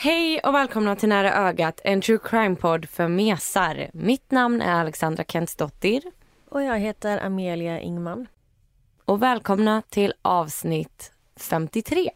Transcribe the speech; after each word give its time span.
Hej 0.00 0.40
och 0.40 0.54
välkomna 0.54 0.96
till 0.96 1.08
Nära 1.08 1.34
ögat, 1.34 1.80
en 1.84 2.00
true 2.00 2.18
crime-podd 2.18 2.86
för 2.88 3.08
mesar. 3.08 3.90
Mitt 3.92 4.30
namn 4.30 4.62
är 4.62 4.80
Alexandra 4.80 5.24
Kentsdottir. 5.24 6.02
Och 6.48 6.62
jag 6.62 6.78
heter 6.78 7.24
Amelia 7.24 7.80
Ingman. 7.80 8.26
Och 9.04 9.22
välkomna 9.22 9.82
till 9.88 10.14
avsnitt 10.22 11.12
53. 11.36 12.10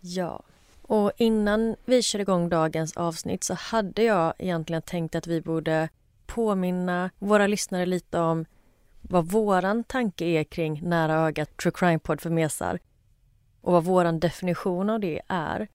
Ja. 0.00 0.42
Och 0.82 1.12
innan 1.16 1.76
vi 1.84 2.02
kör 2.02 2.18
igång 2.18 2.48
dagens 2.48 2.96
avsnitt 2.96 3.44
så 3.44 3.54
hade 3.54 4.02
jag 4.02 4.34
egentligen 4.38 4.82
tänkt 4.82 5.14
att 5.14 5.26
vi 5.26 5.40
borde 5.40 5.88
påminna 6.26 7.10
våra 7.18 7.46
lyssnare 7.46 7.86
lite 7.86 8.18
om 8.18 8.44
vad 9.02 9.26
våran 9.26 9.84
tanke 9.84 10.24
är 10.24 10.44
kring 10.44 10.80
Nära 10.82 11.14
ögat 11.14 11.56
True 11.56 11.72
Crime-podd 11.72 12.20
för 12.20 12.30
mesar 12.30 12.78
och 13.60 13.72
vad 13.72 13.84
våran 13.84 14.20
definition 14.20 14.90
av 14.90 15.00
det 15.00 15.20
är. 15.28 15.68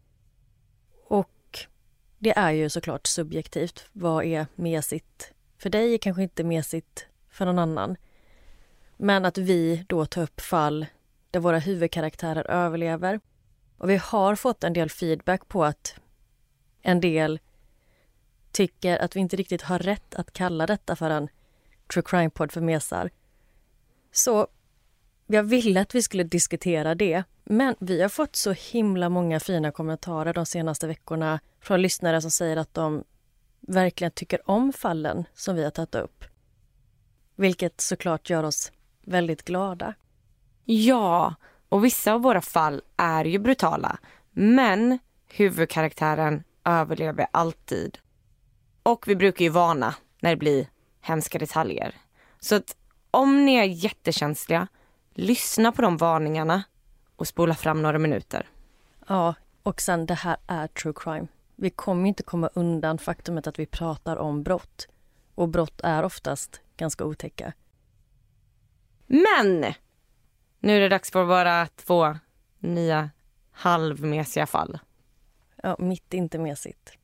Det 2.19 2.37
är 2.37 2.51
ju 2.51 2.69
såklart 2.69 3.07
subjektivt. 3.07 3.85
Vad 3.91 4.25
är 4.25 4.47
mesigt 4.55 5.33
för 5.57 5.69
dig 5.69 5.93
är 5.93 5.97
kanske 5.97 6.23
inte 6.23 6.43
mesigt 6.43 7.07
för 7.29 7.45
någon 7.45 7.59
annan. 7.59 7.95
Men 8.97 9.25
att 9.25 9.37
vi 9.37 9.85
då 9.87 10.05
tar 10.05 10.21
upp 10.21 10.41
fall 10.41 10.85
där 11.31 11.39
våra 11.39 11.59
huvudkaraktärer 11.59 12.49
överlever. 12.49 13.19
Och 13.77 13.89
vi 13.89 13.97
har 13.97 14.35
fått 14.35 14.63
en 14.63 14.73
del 14.73 14.89
feedback 14.89 15.47
på 15.47 15.65
att 15.65 15.95
en 16.81 17.01
del 17.01 17.39
tycker 18.51 18.97
att 18.97 19.15
vi 19.15 19.19
inte 19.19 19.35
riktigt 19.35 19.61
har 19.61 19.79
rätt 19.79 20.15
att 20.15 20.33
kalla 20.33 20.67
detta 20.67 20.95
för 20.95 21.09
en 21.09 21.29
true 21.93 22.03
crime-podd 22.03 22.51
för 22.51 22.61
mesar. 22.61 23.09
Så 24.11 24.47
jag 25.35 25.43
ville 25.43 25.81
att 25.81 25.95
vi 25.95 26.01
skulle 26.01 26.23
diskutera 26.23 26.95
det. 26.95 27.23
Men 27.43 27.75
vi 27.79 28.01
har 28.01 28.09
fått 28.09 28.35
så 28.35 28.51
himla 28.51 29.09
många 29.09 29.39
fina 29.39 29.71
kommentarer 29.71 30.33
de 30.33 30.45
senaste 30.45 30.87
veckorna 30.87 31.39
från 31.61 31.81
lyssnare 31.81 32.21
som 32.21 32.31
säger 32.31 32.57
att 32.57 32.73
de 32.73 33.03
verkligen 33.59 34.11
tycker 34.11 34.49
om 34.49 34.73
fallen 34.73 35.25
som 35.33 35.55
vi 35.55 35.63
har 35.63 35.71
tagit 35.71 35.95
upp. 35.95 36.25
Vilket 37.35 37.81
såklart 37.81 38.29
gör 38.29 38.43
oss 38.43 38.71
väldigt 39.05 39.43
glada. 39.45 39.93
Ja, 40.65 41.35
och 41.69 41.85
vissa 41.85 42.13
av 42.13 42.21
våra 42.21 42.41
fall 42.41 42.81
är 42.97 43.25
ju 43.25 43.39
brutala. 43.39 43.99
Men 44.31 44.99
huvudkaraktären 45.27 46.43
överlever 46.65 47.27
alltid. 47.31 47.97
Och 48.83 49.07
vi 49.07 49.15
brukar 49.15 49.45
ju 49.45 49.49
varna 49.49 49.95
när 50.19 50.29
det 50.29 50.37
blir 50.37 50.67
hemska 51.01 51.39
detaljer. 51.39 51.95
Så 52.39 52.55
att 52.55 52.75
om 53.11 53.45
ni 53.45 53.55
är 53.55 53.63
jättekänsliga, 53.63 54.67
lyssna 55.19 55.71
på 55.71 55.81
de 55.81 55.97
varningarna 55.97 56.63
och 57.15 57.27
spola 57.27 57.55
fram 57.55 57.81
några 57.81 57.99
minuter. 57.99 58.49
Ja, 59.07 59.35
och 59.63 59.81
sen 59.81 60.05
det 60.05 60.13
här 60.13 60.37
är 60.47 60.67
true 60.67 60.93
crime. 60.95 61.27
Vi 61.55 61.69
kommer 61.69 62.07
inte 62.07 62.23
komma 62.23 62.49
undan 62.53 62.97
faktumet 62.97 63.47
att 63.47 63.59
vi 63.59 63.65
pratar 63.65 64.15
om 64.15 64.43
brott. 64.43 64.87
Och 65.35 65.49
brott 65.49 65.81
är 65.83 66.03
oftast 66.03 66.61
ganska 66.77 67.05
otäcka. 67.05 67.53
Men! 69.07 69.73
Nu 70.59 70.75
är 70.75 70.79
det 70.79 70.89
dags 70.89 71.11
för 71.11 71.23
våra 71.23 71.67
två 71.67 72.17
nya 72.59 73.09
halvmesiga 73.51 74.45
fall. 74.45 74.79
Ja, 75.63 75.75
mitt 75.79 76.13
är 76.13 76.17
inte 76.17 76.39
mesigt. 76.39 76.97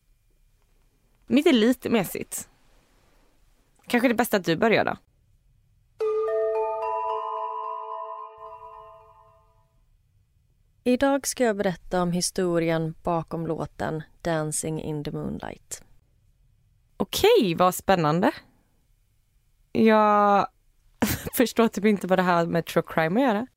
Mitt 1.28 1.48
är 1.48 1.54
lite 1.54 1.90
mesigt. 1.90 2.50
Kanske 3.88 4.08
det 4.08 4.14
bästa 4.14 4.38
att 4.38 4.46
du 4.46 4.56
börjar 4.56 4.86
då? 4.86 4.98
Idag 10.88 11.28
ska 11.28 11.44
jag 11.44 11.58
berätta 11.58 12.02
om 12.02 12.12
historien 12.12 12.96
bakom 13.04 13.48
låten 13.48 14.04
Dancing 14.22 14.82
in 14.82 15.04
the 15.04 15.12
moonlight. 15.12 15.84
Okej, 16.98 17.56
vad 17.56 17.76
spännande. 17.76 18.32
Jag 19.72 20.48
förstår 21.36 21.68
typ 21.68 21.86
inte 21.86 22.08
vad 22.08 22.20
det 22.20 22.24
här 22.24 22.46
med 22.46 22.66
true 22.66 22.84
crime 22.88 23.22
att 23.22 23.28
göra. 23.28 23.48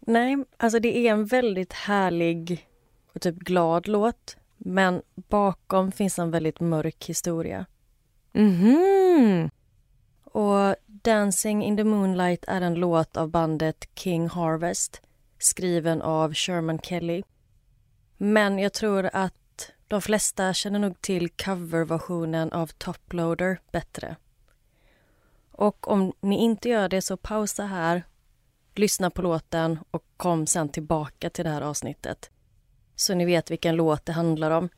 Nej, 0.00 0.44
alltså 0.56 0.78
det 0.78 0.96
är 0.96 1.12
en 1.12 1.26
väldigt 1.26 1.72
härlig 1.72 2.68
och 3.14 3.20
typ 3.20 3.36
glad 3.36 3.88
låt. 3.88 4.36
Men 4.56 5.02
bakom 5.14 5.92
finns 5.92 6.18
en 6.18 6.30
väldigt 6.30 6.60
mörk 6.60 7.04
historia. 7.06 7.66
Mhm. 8.32 9.50
Och 10.24 10.76
Dancing 10.86 11.64
in 11.64 11.76
the 11.76 11.84
moonlight 11.84 12.44
är 12.48 12.60
en 12.60 12.74
låt 12.74 13.16
av 13.16 13.28
bandet 13.28 13.88
King 13.94 14.28
Harvest 14.28 15.02
skriven 15.42 16.02
av 16.02 16.34
Sherman 16.34 16.78
Kelly. 16.78 17.22
Men 18.16 18.58
jag 18.58 18.72
tror 18.72 19.10
att 19.12 19.72
de 19.88 20.02
flesta 20.02 20.54
känner 20.54 20.78
nog 20.78 21.00
till 21.00 21.30
coverversionen 21.30 22.52
av 22.52 22.66
Toploader 22.66 23.60
bättre. 23.72 24.16
Och 25.52 25.88
om 25.88 26.12
ni 26.20 26.44
inte 26.44 26.68
gör 26.68 26.88
det 26.88 27.02
så 27.02 27.16
pausa 27.16 27.64
här, 27.64 28.02
lyssna 28.74 29.10
på 29.10 29.22
låten 29.22 29.78
och 29.90 30.04
kom 30.16 30.46
sen 30.46 30.68
tillbaka 30.68 31.30
till 31.30 31.44
det 31.44 31.50
här 31.50 31.62
avsnittet. 31.62 32.30
Så 32.96 33.14
ni 33.14 33.24
vet 33.24 33.50
vilken 33.50 33.76
låt 33.76 34.06
det 34.06 34.12
handlar 34.12 34.50
om. 34.50 34.68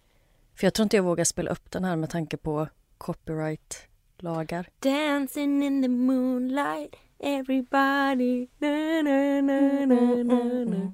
För 0.55 0.67
jag 0.67 0.75
tror 0.75 0.85
inte 0.85 0.97
jag 0.97 1.05
vågar 1.05 1.25
spela 1.25 1.51
upp 1.51 1.71
den 1.71 1.85
här 1.85 1.97
med 1.97 2.11
tanke 2.11 2.37
på 2.37 2.69
copyright-lagar. 2.99 4.69
Dancing 4.79 5.63
in 5.65 5.83
the 5.83 5.89
moonlight 5.89 6.95
Everybody 7.25 8.49
na, 8.59 9.03
na, 9.03 9.41
na, 9.41 9.87
na, 9.87 10.23
na, 10.25 10.65
na. 10.65 10.93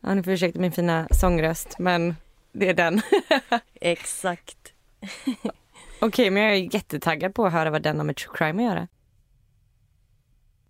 Ja, 0.00 0.14
ni 0.14 0.22
får 0.22 0.32
ursäkta 0.32 0.60
min 0.60 0.72
fina 0.72 1.08
sångröst, 1.10 1.78
men 1.78 2.16
det 2.52 2.68
är 2.68 2.74
den. 2.74 3.00
Exakt. 3.80 4.72
Okej, 5.20 6.08
okay, 6.08 6.30
men 6.30 6.42
jag 6.42 6.52
är 6.52 6.74
jättetaggad 6.74 7.34
på 7.34 7.46
att 7.46 7.52
höra 7.52 7.70
vad 7.70 7.82
den 7.82 7.96
har 7.96 8.04
med 8.04 8.16
true 8.16 8.36
crime 8.36 8.62
att 8.62 8.70
göra. 8.70 8.88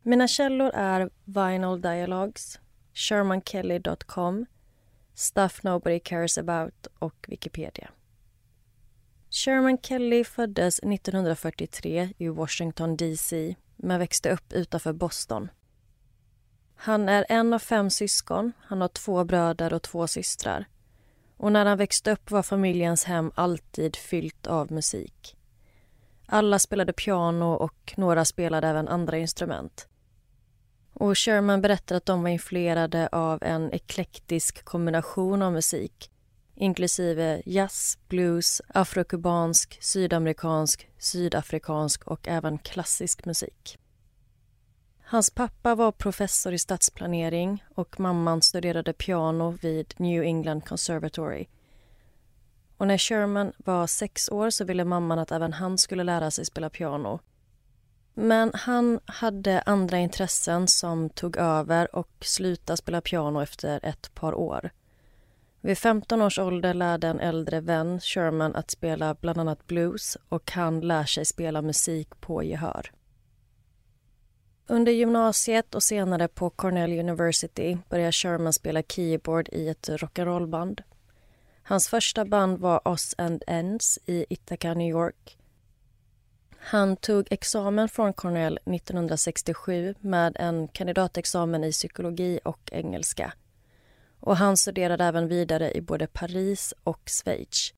Mina 0.02 0.28
källor 0.28 0.70
är 0.74 1.10
Vinyl 1.24 1.80
Dialogues, 1.80 2.60
shermankelly.com, 2.94 4.46
Stuff 5.14 5.62
Nobody 5.62 6.00
Cares 6.00 6.38
About 6.38 6.86
och 6.98 7.26
Wikipedia. 7.28 7.90
Sherman 9.30 9.78
Kelly 9.82 10.24
föddes 10.24 10.78
1943 10.78 12.08
i 12.18 12.28
Washington 12.28 12.96
DC 12.96 13.56
men 13.78 13.98
växte 13.98 14.30
upp 14.30 14.52
utanför 14.52 14.92
Boston. 14.92 15.48
Han 16.74 17.08
är 17.08 17.26
en 17.28 17.52
av 17.52 17.58
fem 17.58 17.90
syskon. 17.90 18.52
Han 18.60 18.80
har 18.80 18.88
två 18.88 19.24
bröder 19.24 19.72
och 19.72 19.82
två 19.82 20.06
systrar. 20.06 20.64
Och 21.36 21.52
när 21.52 21.66
han 21.66 21.78
växte 21.78 22.12
upp 22.12 22.30
var 22.30 22.42
familjens 22.42 23.04
hem 23.04 23.32
alltid 23.34 23.96
fyllt 23.96 24.46
av 24.46 24.72
musik. 24.72 25.36
Alla 26.26 26.58
spelade 26.58 26.92
piano 26.92 27.54
och 27.54 27.94
några 27.96 28.24
spelade 28.24 28.68
även 28.68 28.88
andra 28.88 29.18
instrument. 29.18 29.88
Och 30.92 31.18
Sherman 31.18 31.60
berättar 31.60 31.96
att 31.96 32.06
de 32.06 32.22
var 32.22 32.28
influerade 32.28 33.08
av 33.12 33.42
en 33.42 33.72
eklektisk 33.72 34.64
kombination 34.64 35.42
av 35.42 35.52
musik 35.52 36.10
inklusive 36.58 37.42
jazz, 37.46 37.98
blues, 38.08 38.62
afrokubansk, 38.68 39.78
sydamerikansk, 39.80 40.88
sydafrikansk 40.98 42.04
och 42.04 42.28
även 42.28 42.58
klassisk 42.58 43.24
musik. 43.24 43.78
Hans 45.04 45.30
pappa 45.30 45.74
var 45.74 45.92
professor 45.92 46.52
i 46.52 46.58
stadsplanering 46.58 47.64
och 47.74 48.00
mamman 48.00 48.42
studerade 48.42 48.92
piano 48.92 49.50
vid 49.62 49.94
New 49.96 50.22
England 50.22 50.64
Conservatory. 50.64 51.46
Och 52.76 52.86
när 52.86 52.98
Sherman 52.98 53.52
var 53.56 53.86
sex 53.86 54.28
år 54.28 54.50
så 54.50 54.64
ville 54.64 54.84
mamman 54.84 55.18
att 55.18 55.32
även 55.32 55.52
han 55.52 55.78
skulle 55.78 56.04
lära 56.04 56.30
sig 56.30 56.44
spela 56.44 56.70
piano. 56.70 57.20
Men 58.14 58.50
han 58.54 59.00
hade 59.04 59.62
andra 59.62 59.98
intressen 59.98 60.68
som 60.68 61.10
tog 61.10 61.36
över 61.36 61.96
och 61.96 62.10
slutade 62.20 62.76
spela 62.76 63.00
piano 63.00 63.42
efter 63.42 63.84
ett 63.84 64.14
par 64.14 64.34
år. 64.34 64.70
Vid 65.68 65.78
15 65.78 66.22
års 66.22 66.38
ålder 66.38 66.74
lärde 66.74 67.08
en 67.08 67.20
äldre 67.20 67.60
vän 67.60 68.00
Sherman 68.00 68.54
att 68.54 68.70
spela 68.70 69.14
bland 69.14 69.38
annat 69.40 69.66
blues 69.66 70.16
och 70.28 70.50
han 70.50 70.80
lär 70.80 71.04
sig 71.04 71.24
spela 71.24 71.62
musik 71.62 72.20
på 72.20 72.42
gehör. 72.42 72.90
Under 74.66 74.92
gymnasiet 74.92 75.74
och 75.74 75.82
senare 75.82 76.28
på 76.28 76.50
Cornell 76.50 76.98
University 76.98 77.78
började 77.88 78.12
Sherman 78.12 78.52
spela 78.52 78.82
keyboard 78.82 79.48
i 79.52 79.68
ett 79.68 79.88
rock'n'roll-band. 79.88 80.82
Hans 81.62 81.88
första 81.88 82.24
band 82.24 82.58
var 82.58 82.88
Oz 82.88 83.14
and 83.18 83.44
Ends 83.46 83.98
i 84.06 84.26
Ithaca, 84.28 84.74
New 84.74 84.90
York. 84.90 85.38
Han 86.58 86.96
tog 86.96 87.26
examen 87.30 87.88
från 87.88 88.12
Cornell 88.12 88.58
1967 88.64 89.94
med 90.00 90.36
en 90.38 90.68
kandidatexamen 90.68 91.64
i 91.64 91.72
psykologi 91.72 92.40
och 92.44 92.70
engelska. 92.72 93.32
Och 94.20 94.36
Han 94.36 94.56
studerade 94.56 95.04
även 95.04 95.28
vidare 95.28 95.72
i 95.72 95.80
både 95.80 96.06
Paris 96.06 96.74
och 96.84 97.00
Schweiz. 97.06 97.72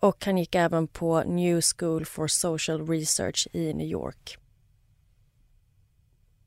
Och 0.00 0.24
han 0.24 0.38
gick 0.38 0.54
även 0.54 0.88
på 0.88 1.22
New 1.22 1.60
School 1.60 2.04
for 2.04 2.26
Social 2.26 2.86
Research 2.86 3.48
i 3.52 3.74
New 3.74 3.86
York. 3.86 4.38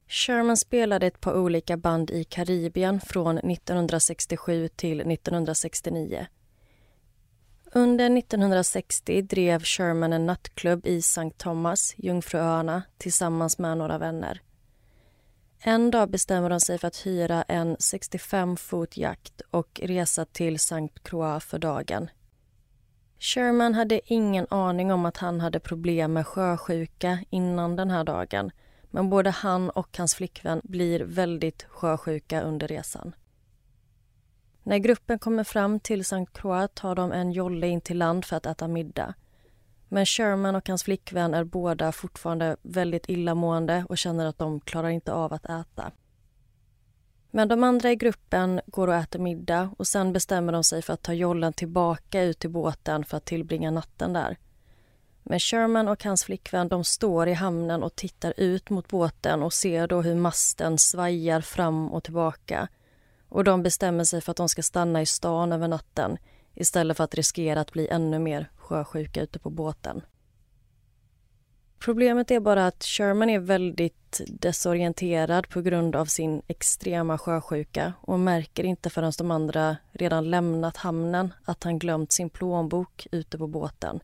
Sherman 0.08 0.58
spelade 0.58 1.08
ett 1.08 1.22
par 1.22 1.38
olika 1.38 1.78
band 1.78 2.12
i 2.12 2.24
Karibien 2.24 3.02
från 3.02 3.38
1967 3.38 4.68
till 4.68 5.00
1969. 5.12 6.28
Under 7.76 8.18
1960 8.18 9.22
drev 9.22 9.64
Sherman 9.64 10.14
en 10.14 10.26
nattklubb 10.26 10.88
i 10.88 10.98
St. 10.98 11.30
Thomas, 11.38 11.94
Jungfruöarna, 11.98 12.84
tillsammans 12.98 13.58
med 13.58 13.78
några 13.78 13.98
vänner. 13.98 14.42
En 15.66 15.92
dag 15.92 16.10
bestämmer 16.10 16.50
de 16.50 16.60
sig 16.60 16.78
för 16.78 16.88
att 16.88 17.06
hyra 17.06 17.44
en 17.44 17.76
65 17.80 18.58
fot 18.58 18.98
jakt 18.98 19.42
och 19.52 19.80
resa 19.84 20.26
till 20.26 20.56
St. 20.56 20.88
Croix 21.04 21.46
för 21.46 21.60
dagen. 21.60 22.10
Sherman 23.20 23.74
hade 23.74 24.14
ingen 24.14 24.48
aning 24.50 24.92
om 24.92 25.06
att 25.06 25.18
han 25.18 25.40
hade 25.40 25.60
problem 25.60 26.14
med 26.14 26.28
sjösjuka 26.28 27.20
innan 27.30 27.76
den 27.76 27.90
här 27.90 28.04
dagen 28.04 28.52
men 28.84 29.10
både 29.10 29.30
han 29.30 29.70
och 29.70 29.98
hans 29.98 30.16
flickvän 30.16 30.62
blir 30.64 31.00
väldigt 31.00 31.64
sjösjuka 31.64 32.42
under 32.42 32.68
resan. 32.68 33.16
När 34.64 34.78
gruppen 34.78 35.20
kommer 35.20 35.44
fram 35.44 35.80
till 35.80 36.02
St. 36.02 36.26
Croix 36.34 36.72
tar 36.74 36.96
de 36.96 37.12
en 37.12 37.32
jolle 37.32 37.68
in 37.68 37.82
till 37.82 37.98
land 37.98 38.26
för 38.26 38.36
att 38.38 38.46
äta 38.46 38.68
middag. 38.68 39.14
Men 39.94 40.06
Sherman 40.06 40.56
och 40.56 40.70
hans 40.70 40.84
flickvän 40.84 41.34
är 41.34 41.44
båda 41.44 41.92
fortfarande 41.92 42.58
väldigt 42.62 43.10
illamående 43.10 43.86
och 43.90 43.98
känner 43.98 44.26
att 44.26 44.38
de 44.38 44.60
klarar 44.60 44.90
inte 44.90 45.14
av 45.14 45.34
att 45.34 45.46
äta. 45.46 45.92
Men 47.32 47.48
de 47.48 47.64
andra 47.64 47.92
i 47.92 47.96
gruppen 47.96 48.62
går 48.66 48.88
och 48.88 48.96
äter 48.96 49.20
middag 49.20 49.70
och 49.78 49.88
sen 49.88 50.14
bestämmer 50.14 50.54
de 50.54 50.64
sig 50.64 50.82
för 50.82 50.94
att 50.94 51.02
ta 51.02 51.14
jollen 51.14 51.54
tillbaka 51.54 52.24
ut 52.24 52.40
till 52.40 52.50
båten 52.50 53.06
för 53.06 53.18
att 53.18 53.26
tillbringa 53.26 53.72
natten 53.72 54.14
där. 54.14 54.38
Men 55.24 55.40
Sherman 55.40 55.88
och 55.88 56.04
hans 56.04 56.24
flickvän 56.24 56.68
de 56.68 56.84
står 56.84 57.28
i 57.28 57.34
hamnen 57.34 57.84
och 57.84 57.96
tittar 57.96 58.34
ut 58.38 58.70
mot 58.70 58.88
båten 58.88 59.44
och 59.44 59.54
ser 59.54 59.88
då 59.88 60.02
hur 60.02 60.16
masten 60.16 60.78
svajar 60.78 61.42
fram 61.42 61.92
och 61.92 62.04
tillbaka. 62.04 62.68
Och 63.30 63.44
de 63.44 63.64
bestämmer 63.64 64.04
sig 64.04 64.22
för 64.22 64.32
att 64.32 64.38
de 64.38 64.50
ska 64.50 64.64
stanna 64.64 65.02
i 65.02 65.06
stan 65.06 65.52
över 65.52 65.68
natten 65.68 66.18
istället 66.54 66.98
för 66.98 67.04
att 67.04 67.16
riskera 67.16 67.62
att 67.62 67.72
bli 67.72 67.88
ännu 67.88 68.20
mer 68.20 68.50
sjösjuka 68.64 69.22
ute 69.22 69.40
på 69.40 69.50
båten. 69.50 70.02
Problemet 71.80 72.32
är 72.32 72.40
bara 72.40 72.68
att 72.68 72.84
Sherman 72.84 73.30
är 73.30 73.40
väldigt 73.40 74.22
desorienterad 74.28 75.50
på 75.50 75.62
grund 75.62 75.96
av 75.96 76.06
sin 76.06 76.42
extrema 76.48 77.18
sjösjuka 77.18 77.94
och 78.02 78.20
märker 78.20 78.64
inte 78.64 78.90
förrän 78.90 79.12
de 79.18 79.32
andra 79.32 79.78
redan 79.92 80.30
lämnat 80.30 80.78
hamnen 80.78 81.34
att 81.46 81.64
han 81.64 81.80
glömt 81.80 82.12
sin 82.12 82.30
plånbok 82.30 83.08
ute 83.12 83.38
på 83.38 83.48
båten 83.48 84.00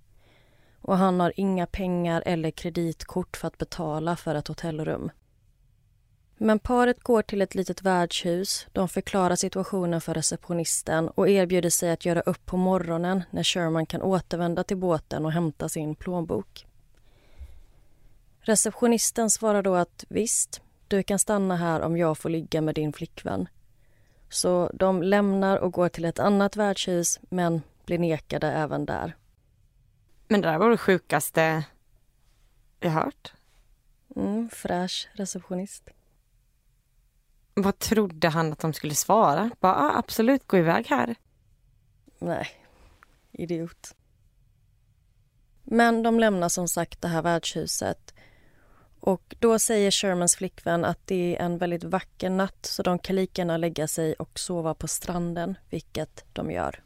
och 0.81 0.97
han 0.97 1.19
har 1.19 1.33
inga 1.35 1.65
pengar 1.65 2.23
eller 2.25 2.51
kreditkort 2.51 3.37
för 3.37 3.47
att 3.47 3.57
betala 3.57 4.15
för 4.15 4.35
ett 4.35 4.47
hotellrum. 4.47 5.11
Men 6.41 6.59
paret 6.59 7.03
går 7.03 7.21
till 7.21 7.41
ett 7.41 7.55
litet 7.55 7.81
värdshus. 7.81 8.67
De 8.71 8.89
förklarar 8.89 9.35
situationen 9.35 10.01
för 10.01 10.13
receptionisten 10.13 11.09
och 11.09 11.29
erbjuder 11.29 11.69
sig 11.69 11.91
att 11.91 12.05
göra 12.05 12.21
upp 12.21 12.45
på 12.45 12.57
morgonen 12.57 13.23
när 13.29 13.43
Sherman 13.43 13.85
kan 13.85 14.01
återvända 14.01 14.63
till 14.63 14.77
båten 14.77 15.25
och 15.25 15.31
hämta 15.31 15.69
sin 15.69 15.95
plånbok. 15.95 16.65
Receptionisten 18.39 19.29
svarar 19.29 19.63
då 19.63 19.75
att 19.75 20.05
visst, 20.09 20.61
du 20.87 21.03
kan 21.03 21.19
stanna 21.19 21.55
här 21.55 21.81
om 21.81 21.97
jag 21.97 22.17
får 22.17 22.29
ligga 22.29 22.61
med 22.61 22.75
din 22.75 22.93
flickvän. 22.93 23.47
Så 24.29 24.71
de 24.73 25.03
lämnar 25.03 25.57
och 25.57 25.73
går 25.73 25.89
till 25.89 26.05
ett 26.05 26.19
annat 26.19 26.55
värdshus 26.55 27.19
men 27.29 27.61
blir 27.85 27.99
nekade 27.99 28.51
även 28.51 28.85
där. 28.85 29.15
Men 30.27 30.41
det 30.41 30.47
där 30.47 30.57
var 30.57 30.69
det 30.69 30.77
sjukaste 30.77 31.63
jag 32.79 32.91
hört. 32.91 33.33
Mm, 34.15 34.49
fräsch 34.49 35.09
receptionist. 35.13 35.89
Vad 37.61 37.79
trodde 37.79 38.29
han 38.29 38.51
att 38.51 38.59
de 38.59 38.73
skulle 38.73 38.95
svara? 38.95 39.51
Bara, 39.59 39.75
ah, 39.75 39.97
absolut, 39.97 40.47
gå 40.47 40.57
iväg 40.57 40.87
här. 40.87 41.15
Nej, 42.19 42.47
idiot. 43.31 43.95
Men 45.63 46.03
de 46.03 46.19
lämnar 46.19 46.49
som 46.49 46.67
sagt 46.67 47.01
det 47.01 47.07
här 47.07 47.21
värdshuset. 47.21 48.13
Och 48.99 49.35
då 49.39 49.59
säger 49.59 49.91
Shermans 49.91 50.35
flickvän 50.35 50.85
att 50.85 51.07
det 51.07 51.35
är 51.35 51.45
en 51.45 51.57
väldigt 51.57 51.83
vacker 51.83 52.29
natt 52.29 52.65
så 52.65 52.83
de 52.83 52.99
kan 52.99 53.15
lika 53.15 53.41
gärna 53.41 53.57
lägga 53.57 53.87
sig 53.87 54.13
och 54.13 54.39
sova 54.39 54.73
på 54.73 54.87
stranden, 54.87 55.57
vilket 55.69 56.25
de 56.33 56.51
gör. 56.51 56.83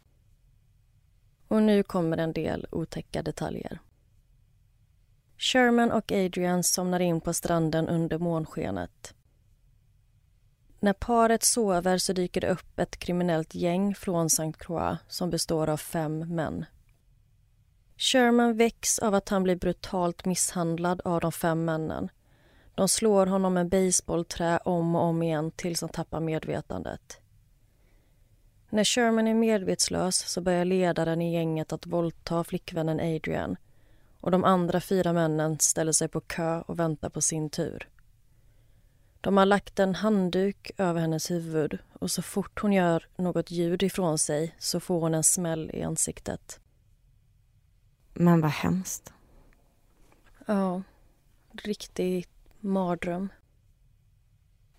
Och 1.47 1.63
nu 1.63 1.83
kommer 1.83 2.17
en 2.17 2.33
del 2.33 2.67
otäcka 2.71 3.23
detaljer. 3.23 3.79
Sherman 5.37 5.91
och 5.91 6.11
Adrian 6.11 6.63
somnar 6.63 6.99
in 6.99 7.21
på 7.21 7.33
stranden 7.33 7.87
under 7.87 8.17
månskenet. 8.17 9.13
När 10.83 10.93
paret 10.93 11.43
sover 11.43 11.97
så 11.97 12.13
dyker 12.13 12.41
det 12.41 12.49
upp 12.49 12.79
ett 12.79 12.99
kriminellt 12.99 13.55
gäng 13.55 13.95
från 13.95 14.25
St. 14.25 14.53
Croix 14.57 14.99
som 15.07 15.29
består 15.29 15.69
av 15.69 15.77
fem 15.77 16.35
män. 16.35 16.65
Sherman 17.97 18.57
väcks 18.57 18.99
av 18.99 19.15
att 19.15 19.29
han 19.29 19.43
blir 19.43 19.55
brutalt 19.55 20.25
misshandlad 20.25 21.01
av 21.05 21.19
de 21.21 21.31
fem 21.31 21.65
männen. 21.65 22.09
De 22.75 22.89
slår 22.89 23.25
honom 23.25 23.53
med 23.53 23.69
baseballträ 23.69 24.57
om 24.57 24.95
och 24.95 25.01
om 25.01 25.23
igen 25.23 25.51
tills 25.51 25.81
han 25.81 25.89
tappar 25.89 26.19
medvetandet. 26.19 27.21
När 28.69 28.83
Sherman 28.83 29.27
är 29.27 29.33
medvetslös 29.33 30.15
så 30.15 30.41
börjar 30.41 30.65
ledaren 30.65 31.21
i 31.21 31.33
gänget 31.33 31.73
att 31.73 31.85
våldta 31.85 32.43
flickvännen 32.43 32.99
Adrian 32.99 33.55
och 34.19 34.31
de 34.31 34.43
andra 34.43 34.81
fyra 34.81 35.13
männen 35.13 35.59
ställer 35.59 35.91
sig 35.91 36.07
på 36.07 36.21
kö 36.21 36.61
och 36.61 36.79
väntar 36.79 37.09
på 37.09 37.21
sin 37.21 37.49
tur. 37.49 37.89
De 39.23 39.37
har 39.37 39.45
lagt 39.45 39.79
en 39.79 39.95
handduk 39.95 40.71
över 40.77 41.01
hennes 41.01 41.31
huvud 41.31 41.77
och 41.99 42.11
så 42.11 42.21
fort 42.21 42.61
hon 42.61 42.73
gör 42.73 43.07
något 43.15 43.51
ljud 43.51 43.83
ifrån 43.83 44.17
sig 44.17 44.55
så 44.59 44.79
får 44.79 44.99
hon 44.99 45.13
en 45.13 45.23
smäll 45.23 45.71
i 45.73 45.83
ansiktet. 45.83 46.59
Men 48.13 48.41
vad 48.41 48.51
hemskt. 48.51 49.13
Ja, 50.45 50.81
riktig 51.51 52.27
mardröm. 52.59 53.29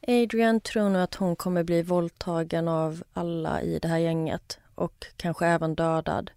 Adrian 0.07 0.61
tror 0.61 0.91
nu 0.91 0.99
att 0.99 1.15
hon 1.15 1.37
kommer 1.37 1.65
bli 1.65 1.83
våldtagen 1.83 2.69
av 2.69 3.03
alla 3.13 3.63
i 3.63 3.79
det 3.79 3.89
här 3.89 3.99
gänget 3.99 4.59
och 4.75 5.07
kanske 5.17 5.47
även 5.47 5.75
dödad. 5.75 6.31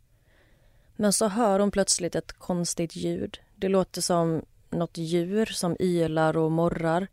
Men 0.96 1.14
så 1.14 1.28
hör 1.28 1.60
hon 1.60 1.72
plötsligt 1.72 2.16
ett 2.16 2.34
konstigt 2.34 2.96
ljud. 2.96 3.40
Det 3.56 3.70
låter 3.70 4.02
som 4.02 4.42
något 4.70 4.98
djur 4.98 5.46
som 5.46 5.78
ylar 5.80 6.38
och 6.38 6.52
morrar. 6.52 7.08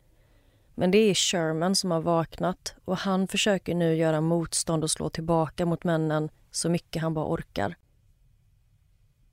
Men 0.74 0.90
det 0.90 0.98
är 0.98 1.14
Sherman 1.14 1.74
som 1.74 1.90
har 1.90 2.00
vaknat 2.00 2.74
och 2.84 2.96
han 2.96 3.28
försöker 3.28 3.74
nu 3.74 3.94
göra 3.94 4.20
motstånd 4.20 4.84
och 4.84 4.90
slå 4.90 5.08
tillbaka 5.08 5.66
mot 5.66 5.84
männen 5.84 6.28
så 6.50 6.68
mycket 6.68 7.02
han 7.02 7.14
bara 7.14 7.26
orkar. 7.26 7.76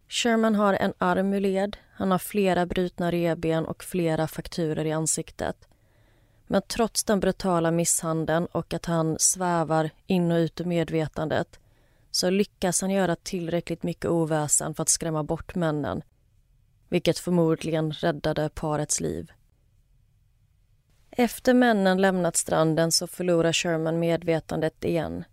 Sherman 0.07 0.55
har 0.55 0.74
en 0.74 0.93
arm 0.98 1.33
ur 1.33 1.39
led, 1.39 1.77
han 1.93 2.12
har 2.12 2.17
flera 2.17 2.65
brutna 2.65 3.12
reben 3.12 3.65
och 3.65 3.83
flera 3.83 4.27
fakturer 4.27 4.86
i 4.86 4.91
ansiktet. 4.91 5.67
Men 6.48 6.62
trots 6.67 7.03
den 7.03 7.19
brutala 7.19 7.71
misshandeln 7.71 8.45
och 8.45 8.74
att 8.74 8.86
han 8.86 9.15
svävar 9.19 9.89
in 10.07 10.31
och 10.31 10.36
ut 10.36 10.62
ur 10.62 10.65
medvetandet 10.65 11.60
så 12.12 12.29
lyckas 12.29 12.81
han 12.81 12.91
göra 12.91 13.15
tillräckligt 13.15 13.83
mycket 13.83 14.05
oväsen 14.05 14.74
för 14.74 14.81
att 14.83 14.89
skrämma 14.89 15.24
bort 15.24 15.55
männen 15.55 16.01
vilket 16.91 17.19
förmodligen 17.19 17.91
räddade 17.91 18.50
parets 18.50 19.00
liv. 19.00 19.31
Efter 21.22 21.54
männen 21.54 22.01
lämnat 22.01 22.36
stranden 22.36 22.92
så 22.92 23.08
förlorar 23.08 23.54
Sherman 23.54 24.00
medvetandet 24.00 24.84
igen. 24.84 25.24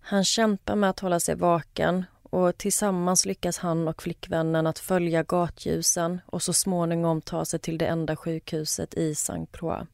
Han 0.00 0.24
kämpar 0.24 0.76
med 0.76 0.90
att 0.90 1.00
hålla 1.00 1.20
sig 1.20 1.34
vaken 1.34 2.04
och 2.22 2.58
tillsammans 2.58 3.26
lyckas 3.26 3.58
han 3.58 3.88
och 3.88 4.02
flickvännen 4.02 4.66
att 4.66 4.78
följa 4.78 5.22
gatljusen 5.22 6.20
och 6.26 6.42
så 6.42 6.52
småningom 6.52 7.20
ta 7.20 7.44
sig 7.44 7.60
till 7.60 7.78
det 7.78 7.86
enda 7.86 8.16
sjukhuset 8.16 8.94
i 8.94 9.10
St. 9.10 9.46
Croix. 9.52 9.86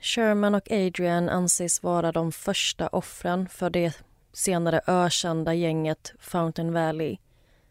Sherman 0.00 0.54
och 0.54 0.70
Adrian 0.70 1.28
anses 1.28 1.82
vara 1.82 2.12
de 2.12 2.32
första 2.32 2.88
offren 2.88 3.48
för 3.48 3.70
det 3.70 3.96
senare 4.32 4.80
ökända 4.86 5.54
gänget 5.54 6.12
Fountain 6.18 6.72
Valley 6.72 7.16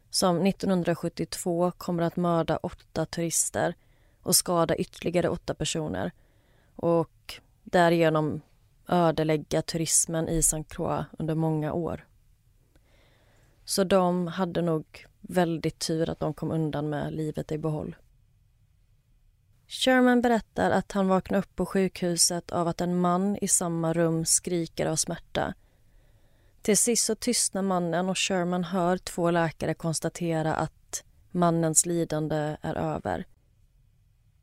som 0.10 0.46
1972 0.46 1.72
kommer 1.78 2.04
att 2.04 2.16
mörda 2.16 2.58
åtta 2.58 3.06
turister 3.06 3.76
och 4.24 4.36
skada 4.36 4.76
ytterligare 4.76 5.30
åtta 5.30 5.54
personer 5.54 6.12
och 6.76 7.34
därigenom 7.64 8.42
ödelägga 8.88 9.62
turismen 9.62 10.30
i 10.30 10.38
St. 10.38 10.64
Croix 10.64 11.06
under 11.20 11.36
många 11.36 11.74
år. 11.74 12.08
Så 13.66 13.84
de 13.84 14.28
hade 14.28 14.62
nog 14.62 15.06
väldigt 15.22 15.80
tur 15.80 16.10
att 16.10 16.20
de 16.20 16.34
kom 16.34 16.52
undan 16.52 16.90
med 16.90 17.14
livet 17.14 17.52
i 17.52 17.58
behåll. 17.58 17.96
Sherman 19.68 20.22
berättar 20.22 20.72
att 20.72 20.92
han 20.92 21.08
vaknar 21.08 21.40
upp 21.40 21.56
på 21.56 21.66
sjukhuset 21.66 22.52
av 22.52 22.68
att 22.68 22.82
en 22.82 23.00
man 23.00 23.38
i 23.42 23.48
samma 23.48 23.94
rum 23.94 24.26
skriker 24.26 24.86
av 24.86 24.96
smärta. 24.96 25.54
Till 26.62 26.78
sist 26.78 27.06
så 27.06 27.16
tystnar 27.16 27.62
mannen 27.62 28.10
och 28.10 28.18
Sherman 28.18 28.64
hör 28.64 28.98
två 28.98 29.32
läkare 29.32 29.74
konstatera 29.74 30.56
att 30.56 31.04
mannens 31.32 31.86
lidande 31.86 32.58
är 32.62 32.76
över. 32.76 33.26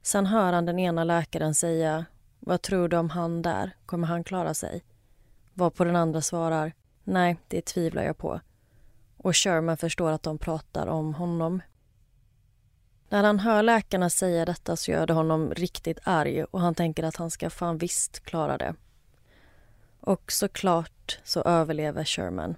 Sen 0.03 0.27
hör 0.27 0.53
han 0.53 0.67
den 0.67 0.79
ena 0.79 1.05
läkaren 1.05 1.55
säga 1.55 2.05
Vad 2.41 2.63
tror 2.63 2.89
du 2.89 2.97
om 2.97 3.11
han 3.11 3.43
där? 3.43 3.77
Kommer 3.87 4.07
han 4.07 4.25
klara 4.25 4.55
sig? 4.55 4.85
Varpå 5.55 5.85
den 5.85 5.97
andra 5.97 6.21
svarar 6.21 6.73
Nej, 7.05 7.37
det 7.49 7.65
tvivlar 7.65 8.03
jag 8.03 8.19
på. 8.19 8.41
Och 9.17 9.37
Sherman 9.37 9.77
förstår 9.77 10.11
att 10.11 10.23
de 10.23 10.39
pratar 10.39 10.87
om 10.87 11.15
honom. 11.15 11.63
När 13.09 13.25
han 13.25 13.39
hör 13.39 13.63
läkarna 13.63 14.11
säga 14.11 14.45
detta 14.45 14.77
så 14.77 14.91
gör 14.91 15.07
det 15.07 15.13
honom 15.13 15.55
riktigt 15.55 15.99
arg 16.05 16.45
och 16.45 16.61
han 16.61 16.75
tänker 16.75 17.03
att 17.03 17.17
han 17.17 17.31
ska 17.31 17.51
fan 17.51 17.79
visst 17.79 18.21
klara 18.21 18.59
det. 18.59 18.75
Och 20.01 20.33
såklart 20.33 21.21
så 21.25 21.43
överlever 21.43 22.05
Sherman. 22.05 22.57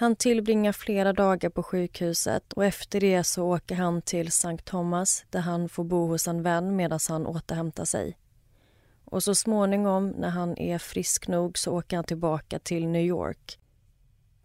Han 0.00 0.16
tillbringar 0.16 0.72
flera 0.72 1.12
dagar 1.12 1.50
på 1.50 1.62
sjukhuset 1.62 2.52
och 2.52 2.64
efter 2.64 3.00
det 3.00 3.24
så 3.24 3.44
åker 3.44 3.74
han 3.74 4.02
till 4.02 4.32
Sankt 4.32 4.64
Thomas 4.64 5.24
där 5.30 5.40
han 5.40 5.68
får 5.68 5.84
bo 5.84 6.06
hos 6.06 6.28
en 6.28 6.42
vän 6.42 6.76
medan 6.76 6.98
han 7.08 7.26
återhämtar 7.26 7.84
sig. 7.84 8.18
Och 9.04 9.22
så 9.22 9.34
småningom, 9.34 10.08
när 10.08 10.28
han 10.28 10.58
är 10.58 10.78
frisk 10.78 11.28
nog, 11.28 11.58
så 11.58 11.78
åker 11.78 11.96
han 11.96 12.04
tillbaka 12.04 12.58
till 12.58 12.86
New 12.86 13.02
York 13.02 13.58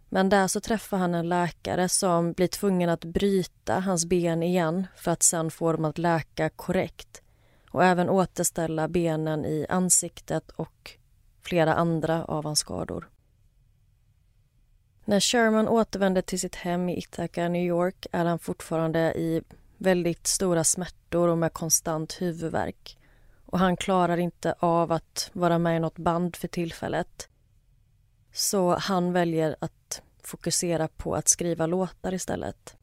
men 0.10 0.30
där 0.30 0.48
så 0.48 0.60
träffar 0.60 0.98
han 0.98 1.16
en 1.16 1.30
läkare 1.30 1.90
som 1.90 2.34
blir 2.34 2.48
tvungen 2.48 2.90
att 2.90 3.06
bryta 3.06 3.80
hans 3.80 4.06
ben 4.06 4.44
igen 4.44 4.88
för 4.96 5.12
att 5.12 5.24
sen 5.24 5.52
få 5.52 5.72
dem 5.72 5.86
att 5.86 5.98
läka 5.98 6.50
korrekt 6.50 7.22
och 7.70 7.84
även 7.84 8.10
återställa 8.10 8.88
benen 8.88 9.46
i 9.46 9.66
ansiktet 9.70 10.52
och 10.52 10.92
flera 11.42 11.74
andra 11.74 12.26
av 12.26 12.44
hans 12.44 12.60
skador. 12.60 13.13
När 15.06 15.20
Sherman 15.20 15.68
återvänder 15.68 16.22
till 16.22 16.40
sitt 16.40 16.56
hem 16.56 16.90
i 16.90 16.98
Ithaca, 16.98 17.48
New 17.48 17.66
York 17.66 18.06
är 18.12 18.26
han 18.26 18.40
fortfarande 18.40 19.00
i 19.00 19.42
väldigt 19.78 20.28
stora 20.28 20.64
smärtor 20.64 21.28
och 21.28 21.38
med 21.38 21.54
konstant 21.54 22.22
huvudvärk. 22.22 22.98
Och 23.46 23.60
han 23.60 23.78
klarar 23.78 24.18
inte 24.18 24.56
av 24.60 24.92
att 24.92 25.30
vara 25.34 25.58
med 25.60 25.78
i 25.78 25.80
något 25.80 25.98
band 25.98 26.36
för 26.36 26.48
tillfället. 26.48 27.30
Så 28.34 28.76
han 28.76 29.14
väljer 29.14 29.56
att 29.60 30.02
fokusera 30.24 30.88
på 30.88 31.16
att 31.16 31.28
skriva 31.28 31.66
låtar 31.66 32.14
istället. 32.14 32.78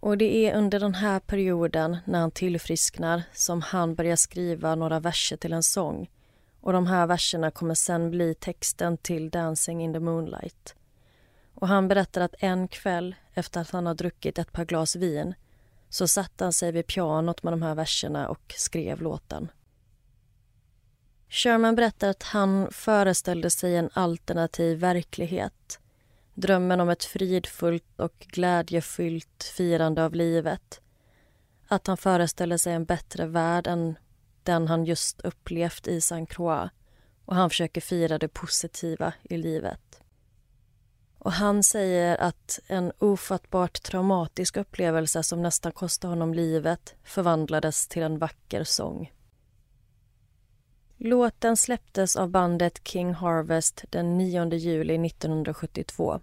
Och 0.00 0.18
det 0.18 0.46
är 0.46 0.56
under 0.56 0.80
den 0.80 0.94
här 0.94 1.20
perioden, 1.20 1.96
när 2.04 2.20
han 2.20 2.30
tillfrisknar, 2.30 3.22
som 3.32 3.62
han 3.62 3.94
börjar 3.94 4.16
skriva 4.16 4.74
några 4.74 5.00
verser 5.00 5.36
till 5.36 5.52
en 5.52 5.62
sång. 5.62 6.10
Och 6.60 6.72
de 6.72 6.86
här 6.86 7.06
verserna 7.06 7.50
kommer 7.50 7.74
sen 7.74 8.10
bli 8.10 8.34
texten 8.34 8.96
till 8.96 9.30
Dancing 9.30 9.84
in 9.84 9.92
the 9.92 10.00
moonlight. 10.00 10.74
Och 11.54 11.68
han 11.68 11.88
berättar 11.88 12.20
att 12.20 12.34
en 12.38 12.68
kväll, 12.68 13.14
efter 13.34 13.60
att 13.60 13.70
han 13.70 13.86
har 13.86 13.94
druckit 13.94 14.38
ett 14.38 14.52
par 14.52 14.64
glas 14.64 14.96
vin, 14.96 15.34
så 15.88 16.08
satte 16.08 16.44
han 16.44 16.52
sig 16.52 16.72
vid 16.72 16.86
pianot 16.86 17.42
med 17.42 17.52
de 17.52 17.62
här 17.62 17.74
verserna 17.74 18.28
och 18.28 18.54
skrev 18.56 19.02
låten. 19.02 19.50
Sherman 21.28 21.74
berättar 21.74 22.08
att 22.08 22.22
han 22.22 22.68
föreställde 22.70 23.50
sig 23.50 23.76
en 23.76 23.90
alternativ 23.92 24.78
verklighet. 24.78 25.80
Drömmen 26.34 26.80
om 26.80 26.88
ett 26.88 27.04
fridfullt 27.04 27.84
och 28.00 28.14
glädjefyllt 28.18 29.52
firande 29.56 30.04
av 30.04 30.14
livet. 30.14 30.80
Att 31.68 31.86
han 31.86 31.96
föreställde 31.96 32.58
sig 32.58 32.72
en 32.72 32.84
bättre 32.84 33.26
värld 33.26 33.66
än 33.66 33.98
den 34.44 34.68
han 34.68 34.84
just 34.84 35.20
upplevt 35.20 35.88
i 35.88 36.00
Saint 36.00 36.30
Croix 36.30 36.70
och 37.24 37.36
han 37.36 37.50
försöker 37.50 37.80
fira 37.80 38.18
det 38.18 38.28
positiva 38.28 39.12
i 39.22 39.36
livet. 39.36 40.02
Och 41.18 41.32
han 41.32 41.62
säger 41.62 42.16
att 42.16 42.60
en 42.66 42.92
ofattbart 42.98 43.82
traumatisk 43.82 44.56
upplevelse 44.56 45.22
som 45.22 45.42
nästan 45.42 45.72
kostade 45.72 46.12
honom 46.12 46.34
livet 46.34 46.94
förvandlades 47.04 47.88
till 47.88 48.02
en 48.02 48.18
vacker 48.18 48.64
sång. 48.64 49.12
Låten 50.96 51.56
släpptes 51.56 52.16
av 52.16 52.28
bandet 52.28 52.88
King 52.88 53.14
Harvest 53.14 53.84
den 53.90 54.18
9 54.18 54.54
juli 54.54 55.06
1972. 55.06 56.20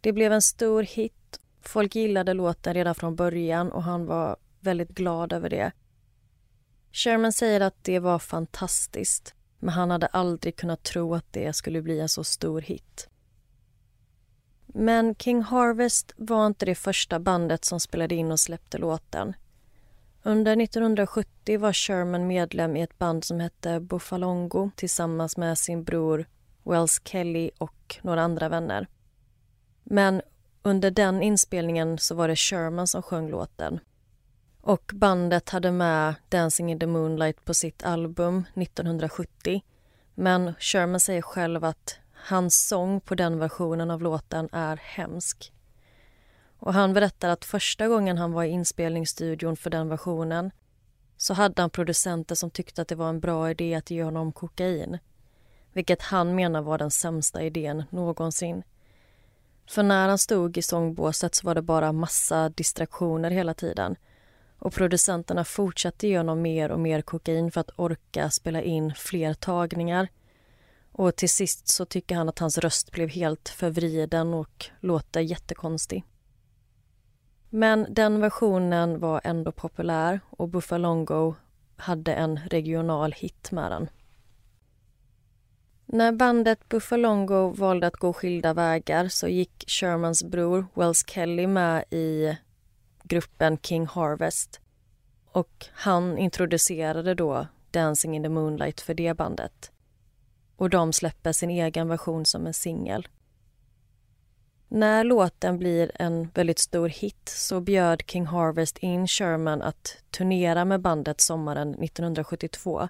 Det 0.00 0.12
blev 0.12 0.32
en 0.32 0.42
stor 0.42 0.82
hit. 0.82 1.40
Folk 1.60 1.94
gillade 1.94 2.34
låten 2.34 2.74
redan 2.74 2.94
från 2.94 3.16
början 3.16 3.72
och 3.72 3.82
han 3.82 4.06
var 4.06 4.36
väldigt 4.60 4.90
glad 4.90 5.32
över 5.32 5.50
det. 5.50 5.72
Sherman 6.92 7.32
säger 7.32 7.60
att 7.60 7.84
det 7.84 7.98
var 7.98 8.18
fantastiskt 8.18 9.34
men 9.60 9.74
han 9.74 9.90
hade 9.90 10.06
aldrig 10.06 10.56
kunnat 10.56 10.82
tro 10.82 11.14
att 11.14 11.32
det 11.32 11.52
skulle 11.52 11.82
bli 11.82 12.00
en 12.00 12.08
så 12.08 12.24
stor 12.24 12.60
hit. 12.60 13.08
Men 14.66 15.14
King 15.14 15.42
Harvest 15.42 16.12
var 16.16 16.46
inte 16.46 16.66
det 16.66 16.74
första 16.74 17.18
bandet 17.18 17.64
som 17.64 17.80
spelade 17.80 18.14
in 18.14 18.32
och 18.32 18.40
släppte 18.40 18.78
låten. 18.78 19.34
Under 20.22 20.62
1970 20.62 21.58
var 21.58 21.72
Sherman 21.72 22.26
medlem 22.26 22.76
i 22.76 22.82
ett 22.82 22.98
band 22.98 23.24
som 23.24 23.40
hette 23.40 23.80
Buffalongo 23.80 24.70
tillsammans 24.76 25.36
med 25.36 25.58
sin 25.58 25.84
bror 25.84 26.26
Wells 26.64 27.00
Kelly 27.04 27.50
och 27.58 27.96
några 28.02 28.22
andra 28.22 28.48
vänner. 28.48 28.88
Men 29.84 30.22
under 30.62 30.90
den 30.90 31.22
inspelningen 31.22 31.98
så 31.98 32.14
var 32.14 32.28
det 32.28 32.36
Sherman 32.36 32.86
som 32.86 33.02
sjöng 33.02 33.28
låten. 33.28 33.80
Och 34.62 34.90
bandet 34.94 35.50
hade 35.50 35.72
med 35.72 36.14
Dancing 36.28 36.70
in 36.70 36.78
the 36.78 36.86
moonlight 36.86 37.44
på 37.44 37.54
sitt 37.54 37.82
album 37.82 38.44
1970. 38.54 39.62
Men 40.14 40.54
Sherman 40.58 41.00
säger 41.00 41.22
själv 41.22 41.64
att 41.64 41.98
hans 42.12 42.68
sång 42.68 43.00
på 43.00 43.14
den 43.14 43.38
versionen 43.38 43.90
av 43.90 44.02
låten 44.02 44.48
är 44.52 44.76
hemsk. 44.76 45.52
Och 46.58 46.74
han 46.74 46.92
berättar 46.92 47.28
att 47.28 47.44
första 47.44 47.88
gången 47.88 48.18
han 48.18 48.32
var 48.32 48.44
i 48.44 48.48
inspelningsstudion 48.48 49.56
för 49.56 49.70
den 49.70 49.88
versionen 49.88 50.50
så 51.16 51.34
hade 51.34 51.62
han 51.62 51.70
producenter 51.70 52.34
som 52.34 52.50
tyckte 52.50 52.82
att 52.82 52.88
det 52.88 52.94
var 52.94 53.08
en 53.08 53.20
bra 53.20 53.50
idé 53.50 53.74
att 53.74 53.90
ge 53.90 54.02
honom 54.04 54.32
kokain. 54.32 54.98
Vilket 55.72 56.02
han 56.02 56.34
menar 56.34 56.62
var 56.62 56.78
den 56.78 56.90
sämsta 56.90 57.42
idén 57.42 57.84
någonsin. 57.90 58.62
För 59.68 59.82
när 59.82 60.08
han 60.08 60.18
stod 60.18 60.58
i 60.58 60.62
sångbåset 60.62 61.34
så 61.34 61.46
var 61.46 61.54
det 61.54 61.62
bara 61.62 61.92
massa 61.92 62.48
distraktioner 62.48 63.30
hela 63.30 63.54
tiden. 63.54 63.96
Och 64.60 64.72
producenterna 64.72 65.44
fortsatte 65.44 66.08
ge 66.08 66.18
honom 66.18 66.42
mer 66.42 66.70
och 66.70 66.80
mer 66.80 67.02
kokain 67.02 67.50
för 67.50 67.60
att 67.60 67.70
orka 67.76 68.30
spela 68.30 68.62
in 68.62 68.94
fler 68.94 69.34
tagningar. 69.34 70.08
Och 70.92 71.16
till 71.16 71.30
sist 71.30 71.68
så 71.68 71.84
tycker 71.84 72.16
han 72.16 72.28
att 72.28 72.38
hans 72.38 72.58
röst 72.58 72.92
blev 72.92 73.08
helt 73.08 73.48
förvriden 73.48 74.34
och 74.34 74.66
låter 74.80 75.20
jättekonstig. 75.20 76.04
Men 77.50 77.86
den 77.90 78.20
versionen 78.20 79.00
var 79.00 79.20
ändå 79.24 79.52
populär 79.52 80.20
och 80.30 80.48
Buffalongo 80.48 81.34
hade 81.76 82.14
en 82.14 82.40
regional 82.50 83.12
hit 83.12 83.52
med 83.52 83.70
den. 83.72 83.88
När 85.86 86.12
bandet 86.12 86.68
Buffalongo 86.68 87.48
valde 87.48 87.86
att 87.86 87.96
gå 87.96 88.12
skilda 88.12 88.54
vägar 88.54 89.08
så 89.08 89.28
gick 89.28 89.64
Shermans 89.66 90.24
bror 90.24 90.66
Wells 90.74 91.04
Kelly 91.06 91.46
med 91.46 91.84
i 91.90 92.36
gruppen 93.10 93.58
King 93.58 93.86
Harvest. 93.86 94.60
Och 95.32 95.66
han 95.72 96.18
introducerade 96.18 97.14
då 97.14 97.46
Dancing 97.70 98.16
in 98.16 98.22
the 98.22 98.28
Moonlight 98.28 98.80
för 98.80 98.94
det 98.94 99.14
bandet. 99.14 99.70
Och 100.56 100.70
de 100.70 100.92
släpper 100.92 101.32
sin 101.32 101.50
egen 101.50 101.88
version 101.88 102.24
som 102.24 102.46
en 102.46 102.54
singel. 102.54 103.08
När 104.68 105.04
låten 105.04 105.58
blir 105.58 105.92
en 105.94 106.30
väldigt 106.34 106.58
stor 106.58 106.88
hit 106.88 107.28
så 107.28 107.60
bjöd 107.60 108.02
King 108.06 108.26
Harvest 108.26 108.78
in 108.78 109.06
Sherman 109.06 109.62
att 109.62 109.96
turnera 110.10 110.64
med 110.64 110.80
bandet 110.80 111.20
sommaren 111.20 111.68
1972 111.74 112.88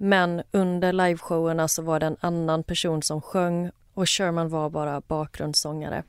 men 0.00 0.42
under 0.50 0.92
liveshowerna 0.92 1.68
så 1.68 1.82
var 1.82 2.00
det 2.00 2.06
en 2.06 2.16
annan 2.20 2.62
person 2.62 3.02
som 3.02 3.20
sjöng 3.20 3.70
och 3.94 4.08
Sherman 4.08 4.48
var 4.48 4.70
bara 4.70 5.00
bakgrundssångare. 5.00 6.04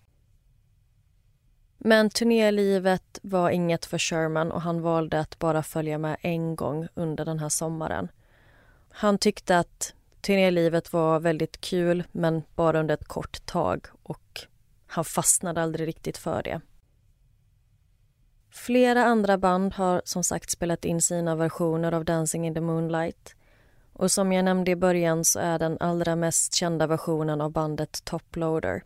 Men 1.81 2.09
turnélivet 2.09 3.19
var 3.21 3.49
inget 3.49 3.85
för 3.85 3.97
Sherman 3.97 4.51
och 4.51 4.61
han 4.61 4.81
valde 4.81 5.19
att 5.19 5.39
bara 5.39 5.63
följa 5.63 5.97
med 5.97 6.17
en 6.21 6.55
gång 6.55 6.87
under 6.93 7.25
den 7.25 7.39
här 7.39 7.49
sommaren. 7.49 8.11
Han 8.89 9.17
tyckte 9.17 9.57
att 9.57 9.93
turnélivet 10.21 10.93
var 10.93 11.19
väldigt 11.19 11.61
kul 11.61 12.03
men 12.11 12.43
bara 12.55 12.79
under 12.79 12.93
ett 12.93 13.07
kort 13.07 13.45
tag 13.45 13.87
och 14.03 14.39
han 14.87 15.05
fastnade 15.05 15.61
aldrig 15.61 15.87
riktigt 15.87 16.17
för 16.17 16.43
det. 16.43 16.61
Flera 18.51 19.05
andra 19.05 19.37
band 19.37 19.73
har 19.73 20.01
som 20.05 20.23
sagt 20.23 20.51
spelat 20.51 20.85
in 20.85 21.01
sina 21.01 21.35
versioner 21.35 21.91
av 21.91 22.05
Dancing 22.05 22.47
in 22.47 22.53
the 22.53 22.61
Moonlight. 22.61 23.35
Och 23.93 24.11
som 24.11 24.31
jag 24.31 24.45
nämnde 24.45 24.71
i 24.71 24.75
början 24.75 25.25
så 25.25 25.39
är 25.39 25.59
den 25.59 25.77
allra 25.79 26.15
mest 26.15 26.53
kända 26.53 26.87
versionen 26.87 27.41
av 27.41 27.51
bandet 27.51 28.05
Toploader. 28.05 28.83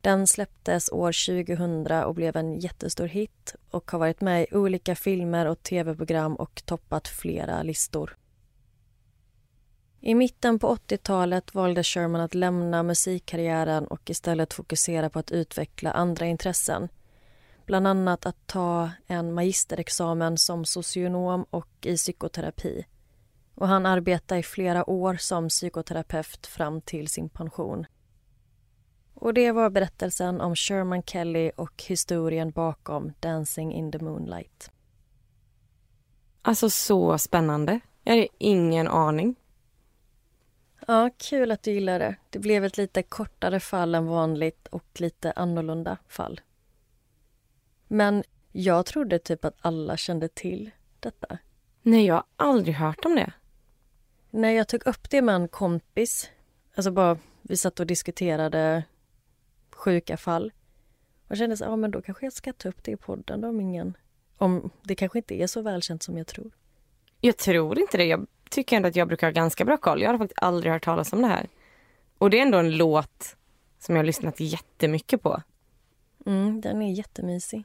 Den 0.00 0.26
släpptes 0.26 0.92
år 0.92 1.26
2000 1.46 1.86
och 2.04 2.14
blev 2.14 2.36
en 2.36 2.58
jättestor 2.58 3.06
hit 3.06 3.54
och 3.70 3.90
har 3.90 3.98
varit 3.98 4.20
med 4.20 4.42
i 4.42 4.54
olika 4.54 4.94
filmer 4.94 5.46
och 5.46 5.62
tv-program 5.62 6.36
och 6.36 6.62
toppat 6.64 7.08
flera 7.08 7.62
listor. 7.62 8.16
I 10.00 10.14
mitten 10.14 10.58
på 10.58 10.74
80-talet 10.74 11.54
valde 11.54 11.84
Sherman 11.84 12.20
att 12.20 12.34
lämna 12.34 12.82
musikkarriären 12.82 13.86
och 13.86 14.10
istället 14.10 14.54
fokusera 14.54 15.10
på 15.10 15.18
att 15.18 15.30
utveckla 15.30 15.90
andra 15.90 16.26
intressen. 16.26 16.88
Bland 17.66 17.86
annat 17.86 18.26
att 18.26 18.46
ta 18.46 18.90
en 19.06 19.34
magisterexamen 19.34 20.38
som 20.38 20.64
socionom 20.64 21.44
och 21.50 21.68
i 21.82 21.96
psykoterapi. 21.96 22.86
Och 23.54 23.68
han 23.68 23.86
arbetade 23.86 24.40
i 24.40 24.42
flera 24.42 24.90
år 24.90 25.16
som 25.16 25.48
psykoterapeut 25.48 26.46
fram 26.46 26.80
till 26.80 27.08
sin 27.08 27.28
pension. 27.28 27.86
Och 29.20 29.34
det 29.34 29.52
var 29.52 29.70
berättelsen 29.70 30.40
om 30.40 30.56
Sherman 30.56 31.02
Kelly 31.02 31.50
och 31.56 31.82
historien 31.82 32.50
bakom 32.50 33.12
Dancing 33.20 33.74
in 33.74 33.92
the 33.92 33.98
Moonlight. 33.98 34.70
Alltså 36.42 36.70
så 36.70 37.18
spännande. 37.18 37.80
Jag 38.04 38.12
hade 38.12 38.28
ingen 38.38 38.88
aning. 38.88 39.34
Ja, 40.86 41.10
kul 41.18 41.50
att 41.50 41.62
du 41.62 41.70
gillar 41.70 41.98
det. 41.98 42.16
Det 42.30 42.38
blev 42.38 42.64
ett 42.64 42.76
lite 42.76 43.02
kortare 43.02 43.60
fall 43.60 43.94
än 43.94 44.06
vanligt 44.06 44.66
och 44.66 45.00
lite 45.00 45.32
annorlunda 45.32 45.96
fall. 46.08 46.40
Men 47.88 48.24
jag 48.52 48.86
trodde 48.86 49.18
typ 49.18 49.44
att 49.44 49.56
alla 49.60 49.96
kände 49.96 50.28
till 50.28 50.70
detta. 51.00 51.38
Nej, 51.82 52.06
jag 52.06 52.14
har 52.14 52.24
aldrig 52.36 52.74
hört 52.74 53.04
om 53.04 53.14
det. 53.14 53.32
När 54.30 54.50
jag 54.50 54.68
tog 54.68 54.86
upp 54.86 55.10
det 55.10 55.22
med 55.22 55.34
en 55.34 55.48
kompis, 55.48 56.30
alltså 56.74 56.90
bara 56.90 57.18
vi 57.42 57.56
satt 57.56 57.80
och 57.80 57.86
diskuterade 57.86 58.84
sjuka 59.78 60.16
fall 60.16 60.52
och 61.28 61.36
kände 61.36 61.56
så, 61.56 61.64
ja 61.64 61.76
men 61.76 61.90
då 61.90 62.02
kanske 62.02 62.26
jag 62.26 62.32
ska 62.32 62.52
ta 62.52 62.68
upp 62.68 62.84
det 62.84 62.90
i 62.90 62.96
podden 62.96 63.44
om 63.44 63.60
ingen, 63.60 63.96
om 64.36 64.70
det 64.82 64.94
kanske 64.94 65.18
inte 65.18 65.34
är 65.34 65.46
så 65.46 65.62
välkänt 65.62 66.02
som 66.02 66.18
jag 66.18 66.26
tror. 66.26 66.50
Jag 67.20 67.36
tror 67.36 67.78
inte 67.78 67.96
det. 67.96 68.04
Jag 68.04 68.26
tycker 68.50 68.76
ändå 68.76 68.88
att 68.88 68.96
jag 68.96 69.08
brukar 69.08 69.26
ha 69.26 69.32
ganska 69.32 69.64
bra 69.64 69.76
koll. 69.76 70.02
Jag 70.02 70.10
har 70.10 70.18
faktiskt 70.18 70.42
aldrig 70.42 70.72
hört 70.72 70.84
talas 70.84 71.12
om 71.12 71.22
det 71.22 71.28
här. 71.28 71.48
Och 72.18 72.30
det 72.30 72.38
är 72.38 72.42
ändå 72.42 72.58
en 72.58 72.76
låt 72.76 73.36
som 73.78 73.94
jag 73.94 74.02
har 74.02 74.06
lyssnat 74.06 74.40
jättemycket 74.40 75.22
på. 75.22 75.42
Mm, 76.26 76.60
den 76.60 76.82
är 76.82 76.92
jättemysig. 76.92 77.64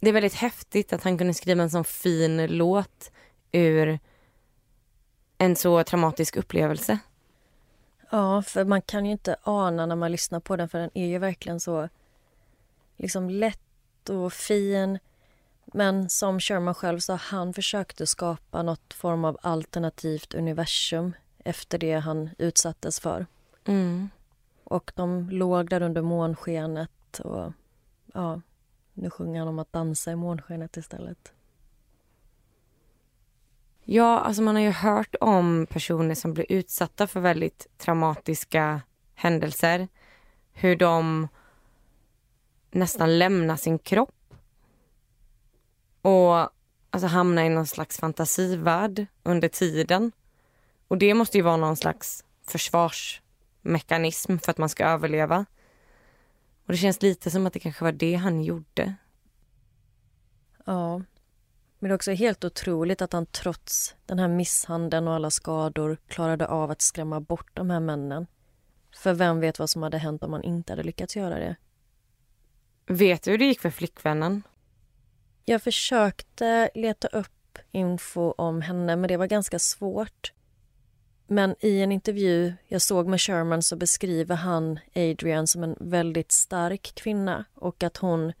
Det 0.00 0.08
är 0.08 0.12
väldigt 0.12 0.34
häftigt 0.34 0.92
att 0.92 1.02
han 1.02 1.18
kunde 1.18 1.34
skriva 1.34 1.62
en 1.62 1.70
sån 1.70 1.84
fin 1.84 2.46
låt 2.46 3.10
ur 3.52 3.98
en 5.38 5.56
så 5.56 5.84
traumatisk 5.84 6.36
upplevelse. 6.36 6.98
Ja, 8.10 8.42
för 8.42 8.64
man 8.64 8.82
kan 8.82 9.06
ju 9.06 9.12
inte 9.12 9.36
ana 9.42 9.86
när 9.86 9.96
man 9.96 10.12
lyssnar 10.12 10.40
på 10.40 10.56
den 10.56 10.68
för 10.68 10.78
den 10.78 10.90
är 10.94 11.06
ju 11.06 11.18
verkligen 11.18 11.60
så 11.60 11.88
liksom 12.96 13.30
lätt 13.30 14.08
och 14.08 14.32
fin. 14.32 14.98
Men 15.64 16.10
som 16.10 16.40
Sherman 16.40 16.74
själv 16.74 16.98
sa, 16.98 17.14
han 17.14 17.54
försökte 17.54 18.06
skapa 18.06 18.62
något 18.62 18.94
form 18.94 19.24
av 19.24 19.38
alternativt 19.42 20.34
universum 20.34 21.12
efter 21.38 21.78
det 21.78 21.94
han 21.94 22.30
utsattes 22.38 23.00
för. 23.00 23.26
Mm. 23.64 24.08
Och 24.64 24.92
de 24.94 25.30
låg 25.30 25.70
där 25.70 25.82
under 25.82 26.02
månskenet 26.02 27.18
och 27.18 27.52
ja, 28.14 28.40
nu 28.92 29.10
sjunger 29.10 29.38
han 29.38 29.48
om 29.48 29.58
att 29.58 29.72
dansa 29.72 30.12
i 30.12 30.16
månskenet 30.16 30.76
istället. 30.76 31.32
Ja, 33.88 34.20
alltså 34.20 34.42
man 34.42 34.54
har 34.54 34.62
ju 34.62 34.70
hört 34.70 35.14
om 35.20 35.66
personer 35.70 36.14
som 36.14 36.34
blir 36.34 36.46
utsatta 36.48 37.06
för 37.06 37.20
väldigt 37.20 37.66
traumatiska 37.78 38.82
händelser. 39.14 39.88
Hur 40.52 40.76
de 40.76 41.28
nästan 42.70 43.18
lämnar 43.18 43.56
sin 43.56 43.78
kropp. 43.78 44.34
Och 46.02 46.50
alltså 46.90 47.06
hamnar 47.06 47.44
i 47.44 47.48
någon 47.48 47.66
slags 47.66 47.98
fantasivärld 47.98 49.06
under 49.22 49.48
tiden. 49.48 50.12
Och 50.88 50.98
det 50.98 51.14
måste 51.14 51.38
ju 51.38 51.42
vara 51.42 51.56
någon 51.56 51.76
slags 51.76 52.24
försvarsmekanism 52.46 54.38
för 54.38 54.50
att 54.50 54.58
man 54.58 54.68
ska 54.68 54.84
överleva. 54.84 55.46
Och 56.66 56.72
det 56.72 56.76
känns 56.76 57.02
lite 57.02 57.30
som 57.30 57.46
att 57.46 57.52
det 57.52 57.60
kanske 57.60 57.84
var 57.84 57.92
det 57.92 58.14
han 58.14 58.42
gjorde. 58.42 58.94
Ja. 60.64 61.02
Men 61.78 61.88
det 61.88 61.92
är 61.92 61.94
också 61.94 62.12
helt 62.12 62.44
otroligt 62.44 63.02
att 63.02 63.12
han 63.12 63.26
trots 63.26 63.94
den 64.06 64.18
här 64.18 64.28
misshandeln 64.28 65.08
och 65.08 65.14
alla 65.14 65.30
skador 65.30 65.98
klarade 66.08 66.46
av 66.46 66.70
att 66.70 66.82
skrämma 66.82 67.20
bort 67.20 67.50
de 67.54 67.70
här 67.70 67.80
männen. 67.80 68.26
För 68.96 69.14
vem 69.14 69.40
vet 69.40 69.58
vad 69.58 69.70
som 69.70 69.82
hade 69.82 69.98
hänt 69.98 70.22
om 70.22 70.32
han 70.32 70.42
inte 70.42 70.72
hade 70.72 70.82
lyckats 70.82 71.16
göra 71.16 71.38
det? 71.38 71.56
Vet 72.86 73.22
du 73.22 73.30
hur 73.30 73.38
det 73.38 73.44
gick 73.44 73.60
för 73.60 73.70
flickvännen? 73.70 74.42
Jag 75.44 75.62
försökte 75.62 76.70
leta 76.74 77.08
upp 77.08 77.58
info 77.72 78.30
om 78.30 78.60
henne, 78.60 78.96
men 78.96 79.08
det 79.08 79.16
var 79.16 79.26
ganska 79.26 79.58
svårt. 79.58 80.32
Men 81.26 81.54
i 81.60 81.80
en 81.80 81.92
intervju 81.92 82.54
jag 82.66 82.82
såg 82.82 83.06
med 83.06 83.20
Sherman 83.20 83.62
så 83.62 83.76
beskriver 83.76 84.36
han 84.36 84.78
Adrian 84.94 85.46
som 85.46 85.62
en 85.62 85.76
väldigt 85.80 86.32
stark 86.32 86.92
kvinna 86.94 87.44
och 87.54 87.82
att 87.82 87.96
hon 87.96 88.32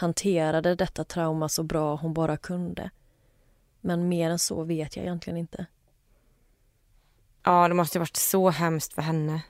hanterade 0.00 0.74
detta 0.74 1.04
trauma 1.04 1.48
så 1.48 1.62
bra 1.62 1.96
hon 1.96 2.14
bara 2.14 2.36
kunde. 2.36 2.90
Men 3.80 4.08
mer 4.08 4.30
än 4.30 4.38
så 4.38 4.64
vet 4.64 4.96
jag 4.96 5.04
egentligen 5.04 5.36
inte. 5.36 5.66
Ja, 7.42 7.68
det 7.68 7.74
måste 7.74 7.98
ha 7.98 8.00
varit 8.00 8.16
så 8.16 8.50
hemskt 8.50 8.92
för 8.92 9.02
henne. 9.02 9.42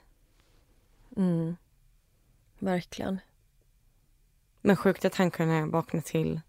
Mm. 1.17 1.57
Verkligen. 2.59 3.19
Men 4.61 4.77
sjukt 4.77 5.05
att 5.05 5.15
han 5.15 5.31
kunde 5.31 5.67
vakna 5.67 6.03
till 6.03 6.41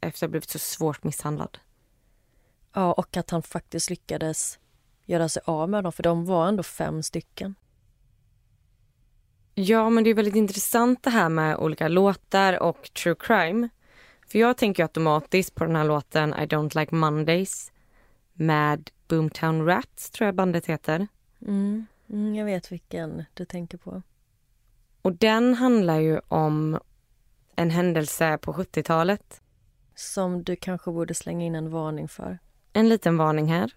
efter 0.00 0.26
att 0.26 0.28
ha 0.28 0.30
blivit 0.30 0.50
så 0.50 0.58
svårt 0.58 1.04
misshandlad. 1.04 1.58
Ja, 2.72 2.92
och 2.92 3.16
att 3.16 3.30
han 3.30 3.42
faktiskt 3.42 3.90
lyckades 3.90 4.58
göra 5.04 5.28
sig 5.28 5.42
av 5.44 5.68
med 5.68 5.84
dem, 5.84 5.92
för 5.92 6.02
de 6.02 6.24
var 6.24 6.48
ändå 6.48 6.62
fem 6.62 7.02
stycken. 7.02 7.54
Ja, 9.60 9.90
men 9.90 10.04
det 10.04 10.10
är 10.10 10.14
väldigt 10.14 10.34
intressant 10.34 11.02
det 11.02 11.10
här 11.10 11.28
med 11.28 11.56
olika 11.56 11.88
låtar 11.88 12.62
och 12.62 12.90
true 12.92 13.14
crime. 13.18 13.68
För 14.26 14.38
jag 14.38 14.56
tänker 14.56 14.82
automatiskt 14.82 15.54
på 15.54 15.64
den 15.64 15.76
här 15.76 15.84
låten 15.84 16.34
I 16.34 16.46
don't 16.46 16.80
like 16.80 16.94
Mondays 16.94 17.72
med 18.32 18.90
Boomtown 19.08 19.66
Rats, 19.66 20.10
tror 20.10 20.26
jag 20.26 20.34
bandet 20.34 20.66
heter. 20.66 21.06
Mm. 21.42 21.86
Mm, 22.10 22.34
jag 22.34 22.44
vet 22.44 22.72
vilken 22.72 23.24
du 23.34 23.44
tänker 23.44 23.78
på. 23.78 24.02
Och 25.02 25.12
den 25.12 25.54
handlar 25.54 25.98
ju 25.98 26.20
om 26.28 26.78
en 27.56 27.70
händelse 27.70 28.38
på 28.38 28.52
70-talet. 28.52 29.40
Som 29.94 30.42
du 30.44 30.56
kanske 30.56 30.90
borde 30.90 31.14
slänga 31.14 31.46
in 31.46 31.54
en 31.54 31.70
varning 31.70 32.08
för. 32.08 32.38
En 32.72 32.88
liten 32.88 33.16
varning 33.16 33.46
här. 33.46 33.72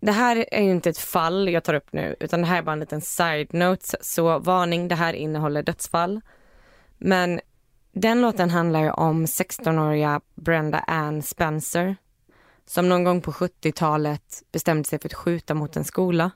Det 0.00 0.12
här 0.12 0.46
är 0.50 0.62
ju 0.62 0.70
inte 0.70 0.90
ett 0.90 0.98
fall 0.98 1.48
jag 1.48 1.64
tar 1.64 1.74
upp 1.74 1.92
nu 1.92 2.16
utan 2.20 2.40
det 2.40 2.46
här 2.46 2.58
är 2.58 2.62
bara 2.62 2.72
en 2.72 2.80
liten 2.80 3.00
side-note. 3.00 3.96
Så 4.00 4.38
varning, 4.38 4.88
det 4.88 4.94
här 4.94 5.12
innehåller 5.12 5.62
dödsfall. 5.62 6.20
Men 6.98 7.40
den 7.92 8.20
låten 8.20 8.50
handlar 8.50 8.82
ju 8.82 8.90
om 8.90 9.26
16-åriga 9.26 10.20
Brenda 10.34 10.78
Ann 10.78 11.22
Spencer 11.22 11.96
som 12.66 12.88
någon 12.88 13.04
gång 13.04 13.20
på 13.20 13.32
70-talet 13.32 14.42
bestämde 14.52 14.84
sig 14.84 14.98
för 14.98 15.08
att 15.08 15.14
skjuta 15.14 15.54
mot 15.54 15.76
en 15.76 15.84
skola. 15.84 16.30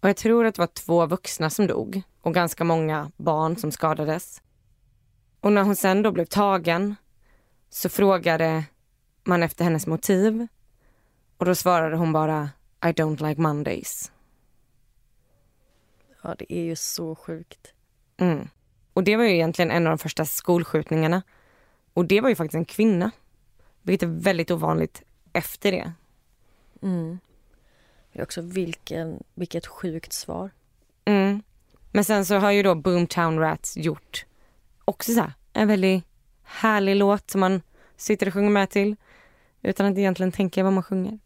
Och 0.00 0.08
jag 0.08 0.16
tror 0.16 0.46
att 0.46 0.54
det 0.54 0.62
var 0.62 0.66
två 0.66 1.06
vuxna 1.06 1.50
som 1.50 1.66
dog 1.66 2.02
och 2.20 2.34
ganska 2.34 2.64
många 2.64 3.10
barn 3.16 3.56
som 3.56 3.72
skadades. 3.72 4.42
Och 5.40 5.52
när 5.52 5.62
hon 5.62 5.76
sen 5.76 6.02
då 6.02 6.12
blev 6.12 6.24
tagen 6.24 6.96
så 7.70 7.88
frågade 7.88 8.64
man 9.24 9.42
efter 9.42 9.64
hennes 9.64 9.86
motiv 9.86 10.46
och 11.42 11.46
då 11.46 11.54
svarade 11.54 11.96
hon 11.96 12.12
bara 12.12 12.50
I 12.84 12.86
don't 12.86 13.28
like 13.28 13.40
Mondays. 13.40 14.12
Ja, 16.22 16.34
det 16.38 16.52
är 16.52 16.62
ju 16.62 16.76
så 16.76 17.14
sjukt. 17.14 17.72
Mm. 18.16 18.48
Och 18.92 19.04
det 19.04 19.16
var 19.16 19.24
ju 19.24 19.30
egentligen 19.30 19.70
en 19.70 19.86
av 19.86 19.90
de 19.90 19.98
första 19.98 20.24
skolskjutningarna. 20.24 21.22
Och 21.94 22.04
det 22.04 22.20
var 22.20 22.28
ju 22.28 22.34
faktiskt 22.34 22.54
en 22.54 22.64
kvinna. 22.64 23.10
Vilket 23.82 24.08
är 24.08 24.20
väldigt 24.20 24.50
ovanligt 24.50 25.02
efter 25.32 25.72
det. 25.72 25.92
Mm. 26.82 27.18
Det 28.12 28.18
är 28.18 28.22
också 28.22 28.40
vilken, 28.40 29.22
vilket 29.34 29.66
sjukt 29.66 30.12
svar. 30.12 30.50
Mm. 31.04 31.42
Men 31.90 32.04
sen 32.04 32.26
så 32.26 32.36
har 32.36 32.50
ju 32.50 32.62
då 32.62 32.74
Boomtown 32.74 33.38
Rats 33.38 33.76
gjort 33.76 34.26
också 34.84 35.12
så 35.12 35.32
en 35.52 35.68
väldigt 35.68 36.04
härlig 36.42 36.96
låt 36.96 37.30
som 37.30 37.40
man 37.40 37.62
sitter 37.96 38.26
och 38.26 38.32
sjunger 38.32 38.50
med 38.50 38.70
till 38.70 38.96
utan 39.62 39.86
att 39.86 39.98
egentligen 39.98 40.32
tänka 40.32 40.64
vad 40.64 40.72
man 40.72 40.82
sjunger. 40.82 41.18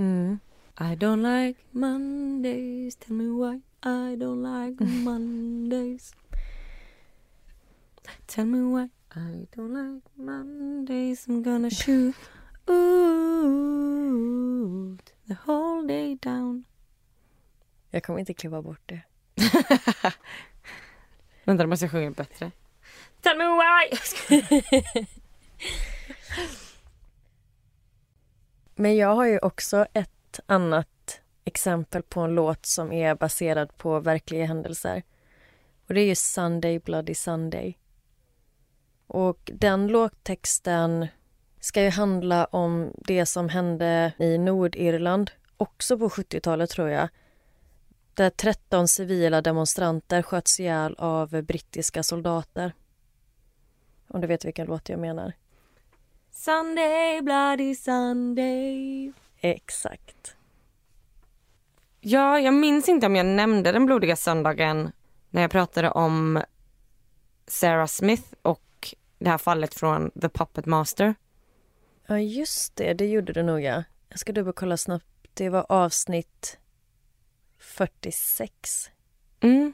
Mm. 0.00 0.40
I 0.78 0.94
don't 0.94 1.22
like 1.22 1.56
Mondays, 1.72 2.96
tell 2.96 3.14
me 3.14 3.28
why 3.30 3.60
I 3.82 4.16
don't 4.16 4.42
like 4.42 4.80
Mondays. 5.04 6.14
Tell 8.26 8.46
me 8.46 8.62
why 8.62 8.88
I 9.14 9.46
don't 9.54 9.74
like 9.74 10.02
Mondays, 10.16 11.26
I'm 11.28 11.42
gonna 11.42 11.68
shoot 11.80 12.14
the 15.28 15.36
whole 15.44 15.86
day 15.86 16.14
down. 16.14 16.64
Jag 17.90 18.02
kommer 18.02 18.18
inte 18.20 18.34
klippa 18.34 18.62
bort 18.62 18.80
det. 18.86 19.00
Vänta, 21.44 21.62
då 21.62 21.68
måste 21.68 21.84
jag 21.84 21.92
sjunga 21.92 22.10
bättre. 22.10 22.50
Tell 23.20 23.38
me 23.38 23.44
why! 23.44 23.90
Men 28.80 28.96
jag 28.96 29.14
har 29.14 29.26
ju 29.26 29.38
också 29.38 29.86
ett 29.92 30.40
annat 30.46 31.20
exempel 31.44 32.02
på 32.02 32.20
en 32.20 32.34
låt 32.34 32.66
som 32.66 32.92
är 32.92 33.14
baserad 33.14 33.76
på 33.76 34.00
verkliga 34.00 34.46
händelser. 34.46 35.02
Och 35.88 35.94
det 35.94 36.00
är 36.00 36.06
ju 36.06 36.14
Sunday 36.14 36.78
Bloody 36.78 37.14
Sunday. 37.14 37.78
Och 39.06 39.50
den 39.54 39.86
låttexten 39.86 41.06
ska 41.60 41.82
ju 41.82 41.90
handla 41.90 42.44
om 42.44 42.92
det 42.96 43.26
som 43.26 43.48
hände 43.48 44.12
i 44.18 44.38
Nordirland, 44.38 45.30
också 45.56 45.98
på 45.98 46.08
70-talet 46.08 46.70
tror 46.70 46.88
jag. 46.88 47.08
Där 48.14 48.30
13 48.30 48.88
civila 48.88 49.42
demonstranter 49.42 50.22
sköts 50.22 50.60
ihjäl 50.60 50.94
av 50.98 51.42
brittiska 51.42 52.02
soldater. 52.02 52.72
Om 54.08 54.20
du 54.20 54.26
vet 54.26 54.44
vilken 54.44 54.66
låt 54.66 54.88
jag 54.88 54.98
menar. 54.98 55.32
Sunday, 56.32 57.22
bloody 57.22 57.74
Sunday. 57.74 59.12
Exakt. 59.40 60.36
Ja, 62.00 62.40
jag 62.40 62.54
minns 62.54 62.88
inte 62.88 63.06
om 63.06 63.16
jag 63.16 63.26
nämnde 63.26 63.72
den 63.72 63.86
blodiga 63.86 64.16
söndagen 64.16 64.92
när 65.30 65.42
jag 65.42 65.50
pratade 65.50 65.90
om 65.90 66.42
Sarah 67.46 67.86
Smith 67.86 68.28
och 68.42 68.94
det 69.18 69.30
här 69.30 69.38
fallet 69.38 69.74
från 69.74 70.10
The 70.10 70.28
Puppet 70.28 70.66
Master. 70.66 71.14
Ja, 72.06 72.18
just 72.18 72.76
det. 72.76 72.94
Det 72.94 73.06
gjorde 73.06 73.32
du 73.32 73.42
nog, 73.42 73.60
ja. 73.60 73.84
Jag 74.08 74.18
ska 74.18 74.32
dubbelkolla 74.32 74.76
snabbt. 74.76 75.06
Det 75.34 75.48
var 75.48 75.66
avsnitt 75.68 76.58
46. 77.58 78.90
Mm. 79.40 79.72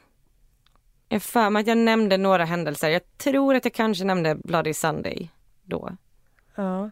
Jag 1.09 1.23
för 1.23 1.51
mig 1.51 1.61
att 1.61 1.66
jag 1.66 1.79
nämnde 1.79 2.16
några 2.16 2.45
händelser. 2.45 2.88
Jag 2.88 3.19
tror 3.19 3.55
att 3.55 3.64
jag 3.64 3.75
kanske 3.75 4.05
nämnde 4.05 4.35
Bloody 4.35 4.75
Sunday 4.75 5.31
då. 5.64 5.97
Ja. 6.57 6.90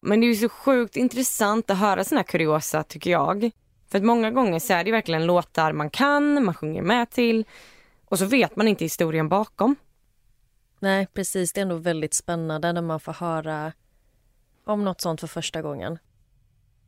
Men 0.00 0.20
det 0.20 0.26
är 0.26 0.28
ju 0.28 0.34
så 0.34 0.48
sjukt 0.48 0.96
intressant 0.96 1.70
att 1.70 1.78
höra 1.78 2.04
såna 2.04 2.18
här 2.18 2.26
kuriosa 2.26 2.82
tycker 2.82 3.10
jag. 3.10 3.50
För 3.88 3.98
att 3.98 4.04
många 4.04 4.30
gånger 4.30 4.58
så 4.58 4.72
är 4.72 4.84
det 4.84 4.92
verkligen 4.92 5.26
låtar 5.26 5.72
man 5.72 5.90
kan, 5.90 6.44
man 6.44 6.54
sjunger 6.54 6.82
med 6.82 7.10
till 7.10 7.44
och 8.04 8.18
så 8.18 8.26
vet 8.26 8.56
man 8.56 8.68
inte 8.68 8.84
historien 8.84 9.28
bakom. 9.28 9.76
Nej, 10.78 11.06
precis. 11.06 11.52
Det 11.52 11.60
är 11.60 11.62
ändå 11.62 11.76
väldigt 11.76 12.14
spännande 12.14 12.72
när 12.72 12.82
man 12.82 13.00
får 13.00 13.12
höra 13.12 13.72
om 14.64 14.84
något 14.84 15.00
sånt 15.00 15.20
för 15.20 15.26
första 15.26 15.62
gången. 15.62 15.98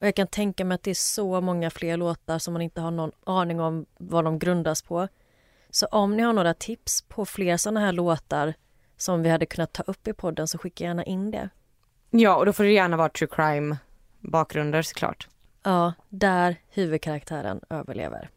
Och 0.00 0.07
jag 0.07 0.14
kan 0.14 0.26
tänka 0.26 0.64
mig 0.64 0.74
att 0.74 0.83
det 0.83 0.90
är 0.90 0.94
så 0.94 1.40
många 1.40 1.70
fler 1.70 1.96
låtar 1.96 2.38
som 2.38 2.52
man 2.52 2.62
inte 2.62 2.81
har 2.81 2.90
någon 2.90 3.12
aning 3.24 3.61
om 3.61 3.87
vad 3.98 4.24
de 4.24 4.38
grundas 4.38 4.83
på. 4.83 5.09
Så 5.70 5.87
om 5.87 6.16
ni 6.16 6.22
har 6.22 6.33
några 6.33 6.55
tips 6.55 7.02
på 7.02 7.26
fler 7.26 7.57
såna 7.57 7.81
här 7.81 7.92
låtar 7.92 8.55
som 8.96 9.22
vi 9.22 9.29
hade 9.29 9.46
kunnat 9.46 9.72
ta 9.72 9.83
upp 9.83 10.09
i 10.09 10.12
podden 10.12 10.48
så 10.48 10.59
skicka 10.59 10.85
gärna 10.85 11.05
in 11.05 11.31
det. 11.31 11.48
Ja, 12.18 12.37
och 12.37 12.46
då 12.46 12.52
får 12.52 12.64
det 12.64 12.72
gärna 12.72 12.96
vara 12.96 13.09
true 13.09 13.29
crime 13.33 13.76
bakgrunder 14.20 14.83
såklart. 14.83 15.29
Ja, 15.62 15.92
där 16.09 16.57
huvudkaraktären 16.68 17.61
överlever. 17.70 18.31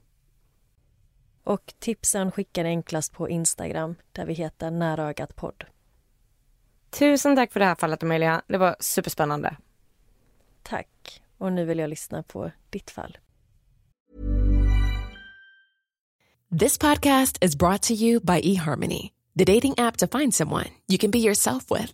Och 1.43 1.73
tipsen 1.79 2.31
skickar 2.31 2.65
enklast 2.65 3.13
på 3.13 3.29
Instagram 3.29 3.95
där 4.11 4.25
vi 4.25 4.33
heter 4.33 4.71
Närögat 4.71 5.35
podd. 5.35 5.65
Tusen 6.89 7.35
tack 7.35 7.51
för 7.51 7.59
det 7.59 7.65
här 7.65 7.75
fallet 7.75 8.03
Amelia. 8.03 8.41
Det 8.47 8.57
var 8.57 8.75
superspännande. 8.79 9.57
Tack. 10.63 11.21
Och 11.37 11.53
nu 11.53 11.65
vill 11.65 11.79
jag 11.79 11.89
lyssna 11.89 12.23
på 12.23 12.51
ditt 12.69 12.91
fall. 12.91 13.17
This 16.59 16.77
podcast 16.77 17.43
is 17.45 17.55
brought 17.55 17.81
to 17.81 17.93
you 17.93 18.19
by 18.19 18.55
eHarmony, 18.55 19.11
the 19.37 19.45
dating 19.45 19.73
app 19.77 19.97
to 19.97 20.07
find 20.19 20.35
someone 20.35 20.65
you 20.87 20.97
can 20.97 21.11
be 21.11 21.19
yourself 21.19 21.71
with. 21.71 21.93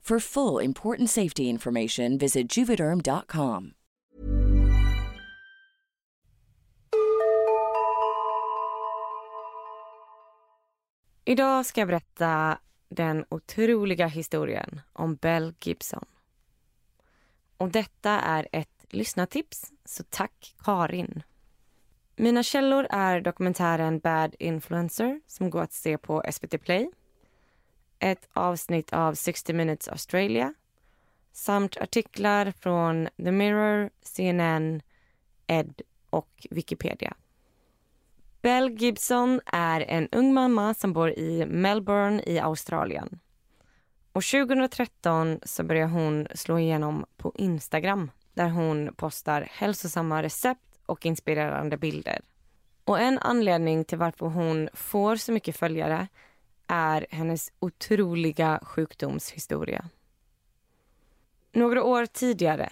For 0.01 0.19
full 0.19 0.65
important 0.65 1.09
safety 1.09 1.43
information, 1.43 2.17
visit 2.17 2.57
juvederm.com. 2.57 3.73
Idag 11.25 11.65
ska 11.65 11.81
jag 11.81 11.87
berätta 11.87 12.57
den 12.89 13.25
otroliga 13.29 14.07
historien 14.07 14.81
om 14.93 15.15
Bell 15.15 15.53
Gibson. 15.61 16.05
Och 17.57 17.69
detta 17.69 18.11
är 18.11 18.47
ett 18.51 18.85
lyssnartips, 18.89 19.71
så 19.85 20.03
tack 20.09 20.55
Karin. 20.63 21.23
Mina 22.15 22.43
källor 22.43 22.87
är 22.89 23.21
dokumentären 23.21 23.99
Bad 23.99 24.35
Influencer 24.39 25.21
som 25.27 25.49
går 25.49 25.61
att 25.61 25.73
se 25.73 25.97
på 25.97 26.23
SVT 26.31 26.61
Play. 26.63 26.89
Ett 28.03 28.29
avsnitt 28.33 28.93
av 28.93 29.13
60 29.13 29.53
Minutes 29.53 29.87
Australia 29.87 30.53
samt 31.31 31.77
artiklar 31.77 32.53
från 32.59 33.09
The 33.17 33.31
Mirror, 33.31 33.89
CNN, 34.01 34.81
Ed 35.47 35.81
och 36.09 36.47
Wikipedia. 36.49 37.13
Bell 38.41 38.69
Gibson 38.69 39.41
är 39.45 39.81
en 39.81 40.09
ung 40.11 40.33
mamma 40.33 40.73
som 40.73 40.93
bor 40.93 41.09
i 41.09 41.45
Melbourne 41.45 42.23
i 42.25 42.39
Australien. 42.39 43.19
Och 44.11 44.23
2013 44.23 45.39
så 45.43 45.63
började 45.63 45.91
hon 45.91 46.27
slå 46.35 46.59
igenom 46.59 47.05
på 47.17 47.33
Instagram 47.35 48.11
där 48.33 48.49
hon 48.49 48.93
postar 48.95 49.47
hälsosamma 49.51 50.23
recept 50.23 50.79
och 50.85 51.05
inspirerande 51.05 51.77
bilder. 51.77 52.21
Och 52.85 52.99
en 52.99 53.19
anledning 53.19 53.85
till 53.85 53.97
varför 53.97 54.25
hon 54.25 54.69
får 54.73 55.15
så 55.15 55.31
mycket 55.31 55.57
följare 55.57 56.07
är 56.73 57.05
hennes 57.09 57.51
otroliga 57.59 58.59
sjukdomshistoria. 58.63 59.89
Några 61.51 61.83
år 61.83 62.05
tidigare, 62.05 62.69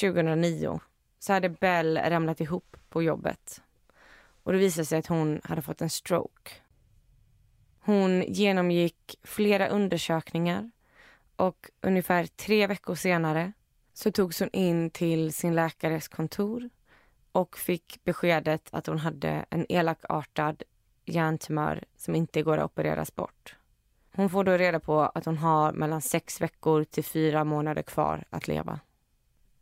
2009, 0.00 0.80
så 1.18 1.32
hade 1.32 1.48
Belle 1.48 2.10
ramlat 2.10 2.40
ihop 2.40 2.76
på 2.88 3.02
jobbet. 3.02 3.62
Och 4.42 4.52
det 4.52 4.58
visade 4.58 4.84
sig 4.84 4.98
att 4.98 5.06
hon 5.06 5.40
hade 5.44 5.62
fått 5.62 5.82
en 5.82 5.90
stroke. 5.90 6.50
Hon 7.80 8.24
genomgick 8.28 9.18
flera 9.22 9.68
undersökningar 9.68 10.70
och 11.36 11.70
ungefär 11.80 12.26
tre 12.26 12.66
veckor 12.66 12.94
senare 12.94 13.52
så 13.92 14.12
togs 14.12 14.40
hon 14.40 14.50
in 14.52 14.90
till 14.90 15.32
sin 15.32 15.54
läkares 15.54 16.08
kontor 16.08 16.70
och 17.32 17.58
fick 17.58 18.00
beskedet 18.04 18.68
att 18.70 18.86
hon 18.86 18.98
hade 18.98 19.44
en 19.50 19.66
elakartad 19.68 20.62
hjärntumör 21.08 21.84
som 21.96 22.14
inte 22.14 22.42
går 22.42 22.58
att 22.58 22.64
opereras 22.64 23.14
bort. 23.14 23.56
Hon 24.14 24.30
får 24.30 24.44
då 24.44 24.52
reda 24.52 24.80
på 24.80 25.00
att 25.00 25.24
hon 25.24 25.36
har 25.36 25.72
mellan 25.72 26.02
sex 26.02 26.40
veckor 26.40 26.84
till 26.84 27.04
fyra 27.04 27.44
månader 27.44 27.82
kvar 27.82 28.24
att 28.30 28.48
leva. 28.48 28.80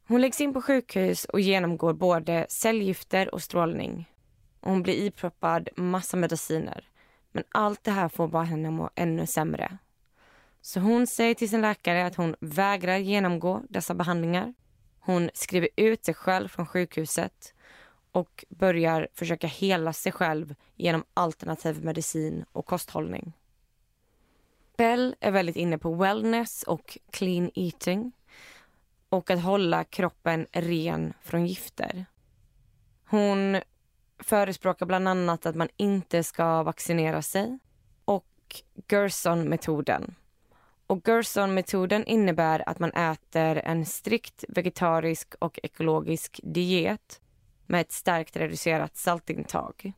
Hon 0.09 0.21
läggs 0.21 0.41
in 0.41 0.53
på 0.53 0.63
sjukhus 0.63 1.25
och 1.25 1.41
genomgår 1.41 1.93
både 1.93 2.47
cellgifter 2.49 3.35
och 3.35 3.43
strålning. 3.43 4.11
hon 4.61 4.83
blir 4.83 4.95
iproppad 4.95 5.69
massa 5.77 6.17
mediciner. 6.17 6.89
Men 7.33 7.45
allt 7.49 7.85
det 7.85 7.91
här 7.91 8.09
får 8.09 8.29
bara 8.29 8.45
henne 8.45 8.71
må 8.71 8.91
ännu 8.95 9.27
sämre. 9.27 9.79
Så 10.61 10.81
hon 10.81 11.07
säger 11.07 11.35
till 11.35 11.51
sin 11.51 11.61
läkare 11.61 12.07
att 12.07 12.15
hon 12.15 12.37
vägrar 12.41 12.97
genomgå 12.97 13.63
dessa 13.69 13.95
behandlingar. 13.95 14.55
Hon 15.01 15.31
skriver 15.35 15.69
ut 15.77 16.05
sig 16.05 16.15
själv 16.15 16.49
från 16.49 16.67
sjukhuset 16.67 17.55
och 18.17 18.45
börjar 18.49 19.09
försöka 19.15 19.47
hela 19.47 19.93
sig 19.93 20.13
själv 20.13 20.55
genom 20.77 21.05
alternativ 21.15 21.85
medicin 21.85 22.45
och 22.53 22.67
kosthållning. 22.67 23.33
Bell 24.77 25.17
är 25.21 25.31
väldigt 25.31 25.57
inne 25.57 25.79
på 25.79 25.95
wellness 25.95 26.63
och 26.63 26.99
clean 27.11 27.51
eating 27.55 28.13
och 29.09 29.31
att 29.31 29.43
hålla 29.43 29.85
kroppen 29.85 30.47
ren 30.53 31.13
från 31.23 31.47
gifter. 31.47 32.07
Hon 33.05 33.61
förespråkar 34.19 34.87
bland 34.87 35.09
annat 35.09 35.47
att 35.47 35.57
man 35.57 35.69
inte 35.77 36.23
ska 36.23 36.63
vaccinera 36.63 37.23
sig 37.23 37.59
och 38.05 38.63
Gerson-metoden. 38.89 40.15
Och 40.87 41.09
Gerson-metoden 41.09 42.05
innebär 42.05 42.69
att 42.69 42.79
man 42.79 42.93
äter 42.93 43.57
en 43.57 43.87
strikt 43.87 44.45
vegetarisk 44.49 45.35
och 45.39 45.61
ekologisk 45.63 46.41
diet 46.43 47.21
med 47.67 47.81
ett 47.81 47.93
starkt 47.93 48.37
reducerat 48.37 48.97
saltintag. 48.97 49.93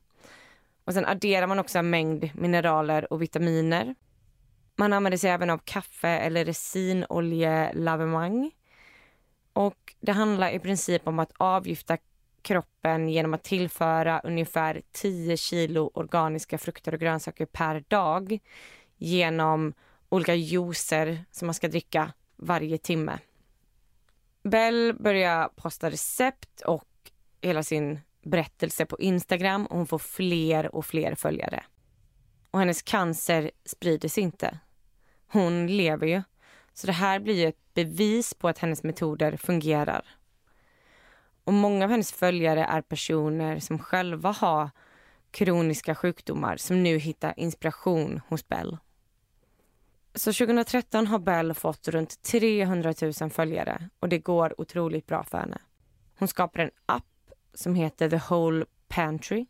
Och 0.85 0.94
sen 0.94 1.07
adderar 1.07 1.46
man 1.46 1.59
också 1.59 1.78
en 1.78 1.90
mängd 1.90 2.31
mineraler 2.35 3.12
och 3.12 3.22
vitaminer. 3.22 3.94
Man 4.76 4.92
använder 4.92 5.18
sig 5.18 5.31
även 5.31 5.50
av 5.50 5.61
kaffe 5.64 6.09
eller 6.09 6.44
resinoljelavemang. 6.44 8.50
Och 9.52 9.94
det 10.00 10.12
handlar 10.12 10.50
i 10.50 10.59
princip 10.59 11.09
om 11.09 11.18
att 11.18 11.33
avgifta 11.37 11.98
kroppen 12.42 13.09
genom 13.09 13.35
att 13.35 13.44
tillföra 13.44 14.20
ungefär 14.24 14.83
10 14.92 15.37
kilo 15.37 15.90
organiska 15.94 16.59
frukter 16.59 16.94
och 16.94 17.00
grönsaker 17.00 17.46
per 17.46 17.85
dag 17.88 18.38
genom 18.96 19.74
olika 20.09 20.35
juicer 20.35 21.24
som 21.31 21.46
man 21.46 21.54
ska 21.54 21.68
dricka 21.68 22.12
varje 22.37 22.78
timme. 22.78 23.18
Bell 24.42 24.94
börjar 25.00 25.48
posta 25.48 25.90
recept 25.90 26.61
och 26.61 26.88
hela 27.40 27.62
sin 27.62 28.01
berättelse 28.22 28.87
på 28.87 28.98
Instagram 28.98 29.66
och 29.66 29.77
hon 29.77 29.87
får 29.87 29.98
fler 29.98 30.74
och 30.74 30.87
fler 30.87 31.14
följare. 31.14 31.64
Och 32.51 32.59
hennes 32.59 32.83
cancer 32.83 33.51
sprider 33.64 34.09
sig 34.09 34.22
inte. 34.22 34.59
Hon 35.27 35.66
lever 35.66 36.07
ju. 36.07 36.22
Så 36.74 36.87
det 36.87 36.92
här 36.92 37.20
blir 37.20 37.35
ju 37.35 37.48
ett 37.48 37.74
bevis 37.74 38.35
på 38.35 38.48
att 38.48 38.59
hennes 38.59 38.83
metoder 38.83 39.37
fungerar. 39.37 40.05
Och 41.44 41.53
många 41.53 41.85
av 41.85 41.90
hennes 41.90 42.12
följare 42.12 42.64
är 42.64 42.83
personer 42.83 43.59
som 43.59 43.79
själva 43.79 44.31
har 44.33 44.70
kroniska 45.31 45.94
sjukdomar 45.94 46.57
som 46.57 46.83
nu 46.83 46.98
hittar 46.98 47.35
inspiration 47.37 48.20
hos 48.29 48.48
Bell. 48.48 48.79
Så 50.14 50.33
2013 50.33 51.07
har 51.07 51.18
Bell 51.18 51.55
fått 51.55 51.88
runt 51.88 52.22
300 52.22 52.94
000 53.20 53.31
följare 53.31 53.88
och 54.01 54.09
det 54.09 54.18
går 54.18 54.61
otroligt 54.61 55.07
bra 55.07 55.24
för 55.24 55.38
henne. 55.38 55.59
Hon 56.18 56.29
skapar 56.29 56.61
en 56.61 56.70
app 56.87 57.05
som 57.58 57.74
heter 57.74 58.10
The 58.10 58.20
Whole 58.28 58.64
Pantry. 58.88 59.46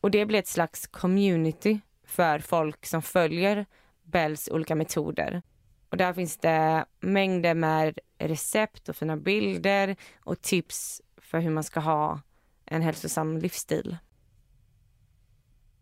Och 0.00 0.10
det 0.10 0.26
blir 0.26 0.38
ett 0.38 0.48
slags 0.48 0.86
community 0.86 1.80
för 2.04 2.38
folk 2.38 2.86
som 2.86 3.02
följer 3.02 3.66
Bells 4.02 4.48
olika 4.52 4.74
metoder. 4.74 5.42
Och 5.90 5.96
där 5.96 6.12
finns 6.12 6.36
det 6.36 6.84
mängder 7.00 7.54
med 7.54 7.98
recept 8.18 8.88
och 8.88 8.96
fina 8.96 9.16
bilder 9.16 9.96
och 10.20 10.42
tips 10.42 11.02
för 11.16 11.40
hur 11.40 11.50
man 11.50 11.64
ska 11.64 11.80
ha 11.80 12.20
en 12.64 12.82
hälsosam 12.82 13.38
livsstil. 13.38 13.96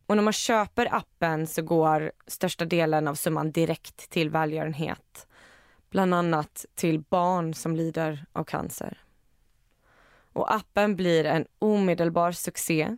Och 0.06 0.16
när 0.16 0.22
man 0.22 0.32
köper 0.32 0.94
appen 0.94 1.46
så 1.46 1.62
går 1.62 2.12
största 2.26 2.64
delen 2.64 3.08
av 3.08 3.14
summan 3.14 3.52
direkt 3.52 4.10
till 4.10 4.30
välgörenhet. 4.30 5.26
Bland 5.90 6.14
annat 6.14 6.66
till 6.74 7.00
barn 7.00 7.54
som 7.54 7.76
lider 7.76 8.26
av 8.32 8.44
cancer. 8.44 9.05
Och 10.36 10.54
appen 10.54 10.96
blir 10.96 11.24
en 11.24 11.46
omedelbar 11.58 12.32
succé. 12.32 12.96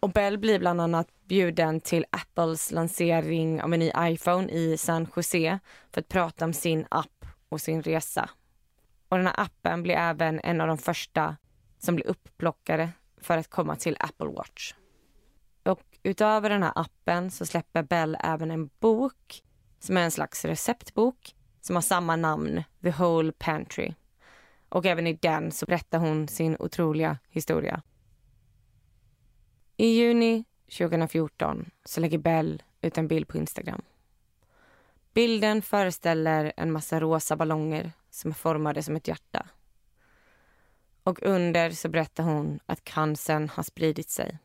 Och 0.00 0.10
Bell 0.10 0.38
blir 0.38 0.58
bland 0.58 0.80
annat 0.80 1.08
bjuden 1.24 1.80
till 1.80 2.04
Apples 2.10 2.70
lansering 2.70 3.62
av 3.62 3.74
en 3.74 3.80
ny 3.80 3.90
iPhone 3.98 4.52
i 4.52 4.76
San 4.76 5.06
Jose 5.16 5.58
för 5.92 6.00
att 6.00 6.08
prata 6.08 6.44
om 6.44 6.52
sin 6.52 6.86
app 6.88 7.26
och 7.48 7.60
sin 7.60 7.82
resa. 7.82 8.30
Och 9.08 9.16
den 9.16 9.26
här 9.26 9.40
appen 9.40 9.82
blir 9.82 9.94
även 9.94 10.40
en 10.40 10.60
av 10.60 10.68
de 10.68 10.78
första 10.78 11.36
som 11.78 11.94
blir 11.94 12.06
upplockade 12.06 12.90
för 13.20 13.38
att 13.38 13.50
komma 13.50 13.76
till 13.76 13.96
Apple 14.00 14.28
Watch. 14.28 14.74
Och 15.62 15.82
utöver 16.02 16.50
den 16.50 16.62
här 16.62 16.72
appen 16.74 17.30
så 17.30 17.46
släpper 17.46 17.82
Bell 17.82 18.16
även 18.20 18.50
en 18.50 18.70
bok 18.80 19.42
som 19.78 19.96
är 19.96 20.02
en 20.02 20.10
slags 20.10 20.44
receptbok 20.44 21.34
som 21.60 21.74
har 21.76 21.82
samma 21.82 22.16
namn, 22.16 22.64
The 22.82 22.90
Whole 22.90 23.32
Pantry. 23.32 23.94
Och 24.74 24.86
även 24.86 25.06
i 25.06 25.12
den 25.12 25.52
så 25.52 25.66
berättar 25.66 25.98
hon 25.98 26.28
sin 26.28 26.56
otroliga 26.58 27.18
historia. 27.28 27.82
I 29.76 29.86
juni 29.86 30.44
2014 30.78 31.70
så 31.84 32.00
lägger 32.00 32.18
Bell 32.18 32.62
ut 32.80 32.98
en 32.98 33.08
bild 33.08 33.28
på 33.28 33.38
Instagram. 33.38 33.82
Bilden 35.12 35.62
föreställer 35.62 36.52
en 36.56 36.72
massa 36.72 37.00
rosa 37.00 37.36
ballonger 37.36 37.92
som 38.10 38.30
är 38.30 38.34
formade 38.34 38.82
som 38.82 38.96
ett 38.96 39.08
hjärta. 39.08 39.46
Och 41.02 41.22
under 41.22 41.70
så 41.70 41.88
berättar 41.88 42.24
hon 42.24 42.60
att 42.66 42.84
cancern 42.84 43.48
har 43.48 43.62
spridit 43.62 44.10
sig. 44.10 44.38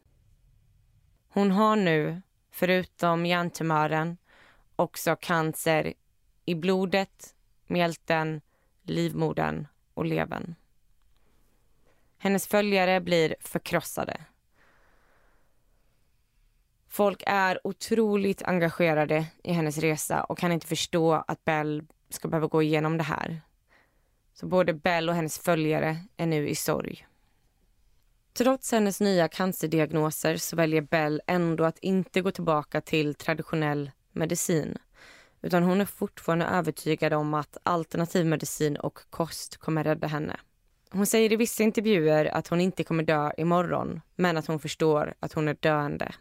Hon 1.29 1.51
har 1.51 1.75
nu, 1.75 2.21
förutom 2.51 3.25
hjärntumören, 3.25 4.17
också 4.75 5.15
cancer 5.15 5.93
i 6.45 6.55
blodet, 6.55 7.35
mjälten, 7.67 8.41
livmodern 8.83 9.67
och 9.99 10.05
levern. 10.05 10.55
Hennes 12.17 12.47
följare 12.47 13.01
blir 13.01 13.35
förkrossade. 13.39 14.21
Folk 16.87 17.23
är 17.25 17.67
otroligt 17.67 18.41
engagerade 18.41 19.25
i 19.43 19.53
hennes 19.53 19.77
resa 19.77 20.23
och 20.23 20.37
kan 20.37 20.51
inte 20.51 20.67
förstå 20.67 21.13
att 21.13 21.45
Bell 21.45 21.83
ska 22.09 22.27
behöva 22.27 22.47
gå 22.47 22.63
igenom 22.63 22.97
det 22.97 23.03
här. 23.03 23.41
Så 24.33 24.47
både 24.47 24.73
Bell 24.73 25.09
och 25.09 25.15
hennes 25.15 25.39
följare 25.39 25.97
är 26.17 26.25
nu 26.25 26.49
i 26.49 26.55
sorg. 26.55 27.07
Trots 28.33 28.71
hennes 28.71 29.01
nya 29.01 29.27
cancerdiagnoser 29.27 30.37
så 30.37 30.55
väljer 30.55 30.81
Bell 30.81 31.21
ändå 31.27 31.65
att 31.65 31.79
inte 31.79 32.21
gå 32.21 32.31
tillbaka 32.31 32.81
till 32.81 33.15
traditionell 33.15 33.91
medicin. 34.11 34.77
Utan 35.41 35.63
hon 35.63 35.81
är 35.81 35.85
fortfarande 35.85 36.45
övertygad 36.45 37.13
om 37.13 37.33
att 37.33 37.57
alternativ 37.63 38.25
medicin 38.25 38.77
och 38.77 38.99
kost 39.09 39.57
kommer 39.57 39.83
rädda 39.83 40.07
henne. 40.07 40.39
Hon 40.91 41.05
säger 41.05 41.33
i 41.33 41.35
vissa 41.35 41.63
intervjuer 41.63 42.25
att 42.25 42.47
hon 42.47 42.61
inte 42.61 42.83
kommer 42.83 43.03
dö 43.03 43.31
imorgon, 43.37 44.01
men 44.15 44.37
att 44.37 44.47
hon 44.47 44.59
förstår 44.59 45.13
att 45.19 45.33
hon 45.33 45.47
är 45.47 45.57
döende. 45.59 46.11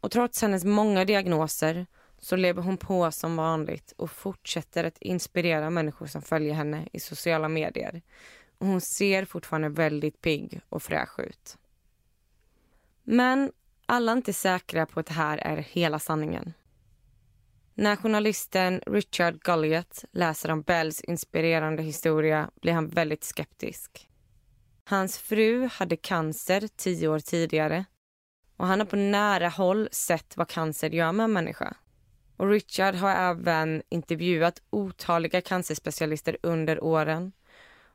Och 0.00 0.10
trots 0.10 0.42
hennes 0.42 0.64
många 0.64 1.04
diagnoser 1.04 1.86
så 2.18 2.36
lever 2.36 2.62
hon 2.62 2.76
på 2.76 3.10
som 3.10 3.36
vanligt 3.36 3.92
och 3.96 4.10
fortsätter 4.10 4.84
att 4.84 4.98
inspirera 4.98 5.70
människor 5.70 6.06
som 6.06 6.22
följer 6.22 6.54
henne 6.54 6.88
i 6.92 7.00
sociala 7.00 7.48
medier. 7.48 8.02
Och 8.58 8.66
hon 8.66 8.80
ser 8.80 9.24
fortfarande 9.24 9.68
väldigt 9.68 10.20
pigg 10.20 10.60
och 10.68 10.82
fräsch 10.82 11.20
ut. 11.20 11.58
Men 13.02 13.52
alla 13.86 14.12
är 14.12 14.16
inte 14.16 14.32
säkra 14.32 14.86
på 14.86 15.00
att 15.00 15.06
det 15.06 15.14
här 15.14 15.38
är 15.38 15.56
hela 15.56 15.98
sanningen. 15.98 16.52
När 17.78 17.96
journalisten 17.96 18.80
Richard 18.86 19.40
Gulliot 19.40 20.04
läser 20.12 20.50
om 20.50 20.62
Bells 20.62 21.00
inspirerande 21.00 21.82
historia 21.82 22.50
blir 22.60 22.72
han 22.72 22.88
väldigt 22.88 23.24
skeptisk. 23.24 24.08
Hans 24.84 25.18
fru 25.18 25.68
hade 25.72 25.96
cancer 25.96 26.68
tio 26.76 27.08
år 27.08 27.18
tidigare 27.18 27.84
och 28.56 28.66
han 28.66 28.80
har 28.80 28.86
på 28.86 28.96
nära 28.96 29.48
håll 29.48 29.88
sett 29.92 30.36
vad 30.36 30.48
cancer 30.48 30.90
gör 30.90 31.12
med 31.12 31.24
en 31.24 31.32
människa. 31.32 31.76
Och 32.36 32.48
Richard 32.48 32.94
har 32.94 33.10
även 33.10 33.82
intervjuat 33.88 34.62
otaliga 34.70 35.40
cancerspecialister 35.40 36.36
under 36.42 36.84
åren 36.84 37.32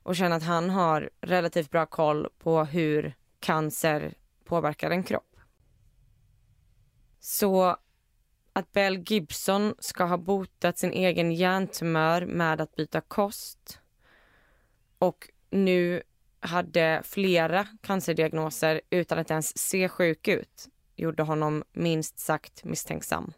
och 0.03 0.15
känner 0.15 0.37
att 0.37 0.43
han 0.43 0.69
har 0.69 1.09
relativt 1.21 1.71
bra 1.71 1.85
koll 1.85 2.27
på 2.39 2.63
hur 2.63 3.15
cancer 3.39 4.13
påverkar 4.45 4.91
en 4.91 5.03
kropp. 5.03 5.35
Så 7.19 7.77
att 8.53 8.71
Bell 8.71 9.03
Gibson 9.07 9.75
ska 9.79 10.03
ha 10.03 10.17
botat 10.17 10.77
sin 10.77 10.91
egen 10.91 11.31
hjärntumör 11.31 12.25
med 12.25 12.61
att 12.61 12.75
byta 12.75 13.01
kost 13.01 13.79
och 14.97 15.29
nu 15.49 16.03
hade 16.39 17.01
flera 17.05 17.67
cancerdiagnoser 17.81 18.81
utan 18.89 19.19
att 19.19 19.31
ens 19.31 19.57
se 19.57 19.89
sjuk 19.89 20.27
ut 20.27 20.67
gjorde 20.95 21.23
honom 21.23 21.63
minst 21.71 22.19
sagt 22.19 22.63
misstänksam. 22.63 23.33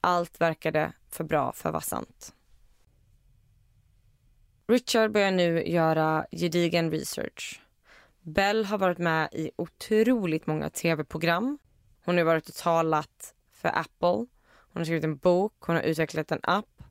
Allt 0.00 0.40
verkade 0.40 0.92
för 1.08 1.24
bra 1.24 1.52
för 1.52 1.68
att 1.68 1.72
vara 1.72 1.80
sant. 1.80 2.34
Richard 4.68 5.12
börjar 5.12 5.30
nu 5.30 5.66
göra 5.66 6.26
gedigen 6.30 6.90
research. 6.90 7.62
Bell 8.20 8.64
har 8.64 8.78
varit 8.78 8.98
med 8.98 9.28
i 9.32 9.50
otroligt 9.56 10.46
många 10.46 10.70
tv-program. 10.70 11.58
Hon 12.04 12.18
har 12.18 12.24
varit 12.24 12.48
och 12.48 12.54
talat 12.54 13.34
för 13.56 13.78
Apple. 13.78 14.26
Hon 14.72 14.80
har 14.80 14.84
skrivit 14.84 15.04
en 15.04 15.16
bok, 15.16 15.54
hon 15.60 15.76
har 15.76 15.82
utvecklat 15.82 16.32
en 16.32 16.40
app. 16.42 16.82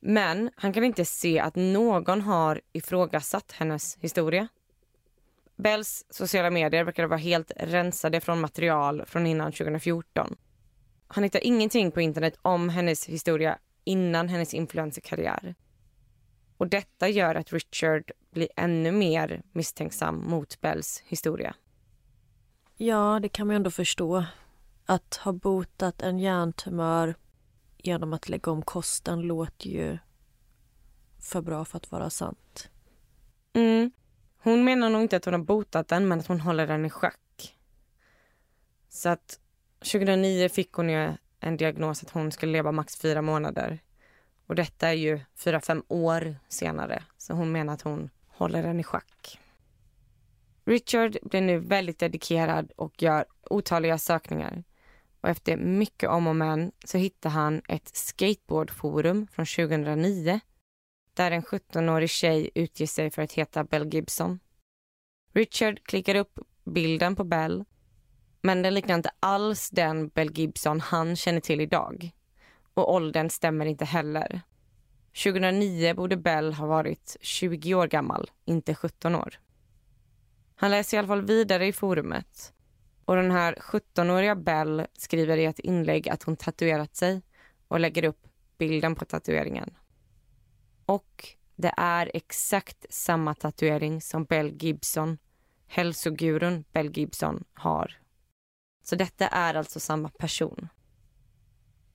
Men 0.00 0.50
han 0.56 0.72
kan 0.72 0.84
inte 0.84 1.04
se 1.04 1.38
att 1.38 1.54
någon 1.54 2.20
har 2.20 2.60
ifrågasatt 2.72 3.52
hennes 3.52 3.96
historia. 4.00 4.48
Bells 5.56 6.04
sociala 6.10 6.50
medier 6.50 6.84
verkar 6.84 7.06
vara 7.06 7.18
helt 7.18 7.52
rensade 7.56 8.20
från 8.20 8.40
material 8.40 9.04
från 9.06 9.26
innan 9.26 9.52
2014. 9.52 10.36
Han 11.06 11.24
hittar 11.24 11.46
ingenting 11.46 11.90
på 11.90 12.00
internet 12.00 12.38
om 12.42 12.68
hennes 12.68 13.06
historia 13.06 13.58
innan 13.84 14.28
hennes 14.28 14.54
influencerkarriär. 14.54 15.54
Och 16.56 16.68
detta 16.68 17.08
gör 17.08 17.34
att 17.34 17.52
Richard 17.52 18.10
blir 18.30 18.48
ännu 18.56 18.92
mer 18.92 19.42
misstänksam 19.52 20.30
mot 20.30 20.60
Bells 20.60 21.02
historia. 21.06 21.54
Ja, 22.76 23.18
det 23.22 23.28
kan 23.28 23.46
man 23.46 23.54
ju 23.54 23.56
ändå 23.56 23.70
förstå. 23.70 24.24
Att 24.92 25.14
ha 25.14 25.32
botat 25.32 26.02
en 26.02 26.18
hjärntumör 26.18 27.14
genom 27.78 28.12
att 28.12 28.28
lägga 28.28 28.52
om 28.52 28.62
kosten 28.62 29.20
låter 29.20 29.70
ju 29.70 29.98
för 31.20 31.40
bra 31.40 31.64
för 31.64 31.76
att 31.76 31.90
vara 31.90 32.10
sant. 32.10 32.68
Mm. 33.52 33.92
Hon 34.38 34.64
menar 34.64 34.90
nog 34.90 35.02
inte 35.02 35.16
att 35.16 35.24
hon 35.24 35.34
har 35.34 35.40
botat 35.40 35.88
den, 35.88 36.08
men 36.08 36.20
att 36.20 36.26
hon 36.26 36.40
håller 36.40 36.66
den 36.66 36.84
i 36.84 36.90
schack. 36.90 37.56
Så 38.88 39.08
att 39.08 39.40
2009 39.78 40.48
fick 40.48 40.72
hon 40.72 40.90
ju 40.90 41.12
en 41.40 41.56
diagnos 41.56 42.02
att 42.02 42.10
hon 42.10 42.32
skulle 42.32 42.52
leva 42.52 42.72
max 42.72 42.96
fyra 42.96 43.22
månader. 43.22 43.78
Och 44.46 44.54
detta 44.54 44.88
är 44.88 44.92
ju 44.92 45.20
fyra, 45.34 45.60
fem 45.60 45.82
år 45.88 46.36
senare. 46.48 47.04
Så 47.18 47.34
hon 47.34 47.52
menar 47.52 47.74
att 47.74 47.82
hon 47.82 48.10
håller 48.28 48.62
den 48.62 48.80
i 48.80 48.84
schack. 48.84 49.38
Richard 50.64 51.16
blir 51.22 51.40
nu 51.40 51.58
väldigt 51.58 51.98
dedikerad 51.98 52.72
och 52.76 53.02
gör 53.02 53.24
otaliga 53.50 53.98
sökningar. 53.98 54.64
Och 55.22 55.28
efter 55.28 55.56
mycket 55.56 56.10
om 56.10 56.26
och 56.26 56.36
men 56.36 56.72
så 56.84 56.98
hittar 56.98 57.30
han 57.30 57.62
ett 57.68 57.96
skateboardforum 57.96 59.26
från 59.26 59.46
2009 59.46 60.40
där 61.14 61.30
en 61.30 61.42
17-årig 61.42 62.10
tjej 62.10 62.50
utger 62.54 62.86
sig 62.86 63.10
för 63.10 63.22
att 63.22 63.32
heta 63.32 63.64
Bell 63.64 63.94
Gibson. 63.94 64.40
Richard 65.32 65.82
klickar 65.82 66.14
upp 66.14 66.38
bilden 66.64 67.16
på 67.16 67.24
Bell 67.24 67.64
men 68.40 68.62
den 68.62 68.74
liknar 68.74 68.94
inte 68.94 69.10
alls 69.20 69.70
den 69.70 70.08
Bell 70.08 70.38
Gibson 70.38 70.80
han 70.80 71.16
känner 71.16 71.40
till 71.40 71.60
idag. 71.60 72.10
Och 72.74 72.94
åldern 72.94 73.30
stämmer 73.30 73.66
inte 73.66 73.84
heller. 73.84 74.40
2009 75.24 75.94
borde 75.94 76.16
Bell 76.16 76.52
ha 76.52 76.66
varit 76.66 77.16
20 77.20 77.74
år 77.74 77.86
gammal, 77.86 78.30
inte 78.44 78.74
17 78.74 79.14
år. 79.14 79.38
Han 80.54 80.70
läser 80.70 80.96
i 80.96 80.98
alla 80.98 81.08
fall 81.08 81.26
vidare 81.26 81.66
i 81.66 81.72
forumet. 81.72 82.52
Och 83.04 83.16
den 83.16 83.30
här 83.30 83.54
17-åriga 83.54 84.34
Bell 84.34 84.86
skriver 84.92 85.36
i 85.36 85.44
ett 85.44 85.58
inlägg 85.58 86.08
att 86.08 86.22
hon 86.22 86.36
tatuerat 86.36 86.96
sig 86.96 87.22
och 87.68 87.80
lägger 87.80 88.04
upp 88.04 88.26
bilden 88.58 88.94
på 88.94 89.04
tatueringen. 89.04 89.74
Och 90.86 91.28
det 91.56 91.74
är 91.76 92.10
exakt 92.14 92.86
samma 92.90 93.34
tatuering 93.34 94.00
som 94.00 94.24
Bell 94.24 94.62
Gibson, 94.62 95.18
hälsogurun 95.66 96.64
Bell 96.72 96.98
Gibson, 96.98 97.44
har. 97.54 97.98
Så 98.82 98.96
detta 98.96 99.28
är 99.28 99.54
alltså 99.54 99.80
samma 99.80 100.08
person. 100.08 100.68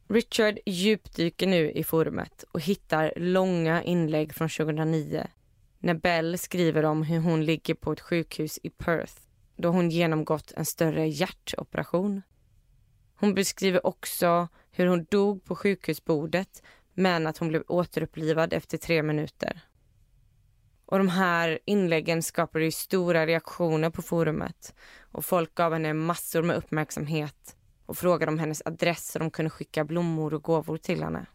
Richard 0.09 0.59
djupdyker 0.65 1.47
nu 1.47 1.71
i 1.71 1.83
forumet 1.83 2.43
och 2.51 2.61
hittar 2.61 3.13
långa 3.15 3.83
inlägg 3.83 4.33
från 4.35 4.49
2009 4.49 5.27
när 5.79 5.93
Bell 5.93 6.37
skriver 6.37 6.85
om 6.85 7.03
hur 7.03 7.19
hon 7.19 7.45
ligger 7.45 7.73
på 7.73 7.91
ett 7.91 8.01
sjukhus 8.01 8.59
i 8.63 8.69
Perth 8.69 9.26
då 9.57 9.69
hon 9.69 9.89
genomgått 9.89 10.51
en 10.55 10.65
större 10.65 11.07
hjärtoperation. 11.07 12.21
Hon 13.15 13.33
beskriver 13.33 13.87
också 13.87 14.47
hur 14.71 14.87
hon 14.87 15.05
dog 15.09 15.43
på 15.43 15.55
sjukhusbordet 15.55 16.63
men 16.93 17.27
att 17.27 17.37
hon 17.37 17.47
blev 17.47 17.63
återupplivad 17.67 18.53
efter 18.53 18.77
tre 18.77 19.03
minuter. 19.03 19.61
Och 20.85 20.97
de 20.97 21.07
här 21.07 21.59
inläggen 21.65 22.23
skapade 22.23 22.65
ju 22.65 22.71
stora 22.71 23.25
reaktioner 23.25 23.89
på 23.89 24.01
forumet 24.01 24.75
och 25.11 25.25
folk 25.25 25.55
gav 25.55 25.73
henne 25.73 25.93
massor 25.93 26.43
med 26.43 26.55
uppmärksamhet 26.55 27.55
och 27.85 27.97
frågade 27.97 28.31
om 28.31 28.39
hennes 28.39 28.61
adress 28.65 29.11
så 29.11 29.19
de 29.19 29.31
kunde 29.31 29.49
skicka 29.49 29.85
blommor 29.85 30.33
och 30.33 30.43
gåvor 30.43 30.77
till 30.77 31.03
henne. 31.03 31.25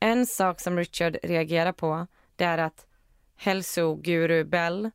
En 0.00 0.26
sak 0.26 0.60
som 0.60 0.76
Richard 0.76 1.16
reagerar 1.22 1.72
på 1.72 2.06
det 2.36 2.44
är 2.44 2.58
att 2.58 2.86
hälsoguru 3.36 4.44
Bell 4.44 4.90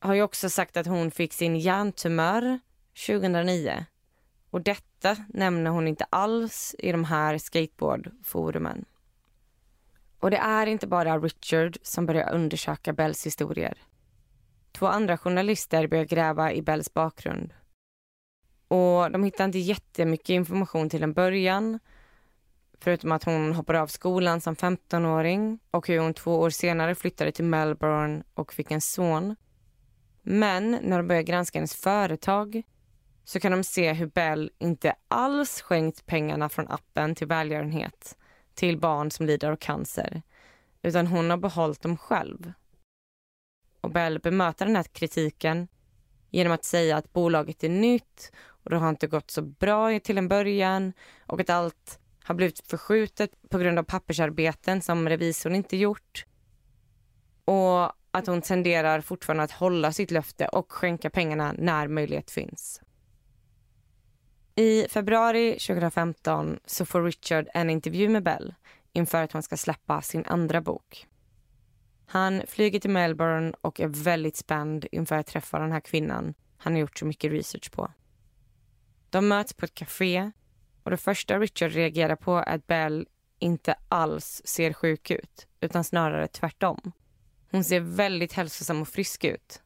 har 0.00 0.14
ju 0.14 0.22
också 0.22 0.50
sagt 0.50 0.76
att 0.76 0.86
hon 0.86 1.10
fick 1.10 1.32
sin 1.32 1.56
hjärntumör 1.56 2.58
2009 3.06 3.86
och 4.50 4.60
detta 4.60 5.16
nämner 5.28 5.70
hon 5.70 5.88
inte 5.88 6.06
alls 6.10 6.74
i 6.78 6.92
de 6.92 7.04
här 7.04 7.38
skateboardforumen. 7.38 8.84
Och 10.20 10.30
det 10.30 10.36
är 10.36 10.66
inte 10.66 10.86
bara 10.86 11.18
Richard 11.18 11.78
som 11.82 12.06
börjar 12.06 12.32
undersöka 12.34 12.92
Bells 12.92 13.26
historier. 13.26 13.78
Två 14.72 14.86
andra 14.86 15.18
journalister 15.18 15.86
börjar 15.86 16.04
gräva 16.04 16.52
i 16.52 16.62
Bells 16.62 16.94
bakgrund. 16.94 17.54
Och 18.68 19.10
de 19.10 19.24
hittar 19.24 19.44
inte 19.44 19.58
jättemycket 19.58 20.30
information 20.30 20.90
till 20.90 21.02
en 21.02 21.12
början. 21.12 21.78
Förutom 22.80 23.12
att 23.12 23.24
hon 23.24 23.52
hoppade 23.52 23.80
av 23.80 23.86
skolan 23.86 24.40
som 24.40 24.54
15-åring 24.54 25.58
och 25.70 25.88
hur 25.88 25.98
hon 25.98 26.14
två 26.14 26.40
år 26.40 26.50
senare 26.50 26.94
flyttade 26.94 27.32
till 27.32 27.44
Melbourne 27.44 28.22
och 28.34 28.52
fick 28.52 28.70
en 28.70 28.80
son. 28.80 29.36
Men 30.30 30.78
när 30.82 30.96
de 30.96 31.08
börjar 31.08 31.22
granska 31.22 31.58
hennes 31.58 31.74
företag 31.74 32.62
så 33.24 33.40
kan 33.40 33.52
de 33.52 33.64
se 33.64 33.92
hur 33.92 34.06
Bell 34.06 34.50
inte 34.58 34.94
alls 35.08 35.60
skänkt 35.60 36.06
pengarna 36.06 36.48
från 36.48 36.68
appen 36.68 37.14
till 37.14 37.26
välgörenhet 37.26 38.16
till 38.54 38.78
barn 38.78 39.10
som 39.10 39.26
lider 39.26 39.50
av 39.50 39.56
cancer, 39.56 40.22
utan 40.82 41.06
hon 41.06 41.30
har 41.30 41.36
behållit 41.36 41.80
dem 41.80 41.96
själv. 41.96 42.52
Och 43.80 43.90
Bell 43.90 44.18
bemöter 44.18 44.66
den 44.66 44.76
här 44.76 44.82
kritiken 44.82 45.68
genom 46.30 46.52
att 46.52 46.64
säga 46.64 46.96
att 46.96 47.12
bolaget 47.12 47.64
är 47.64 47.68
nytt 47.68 48.32
och 48.46 48.70
det 48.70 48.76
har 48.76 48.88
inte 48.88 49.06
gått 49.06 49.30
så 49.30 49.42
bra 49.42 50.00
till 50.00 50.18
en 50.18 50.28
början 50.28 50.92
och 51.26 51.40
att 51.40 51.50
allt 51.50 51.98
har 52.24 52.34
blivit 52.34 52.66
förskjutet 52.66 53.30
på 53.50 53.58
grund 53.58 53.78
av 53.78 53.82
pappersarbeten 53.82 54.82
som 54.82 55.08
revisorn 55.08 55.54
inte 55.54 55.76
gjort. 55.76 56.24
Och 57.48 57.92
att 58.10 58.26
hon 58.26 58.42
tenderar 58.42 59.00
fortfarande 59.00 59.42
att 59.42 59.50
hålla 59.50 59.92
sitt 59.92 60.10
löfte 60.10 60.48
och 60.48 60.72
skänka 60.72 61.10
pengarna 61.10 61.54
när 61.58 61.88
möjlighet 61.88 62.30
finns. 62.30 62.80
I 64.54 64.86
februari 64.88 65.52
2015 65.52 66.58
så 66.64 66.86
får 66.86 67.02
Richard 67.02 67.48
en 67.54 67.70
intervju 67.70 68.08
med 68.08 68.22
Bell 68.22 68.54
inför 68.92 69.22
att 69.22 69.32
hon 69.32 69.42
ska 69.42 69.56
släppa 69.56 70.02
sin 70.02 70.24
andra 70.26 70.60
bok. 70.60 71.06
Han 72.06 72.42
flyger 72.46 72.80
till 72.80 72.90
Melbourne 72.90 73.52
och 73.60 73.80
är 73.80 73.88
väldigt 73.88 74.36
spänd 74.36 74.86
inför 74.92 75.16
att 75.16 75.26
träffa 75.26 75.58
den 75.58 75.72
här 75.72 75.80
kvinnan 75.80 76.34
han 76.56 76.72
har 76.72 76.80
gjort 76.80 76.98
så 76.98 77.06
mycket 77.06 77.32
research 77.32 77.72
på. 77.72 77.92
De 79.10 79.28
möts 79.28 79.54
på 79.54 79.64
ett 79.64 79.74
café 79.74 80.30
och 80.82 80.90
det 80.90 80.96
första 80.96 81.38
Richard 81.38 81.72
reagerar 81.72 82.16
på 82.16 82.36
är 82.36 82.54
att 82.54 82.66
Bell 82.66 83.06
inte 83.38 83.74
alls 83.88 84.42
ser 84.44 84.72
sjuk 84.72 85.10
ut, 85.10 85.46
utan 85.60 85.84
snarare 85.84 86.28
tvärtom. 86.28 86.92
Hon 87.50 87.64
ser 87.64 87.80
väldigt 87.80 88.32
hälsosam 88.32 88.82
och 88.82 88.88
frisk 88.88 89.24
ut. 89.24 89.62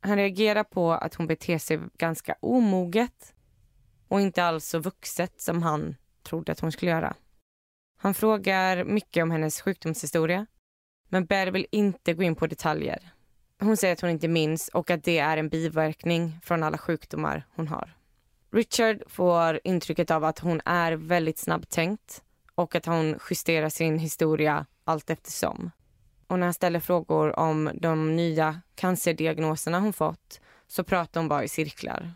Han 0.00 0.16
reagerar 0.16 0.64
på 0.64 0.92
att 0.92 1.14
hon 1.14 1.26
beter 1.26 1.58
sig 1.58 1.80
ganska 1.98 2.36
omoget 2.40 3.34
och 4.08 4.20
inte 4.20 4.44
alls 4.44 4.66
så 4.66 4.78
vuxet 4.78 5.40
som 5.40 5.62
han 5.62 5.96
trodde 6.22 6.52
att 6.52 6.60
hon 6.60 6.72
skulle 6.72 6.90
göra. 6.90 7.16
Han 7.96 8.14
frågar 8.14 8.84
mycket 8.84 9.22
om 9.22 9.30
hennes 9.30 9.60
sjukdomshistoria 9.60 10.46
men 11.08 11.26
Bell 11.26 11.50
vill 11.50 11.66
inte 11.70 12.14
gå 12.14 12.22
in 12.22 12.34
på 12.34 12.46
detaljer. 12.46 13.12
Hon 13.60 13.76
säger 13.76 13.92
att 13.92 14.00
hon 14.00 14.10
inte 14.10 14.28
minns 14.28 14.68
och 14.68 14.90
att 14.90 15.04
det 15.04 15.18
är 15.18 15.36
en 15.36 15.48
biverkning 15.48 16.40
från 16.42 16.62
alla 16.62 16.78
sjukdomar 16.78 17.46
hon 17.54 17.68
har. 17.68 17.96
Richard 18.50 19.02
får 19.06 19.60
intrycket 19.64 20.10
av 20.10 20.24
att 20.24 20.38
hon 20.38 20.60
är 20.64 20.92
väldigt 20.92 21.38
snabbtänkt 21.38 22.22
och 22.54 22.74
att 22.74 22.86
hon 22.86 23.18
justerar 23.30 23.68
sin 23.68 23.98
historia 23.98 24.66
allt 24.84 25.10
eftersom. 25.10 25.70
Och 26.28 26.38
när 26.38 26.46
han 26.46 26.54
ställer 26.54 26.80
frågor 26.80 27.38
om 27.38 27.70
de 27.74 28.16
nya 28.16 28.60
cancerdiagnoserna 28.74 29.80
hon 29.80 29.92
fått 29.92 30.40
så 30.66 30.84
pratar 30.84 31.20
hon 31.20 31.28
bara 31.28 31.44
i 31.44 31.48
cirklar. 31.48 32.14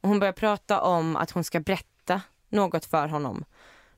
Och 0.00 0.08
hon 0.08 0.18
börjar 0.18 0.32
prata 0.32 0.80
om 0.80 1.16
att 1.16 1.30
hon 1.30 1.44
ska 1.44 1.60
berätta 1.60 2.20
något 2.48 2.84
för 2.84 3.08
honom. 3.08 3.44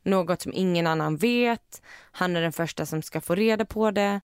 Något 0.02 0.42
som 0.42 0.52
ingen 0.54 0.86
annan 0.86 1.16
vet. 1.16 1.82
Han 2.12 2.36
är 2.36 2.40
den 2.40 2.52
första 2.52 2.86
som 2.86 3.02
ska 3.02 3.20
få 3.20 3.34
reda 3.34 3.64
på 3.64 3.90
det. 3.90 4.20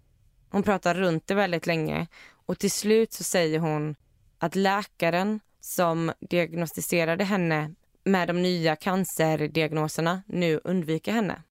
Hon 0.51 0.63
pratar 0.63 0.95
runt 0.95 1.27
det 1.27 1.35
väldigt 1.35 1.67
länge 1.67 2.07
och 2.47 2.59
till 2.59 2.71
slut 2.71 3.13
så 3.13 3.25
säger 3.25 3.59
hon 3.59 3.97
att 4.39 4.55
läkaren 4.55 5.41
som 5.61 6.13
diagnostiserade 6.21 7.25
henne 7.25 7.75
med 8.05 8.29
de 8.29 8.43
nya 8.43 8.77
cancerdiagnoserna 8.77 10.23
nu 10.27 10.61
undviker 10.65 11.13
henne. 11.13 11.43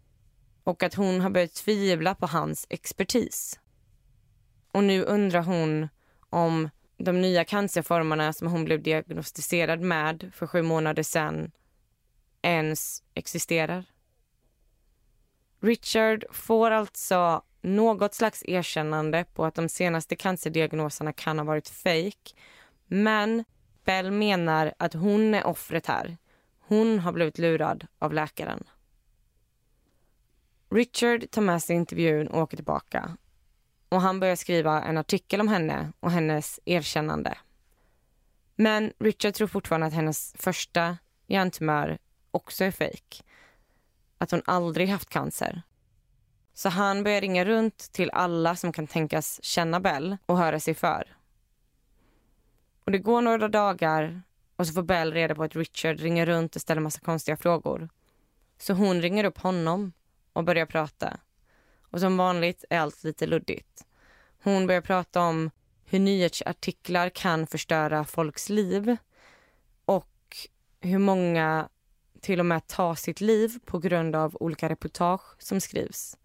Och 0.70 0.84
att 0.84 0.94
hon 0.94 1.22
har 1.22 1.30
börjat 1.30 1.54
tvivla 1.54 2.16
på 2.16 2.26
hans 2.26 2.66
expertis. 2.70 3.60
Och 4.72 4.84
nu 4.84 5.04
undrar 5.04 5.42
hon 5.42 5.90
om 6.30 6.70
de 6.98 7.22
nya 7.22 7.44
cancerformerna 7.44 8.34
som 8.34 8.48
hon 8.48 8.66
blev 8.66 8.84
diagnostiserad 8.84 9.82
med 9.82 10.32
för 10.36 10.48
sju 10.48 10.62
månader 10.62 11.04
sedan 11.04 11.52
ens 12.42 13.04
existerar. 13.14 13.86
Richard 15.60 16.26
får 16.32 16.72
alltså 16.72 17.44
något 17.62 18.14
slags 18.14 18.44
erkännande 18.46 19.26
på 19.34 19.46
att 19.46 19.56
de 19.56 19.70
senaste 19.70 20.16
cancerdiagnoserna 20.16 21.14
kan 21.14 21.40
ha 21.40 21.46
varit 21.46 21.70
fejk. 21.70 22.36
Men 22.88 23.44
Bell 23.86 24.12
menar 24.12 24.74
att 24.80 24.94
hon 24.94 25.34
är 25.34 25.48
offret 25.48 25.86
här. 25.86 26.18
Hon 26.60 27.00
har 27.00 27.12
blivit 27.12 27.38
lurad 27.38 27.88
av 28.00 28.14
läkaren. 28.14 28.64
Richard 30.72 31.32
tar 31.32 31.42
med 31.42 31.64
sig 31.64 31.76
intervjun 31.76 32.28
och 32.28 32.42
åker 32.42 32.58
tillbaka. 32.58 33.18
Och 33.90 34.02
Han 34.02 34.20
börjar 34.20 34.36
skriva 34.36 34.84
en 34.84 34.98
artikel 34.98 35.42
om 35.42 35.48
henne 35.48 35.92
och 36.00 36.12
hennes 36.12 36.60
erkännande. 36.66 37.38
Men 38.56 38.94
Richard 39.00 39.34
tror 39.34 39.48
fortfarande 39.48 39.88
att 39.88 39.94
hennes 39.94 40.34
första 40.38 40.98
hjärntumör 41.28 41.98
också 42.32 42.64
är 42.64 42.72
fejk. 42.72 43.24
Att 44.18 44.32
hon 44.32 44.42
aldrig 44.46 44.90
haft 44.90 45.10
cancer. 45.10 45.62
Så 46.54 46.70
han 46.70 47.04
börjar 47.04 47.22
ringa 47.22 47.46
runt 47.46 47.78
till 47.78 48.12
alla 48.12 48.56
som 48.56 48.72
kan 48.72 48.88
tänkas 48.88 49.44
känna 49.44 49.80
Bell 49.80 50.18
och 50.26 50.38
höra 50.38 50.60
sig 50.60 50.74
för. 50.74 51.16
Och 52.84 52.92
det 52.92 52.98
går 52.98 53.22
några 53.22 53.48
dagar 53.48 54.22
och 54.56 54.68
så 54.68 54.74
får 54.74 54.84
Bell 54.84 55.14
reda 55.14 55.36
på 55.36 55.44
att 55.44 55.56
Richard 55.56 56.00
ringer 56.00 56.26
runt 56.26 56.56
och 56.56 56.62
ställer 56.62 56.82
massa 56.82 57.00
konstiga 57.00 57.38
frågor. 57.38 57.90
Så 58.58 58.74
hon 58.74 59.02
ringer 59.02 59.24
upp 59.24 59.38
honom 59.38 59.94
och 60.40 60.46
börjar 60.46 60.66
prata. 60.66 61.20
Och 61.82 62.00
som 62.00 62.18
vanligt 62.18 62.66
är 62.70 62.80
allt 62.80 63.04
lite 63.04 63.28
luddigt. 63.28 63.86
Hon 64.44 64.68
börjar 64.68 64.82
prata 64.82 65.22
om 65.22 65.52
hur 65.86 66.00
nyhetsartiklar 66.00 67.10
kan 67.10 67.48
förstöra 67.48 68.06
folks 68.06 68.50
liv 68.50 68.98
och 69.86 70.38
hur 70.82 70.98
många 70.98 71.70
till 72.22 72.40
och 72.40 72.46
med 72.46 72.68
tar 72.68 72.96
sitt 72.96 73.22
liv 73.22 73.60
på 73.66 73.80
grund 73.80 74.16
av 74.16 74.38
olika 74.40 74.70
reportage 74.70 75.36
som 75.40 75.62
skrivs. 75.62 76.18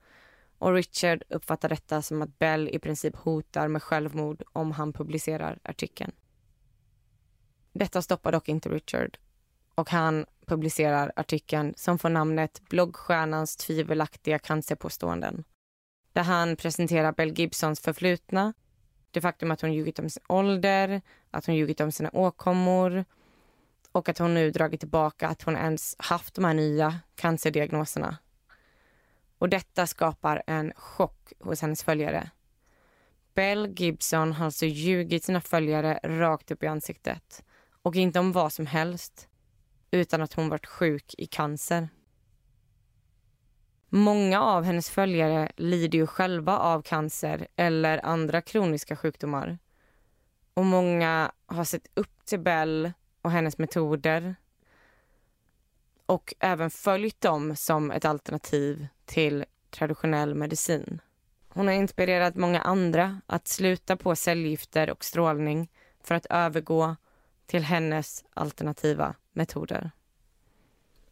Och 0.59 0.73
Richard 0.73 1.23
uppfattar 1.29 1.69
detta 1.69 2.03
som 2.03 2.23
att 2.23 2.39
Bell 2.39 2.69
i 2.69 2.79
princip 2.79 3.17
hotar 3.17 3.69
med 3.69 3.83
självmord 3.83 4.43
om 4.53 4.73
han 4.73 4.93
publicerar 4.93 5.59
artikeln. 5.63 6.13
Detta 7.73 8.03
stoppar 8.03 8.33
dock 8.33 8.49
inte 8.49 8.69
Richard 8.69 9.19
och 9.75 9.91
han 9.91 10.27
publicerar 10.45 11.13
artikeln 11.17 11.75
som 11.77 11.99
får 11.99 12.09
namnet 12.09 12.63
Bloggstjärnans 12.69 13.57
tvivelaktiga 13.57 14.39
cancerpåståenden. 14.39 15.45
Där 16.13 16.23
han 16.23 16.57
presenterar 16.57 17.13
Bell 17.13 17.39
Gibsons 17.39 17.81
förflutna, 17.81 18.53
det 19.11 19.21
faktum 19.21 19.51
att 19.51 19.61
hon 19.61 19.73
ljugit 19.73 19.99
om 19.99 20.11
sin 20.11 20.23
ålder, 20.29 21.03
att 21.31 21.47
hon 21.47 21.57
ljugit 21.57 21.81
om 21.81 21.93
sina 21.93 22.11
åkommor 22.13 23.05
och 23.93 24.09
att 24.09 24.19
hon 24.19 24.35
nu 24.35 24.51
dragit 24.51 24.81
tillbaka 24.81 25.29
att 25.29 25.43
hon 25.43 25.57
ens 25.57 25.97
haft 25.99 26.35
de 26.35 26.45
här 26.45 26.55
nya 26.55 27.01
cancerdiagnoserna. 27.15 28.19
Och 29.39 29.49
detta 29.49 29.87
skapar 29.87 30.43
en 30.47 30.73
chock 30.77 31.33
hos 31.41 31.61
hennes 31.61 31.83
följare. 31.83 32.31
Bell 33.35 33.75
Gibson 33.77 34.33
har 34.33 34.45
alltså 34.47 34.67
ljugit 34.67 35.25
sina 35.25 35.41
följare 35.41 36.01
rakt 36.03 36.51
upp 36.51 36.63
i 36.63 36.67
ansiktet. 36.67 37.45
Och 37.83 37.97
inte 37.97 38.19
om 38.19 38.33
vad 38.33 38.53
som 38.53 38.67
helst, 38.67 39.29
utan 39.95 40.23
att 40.23 40.35
hon 40.35 40.49
varit 40.49 40.67
sjuk 40.67 41.15
i 41.19 41.27
cancer. 41.27 41.89
Många 43.89 44.43
av 44.43 44.65
hennes 44.65 44.91
följare 44.91 45.53
lider 45.57 45.99
ju 45.99 46.07
själva 46.07 46.59
av 46.59 46.83
cancer 46.83 47.47
eller 47.57 48.07
andra 48.07 48.41
kroniska 48.41 48.97
sjukdomar. 48.97 49.59
Och 50.55 50.65
många 50.65 51.33
har 51.47 51.65
sett 51.65 51.89
upp 51.95 52.25
till 52.25 52.41
Bell 52.41 52.93
och 53.23 53.31
hennes 53.31 53.59
metoder 53.59 54.35
och 56.07 56.35
även 56.41 56.71
följt 56.71 57.21
dem 57.21 57.57
som 57.57 57.91
ett 57.91 58.05
alternativ 58.05 58.87
till 59.05 59.45
traditionell 59.71 60.35
medicin. 60.35 61.01
Hon 61.49 61.67
har 61.67 61.75
inspirerat 61.75 62.37
många 62.37 62.61
andra 62.61 63.21
att 63.27 63.49
sluta 63.49 63.97
på 63.97 64.17
cellgifter 64.17 64.91
och 64.91 65.05
strålning 65.05 65.71
för 66.01 66.15
att 66.15 66.27
övergå 66.31 66.97
till 67.47 67.65
hennes 67.65 68.25
alternativa 68.35 69.15
metoder. 69.35 69.91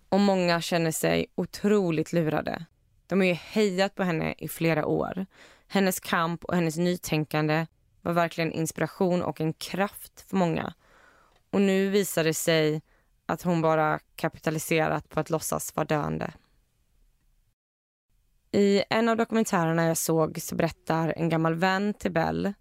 Och 0.09 0.21
många 0.21 0.61
känner 0.61 0.91
sig 0.91 1.27
otroligt 1.35 2.13
lurade. 2.13 2.65
De 3.07 3.21
har 3.21 3.27
ju 3.27 3.33
hejat 3.33 3.95
på 3.95 4.03
henne 4.03 4.35
i 4.39 4.49
flera 4.49 4.87
år. 4.87 5.27
Hennes 5.67 6.01
kamp 6.01 6.45
och 6.45 6.55
hennes 6.55 6.77
nytänkande 6.77 7.67
var 8.01 8.13
verkligen 8.13 8.53
inspiration 8.53 9.23
och 9.23 9.41
en 9.41 9.53
kraft 9.53 10.25
för 10.29 10.37
många. 10.37 10.75
Och 11.51 11.61
nu 11.61 11.91
visar 11.91 12.25
det 12.25 12.35
sig 12.35 12.83
att 13.27 13.43
hon 13.43 13.63
bara 13.63 13.99
kapitaliserat 14.17 15.09
på 15.09 15.21
att 15.21 15.31
låtsas 15.31 15.77
vara 15.77 15.87
döende. 15.87 16.33
I 18.53 18.83
en 18.91 19.09
av 19.09 19.17
dokumentärerna 19.17 19.87
jag 19.87 19.97
såg 19.97 20.41
så 20.41 20.55
berättar 20.55 21.15
en 21.17 21.29
gammal 21.29 21.55
vän 21.55 21.95
till 21.95 22.13
Bell 22.13 22.53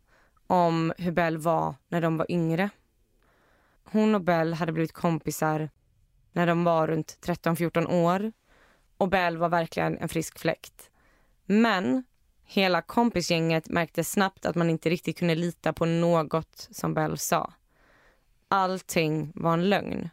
om 0.47 0.93
hur 0.97 1.11
Bell 1.11 1.37
var 1.37 1.75
när 1.87 2.01
de 2.01 2.17
var 2.17 2.31
yngre. 2.31 2.69
Hon 3.91 4.15
och 4.15 4.21
Bell 4.21 4.53
hade 4.53 4.71
blivit 4.71 4.91
kompisar 4.91 5.69
när 6.31 6.47
de 6.47 6.63
var 6.63 6.87
runt 6.87 7.17
13-14 7.21 7.91
år 7.91 8.31
och 8.97 9.09
Bell 9.09 9.37
var 9.37 9.49
verkligen 9.49 9.97
en 9.97 10.09
frisk 10.09 10.39
fläkt. 10.39 10.89
Men 11.45 12.03
hela 12.43 12.81
kompisgänget 12.81 13.69
märkte 13.69 14.03
snabbt 14.03 14.45
att 14.45 14.55
man 14.55 14.69
inte 14.69 14.89
riktigt 14.89 15.17
kunde 15.17 15.35
lita 15.35 15.73
på 15.73 15.85
något 15.85 16.67
som 16.71 16.93
Bell 16.93 17.17
sa. 17.17 17.53
Allting 18.47 19.31
var 19.35 19.53
en 19.53 19.69
lögn. 19.69 20.09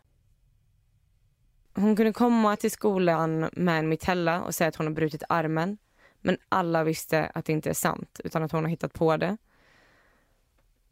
Hon 1.75 1.97
kunde 1.97 2.13
komma 2.13 2.57
till 2.57 2.71
skolan 2.71 3.51
med 3.53 3.79
en 3.79 3.89
mitella 3.89 4.43
och 4.43 4.55
säga 4.55 4.69
att 4.69 4.77
hon 4.77 4.87
har 4.87 4.95
brutit 4.95 5.23
armen. 5.29 5.79
Men 6.21 6.37
alla 6.49 6.85
visste 6.85 7.31
att 7.35 7.45
det 7.45 7.53
inte 7.53 7.71
är 7.71 7.75
sant, 7.75 8.21
utan 8.25 8.43
att 8.43 8.53
hon 8.53 8.65
har 8.65 8.71
hittat 8.71 8.93
på 8.93 9.17
det. 9.17 9.37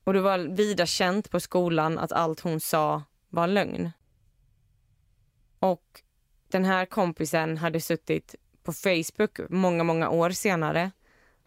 Och 0.07 0.13
det 0.13 0.21
var 0.21 0.39
vida 0.39 0.87
känt 0.87 1.31
på 1.31 1.41
skolan 1.41 1.99
att 1.99 2.13
allt 2.13 2.41
hon 2.41 2.61
sa 2.61 3.03
var 3.29 3.47
lögn. 3.47 3.91
Och 5.59 6.03
den 6.49 6.65
här 6.65 6.87
kompisen 6.87 7.57
hade 7.57 7.81
suttit 7.81 8.35
på 8.63 8.73
Facebook 8.73 9.39
många, 9.51 9.85
många 9.85 10.11
år 10.11 10.31
senare 10.31 10.91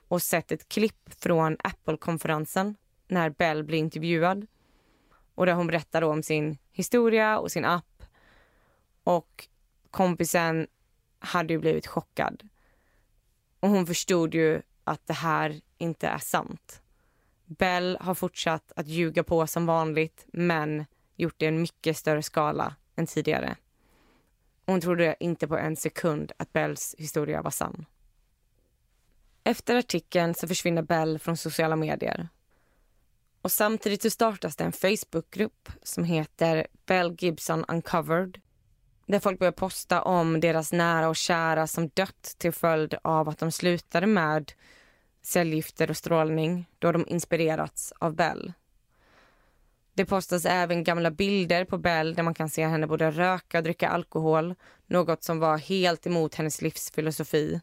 och 0.08 0.22
sett 0.22 0.52
ett 0.52 0.70
klipp 0.70 1.14
från 1.14 1.58
Apple-konferensen 1.64 2.76
när 3.08 3.30
Bell 3.30 3.64
blir 3.64 3.80
intervjuad. 3.80 4.48
Och 5.36 5.46
där 5.46 5.54
hon 5.54 5.68
berättar 5.68 6.02
om 6.02 6.24
sin 6.24 6.58
historia 6.72 7.40
och 7.40 7.52
sin 7.52 7.66
app. 7.66 8.04
Och 9.04 9.48
kompisen 9.92 10.68
hade 11.20 11.54
ju 11.54 11.60
blivit 11.60 11.88
chockad. 11.88 12.50
Och 13.60 13.70
hon 13.70 13.88
förstod 13.88 14.34
ju 14.34 14.62
att 14.84 15.08
det 15.08 15.14
här 15.14 15.62
inte 15.78 16.08
är 16.08 16.18
sant. 16.18 16.82
Bell 17.50 17.98
har 18.02 18.14
fortsatt 18.14 18.72
att 18.76 18.88
ljuga 18.88 19.24
på 19.24 19.48
som 19.48 19.66
vanligt 19.66 20.26
men 20.34 20.86
gjort 21.16 21.36
det 21.38 21.46
i 21.46 21.48
en 21.48 21.62
mycket 21.62 21.98
större 21.98 22.24
skala 22.24 22.76
än 22.96 23.08
tidigare. 23.08 23.56
Hon 24.66 24.82
trodde 24.82 25.16
inte 25.20 25.48
på 25.48 25.58
en 25.58 25.76
sekund 25.76 26.32
att 26.38 26.54
Bells 26.54 26.96
historia 26.98 27.42
var 27.42 27.52
sann. 27.52 27.86
Efter 29.44 29.76
artikeln 29.76 30.36
så 30.36 30.48
försvinner 30.48 30.82
Bell 30.82 31.20
från 31.20 31.38
sociala 31.38 31.76
medier. 31.76 32.30
Och 33.42 33.52
samtidigt 33.52 34.02
så 34.02 34.10
startas 34.10 34.56
det 34.56 34.64
en 34.64 34.72
Facebookgrupp 34.72 35.70
som 35.84 36.04
heter 36.04 36.68
Bell 36.86 37.16
Gibson 37.20 37.66
Uncovered 37.68 38.42
där 39.06 39.20
folk 39.20 39.40
börjar 39.40 39.52
posta 39.52 40.02
om 40.02 40.40
deras 40.40 40.72
nära 40.72 41.10
och 41.10 41.16
kära 41.16 41.68
som 41.68 41.88
dött 41.88 42.36
till 42.38 42.52
följd 42.52 42.96
av 43.02 43.30
att 43.30 43.38
de 43.38 43.52
slutade 43.52 44.08
med 44.08 44.52
cellgifter 45.22 45.90
och 45.90 45.98
strålning 45.98 46.66
då 46.80 46.92
de 46.92 47.06
inspirerats 47.08 47.94
av 48.00 48.16
Bell. 48.16 48.54
Det 49.94 50.06
postas 50.06 50.46
även 50.46 50.84
gamla 50.84 51.12
bilder 51.12 51.66
på 51.66 51.78
Bell 51.78 52.16
där 52.16 52.24
man 52.24 52.34
kan 52.34 52.50
se 52.50 52.66
henne 52.68 52.88
både 52.88 53.12
röka 53.12 53.58
och 53.58 53.64
dricka 53.64 53.90
alkohol. 53.90 54.56
Något 54.88 55.24
som 55.24 55.40
var 55.40 55.58
helt 55.58 56.08
emot 56.08 56.36
hennes 56.36 56.62
livsfilosofi. 56.62 57.62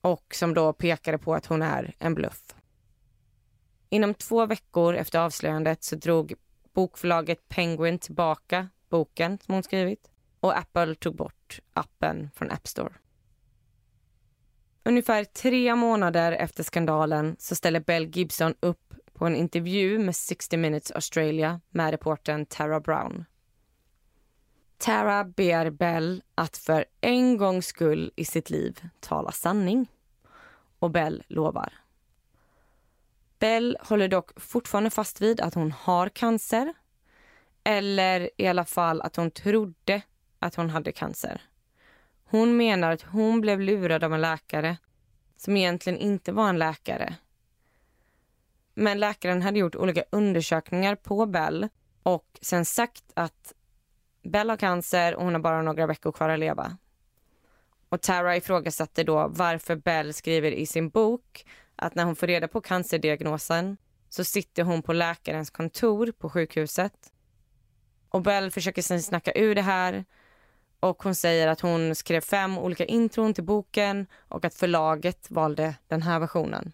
Och 0.00 0.34
som 0.34 0.54
då 0.54 0.72
pekade 0.72 1.18
på 1.18 1.34
att 1.34 1.46
hon 1.46 1.62
är 1.62 1.94
en 1.98 2.14
bluff. 2.14 2.54
Inom 3.88 4.14
två 4.14 4.46
veckor 4.46 4.94
efter 4.94 5.18
avslöjandet 5.18 5.84
så 5.84 5.96
drog 5.96 6.34
bokförlaget 6.72 7.48
Penguin 7.48 7.98
tillbaka 7.98 8.68
boken 8.88 9.38
som 9.38 9.54
hon 9.54 9.62
skrivit 9.62 10.10
och 10.40 10.58
Apple 10.58 10.94
tog 10.94 11.16
bort 11.16 11.60
appen 11.72 12.30
från 12.34 12.50
App 12.50 12.68
Store. 12.68 12.92
Ungefär 14.84 15.24
tre 15.24 15.74
månader 15.74 16.32
efter 16.32 16.62
skandalen 16.62 17.36
så 17.38 17.54
ställer 17.54 17.80
Bell 17.80 18.04
Gibson 18.16 18.54
upp 18.60 18.94
på 19.12 19.26
en 19.26 19.36
intervju 19.36 19.98
med 19.98 20.16
60 20.16 20.56
Minutes 20.56 20.90
Australia 20.90 21.60
med 21.70 21.90
reportern 21.90 22.46
Tara 22.46 22.80
Brown. 22.80 23.24
Tara 24.78 25.24
ber 25.24 25.70
Bell 25.70 26.22
att 26.34 26.56
för 26.56 26.84
en 27.00 27.36
gångs 27.36 27.66
skull 27.66 28.12
i 28.16 28.24
sitt 28.24 28.50
liv 28.50 28.80
tala 29.00 29.32
sanning. 29.32 29.90
Och 30.78 30.90
Bell 30.90 31.22
lovar. 31.28 31.72
Bell 33.38 33.76
håller 33.80 34.08
dock 34.08 34.40
fortfarande 34.40 34.90
fast 34.90 35.20
vid 35.20 35.40
att 35.40 35.54
hon 35.54 35.72
har 35.72 36.08
cancer. 36.08 36.74
Eller 37.64 38.30
i 38.36 38.46
alla 38.46 38.64
fall 38.64 39.00
att 39.00 39.16
hon 39.16 39.30
trodde 39.30 40.02
att 40.38 40.54
hon 40.54 40.70
hade 40.70 40.92
cancer. 40.92 41.42
Hon 42.32 42.56
menar 42.56 42.90
att 42.90 43.02
hon 43.02 43.40
blev 43.40 43.60
lurad 43.60 44.04
av 44.04 44.14
en 44.14 44.20
läkare 44.20 44.76
som 45.36 45.56
egentligen 45.56 45.98
inte 45.98 46.32
var 46.32 46.48
en 46.48 46.58
läkare. 46.58 47.16
Men 48.74 49.00
läkaren 49.00 49.42
hade 49.42 49.58
gjort 49.58 49.76
olika 49.76 50.04
undersökningar 50.10 50.94
på 50.94 51.26
Bell 51.26 51.68
och 52.02 52.38
sen 52.40 52.64
sagt 52.64 53.04
att 53.14 53.52
Bell 54.22 54.50
har 54.50 54.56
cancer 54.56 55.14
och 55.14 55.24
hon 55.24 55.34
har 55.34 55.40
bara 55.40 55.62
några 55.62 55.86
veckor 55.86 56.12
kvar 56.12 56.28
att 56.28 56.38
leva. 56.38 56.76
Och 57.88 58.00
Tara 58.00 58.36
ifrågasatte 58.36 59.04
då 59.04 59.28
varför 59.28 59.76
Bell 59.76 60.14
skriver 60.14 60.50
i 60.50 60.66
sin 60.66 60.88
bok 60.88 61.46
att 61.76 61.94
när 61.94 62.04
hon 62.04 62.16
får 62.16 62.26
reda 62.26 62.48
på 62.48 62.60
cancerdiagnosen 62.60 63.76
så 64.08 64.24
sitter 64.24 64.62
hon 64.62 64.82
på 64.82 64.92
läkarens 64.92 65.50
kontor 65.50 66.12
på 66.18 66.30
sjukhuset. 66.30 67.12
Och 68.08 68.22
Bell 68.22 68.50
försöker 68.50 68.82
sen 68.82 69.02
snacka 69.02 69.32
ur 69.34 69.54
det 69.54 69.62
här 69.62 70.04
och 70.82 71.02
hon 71.02 71.14
säger 71.14 71.48
att 71.48 71.60
hon 71.60 71.94
skrev 71.94 72.20
fem 72.20 72.58
olika 72.58 72.84
intron 72.84 73.34
till 73.34 73.44
boken 73.44 74.06
och 74.28 74.44
att 74.44 74.54
förlaget 74.54 75.30
valde 75.30 75.74
den 75.88 76.02
här 76.02 76.20
versionen. 76.20 76.72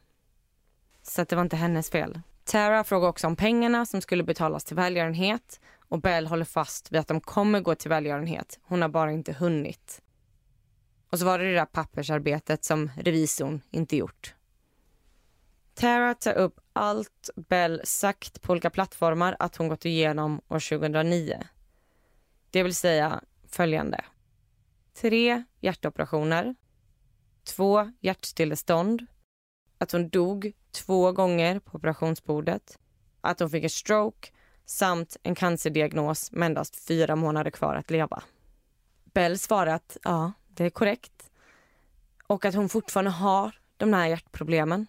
Så 1.03 1.23
att 1.23 1.29
det 1.29 1.37
var 1.37 1.43
inte 1.43 1.57
hennes 1.57 1.91
fel. 1.91 2.21
Tara 2.45 2.85
frågar 2.85 3.09
också 3.09 3.27
om 3.27 3.37
pengarna 3.37 3.87
som 3.87 4.01
skulle 4.01 4.23
betalas 4.23 4.65
till 4.65 4.77
välgörenhet 4.77 5.61
och 5.89 6.01
Bell 6.01 6.27
håller 6.27 6.45
fast 6.45 6.93
vid 6.93 7.01
att 7.01 7.09
de 7.09 7.21
kommer 7.21 7.61
gå 7.61 7.75
till 7.75 7.89
välgörenhet. 7.89 8.59
Hon 8.63 8.83
har 8.83 8.89
bara 8.89 9.13
inte 9.13 9.33
hunnit. 9.33 10.03
Och 11.11 11.19
så 11.19 11.25
var 11.25 11.39
det 11.39 11.45
det 11.45 11.55
där 11.55 11.67
pappersarbetet 11.67 12.65
som 12.65 12.91
revisorn 12.97 13.61
inte 13.71 13.97
gjort. 13.97 14.35
Tara 15.75 16.15
tar 16.15 16.33
upp 16.33 16.61
allt 16.73 17.31
Bell 17.37 17.81
sagt 17.85 18.43
på 18.43 18.53
olika 18.53 18.71
plattformar 18.71 19.37
att 19.39 19.57
hon 19.57 19.69
gått 19.69 19.85
igenom 19.85 20.41
år 20.49 20.79
2009. 20.79 21.43
Det 22.51 22.63
vill 22.63 22.75
säga 22.75 23.21
följande. 23.49 24.05
Tre 24.95 25.45
hjärtoperationer, 25.61 26.55
två 27.45 27.93
hjärtstillestånd, 28.01 29.07
att 29.79 29.93
hon 29.93 30.09
dog 30.09 30.53
två 30.71 31.13
gånger 31.13 31.59
på 31.59 31.77
operationsbordet, 31.79 32.79
att 33.21 33.41
hon 33.41 33.51
fick 33.51 33.65
en 33.65 33.71
stroke 33.71 34.29
samt 34.65 35.17
en 35.23 35.35
cancerdiagnos 35.35 36.33
med 36.33 36.47
endast 36.47 36.77
fyra 36.87 37.17
månader 37.17 37.51
kvar 37.51 37.75
att 37.75 37.91
leva. 37.91 38.23
Bell 39.05 39.39
svarar 39.39 39.75
att 39.75 39.97
ja, 40.03 40.33
det 40.49 40.65
är 40.65 40.71
korrekt 40.71 41.31
och 42.27 42.45
att 42.45 42.55
hon 42.55 42.69
fortfarande 42.69 43.11
har 43.11 43.59
de 43.77 43.93
här 43.93 44.07
hjärtproblemen. 44.07 44.87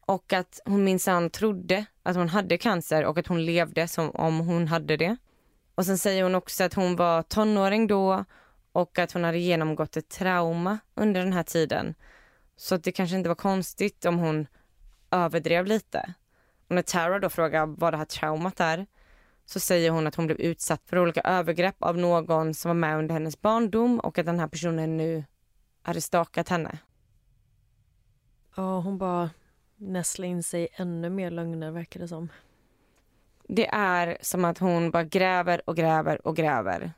Och 0.00 0.32
att 0.32 0.60
hon 0.64 0.84
minsann 0.84 1.30
trodde 1.30 1.86
att 2.02 2.16
hon 2.16 2.28
hade 2.28 2.58
cancer 2.58 3.04
och 3.04 3.18
att 3.18 3.26
hon 3.26 3.44
levde 3.44 3.88
som 3.88 4.10
om 4.10 4.38
hon 4.38 4.68
hade 4.68 4.96
det. 4.96 5.16
Och 5.76 5.86
sen 5.86 5.98
säger 5.98 6.22
hon 6.22 6.34
också 6.34 6.64
att 6.64 6.74
hon 6.74 6.96
var 6.96 7.22
tonåring 7.22 7.86
då 7.86 8.24
och 8.72 8.98
att 8.98 9.12
hon 9.12 9.24
hade 9.24 9.38
genomgått 9.38 9.96
ett 9.96 10.08
trauma 10.08 10.78
under 10.94 11.20
den 11.20 11.32
här 11.32 11.42
tiden. 11.42 11.94
Så 12.56 12.74
att 12.74 12.84
det 12.84 12.92
kanske 12.92 13.16
inte 13.16 13.28
var 13.28 13.36
konstigt 13.36 14.04
om 14.04 14.18
hon 14.18 14.46
överdrev 15.10 15.66
lite. 15.66 16.14
Och 16.68 16.74
när 16.74 16.82
Tara 16.82 17.18
då 17.18 17.28
frågar 17.28 17.66
vad 17.66 17.92
det 17.92 17.96
här 17.96 18.04
traumat 18.04 18.60
är 18.60 18.86
så 19.44 19.60
säger 19.60 19.90
hon 19.90 20.06
att 20.06 20.14
hon 20.14 20.26
blev 20.26 20.40
utsatt 20.40 20.82
för 20.84 20.98
olika 20.98 21.20
övergrepp 21.20 21.76
av 21.78 21.98
någon 21.98 22.54
som 22.54 22.68
var 22.68 22.74
med 22.74 22.98
under 22.98 23.12
hennes 23.12 23.40
barndom 23.40 24.00
och 24.00 24.18
att 24.18 24.26
den 24.26 24.40
här 24.40 24.48
personen 24.48 24.96
nu 24.96 25.24
hade 25.82 26.00
stakat 26.00 26.48
henne. 26.48 26.78
Ja, 28.56 28.80
hon 28.80 28.98
bara 28.98 29.30
näsla 29.76 30.26
in 30.26 30.42
sig 30.42 30.68
ännu 30.72 31.10
mer 31.10 31.30
lögner 31.30 31.70
verkar 31.70 32.00
det 32.00 32.08
som. 32.08 32.28
Det 33.48 33.68
är 33.72 34.18
som 34.20 34.44
att 34.44 34.58
hon 34.58 34.90
bara 34.90 35.04
gräver 35.04 35.62
och 35.68 35.76
gräver 35.76 36.26
och 36.26 36.36
gräver. 36.36 36.92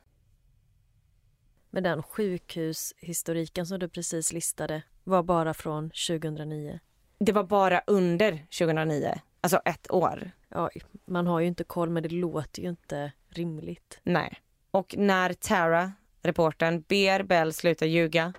Men 1.69 1.83
den 1.83 2.03
sjukhushistoriken 2.03 3.65
som 3.65 3.79
du 3.79 3.89
precis 3.89 4.33
listade 4.33 4.81
var 5.03 5.23
bara 5.23 5.53
från 5.53 5.89
2009. 5.89 6.79
Det 7.19 7.31
var 7.31 7.43
bara 7.43 7.81
under 7.87 8.31
2009, 8.31 9.21
alltså 9.41 9.61
ett 9.65 9.91
år. 9.91 10.31
Ja, 10.49 10.69
man 11.05 11.27
har 11.27 11.39
ju 11.39 11.47
inte 11.47 11.63
koll 11.63 11.89
men 11.89 12.03
det 12.03 12.09
låter 12.09 12.61
ju 12.61 12.69
inte 12.69 13.11
rimligt. 13.29 13.99
Nej. 14.03 14.41
Och 14.71 14.95
när 14.97 15.33
Tara, 15.33 15.93
reportern, 16.21 16.83
ber 16.87 17.23
Bell 17.23 17.53
sluta 17.53 17.85
ljuga 17.85 18.33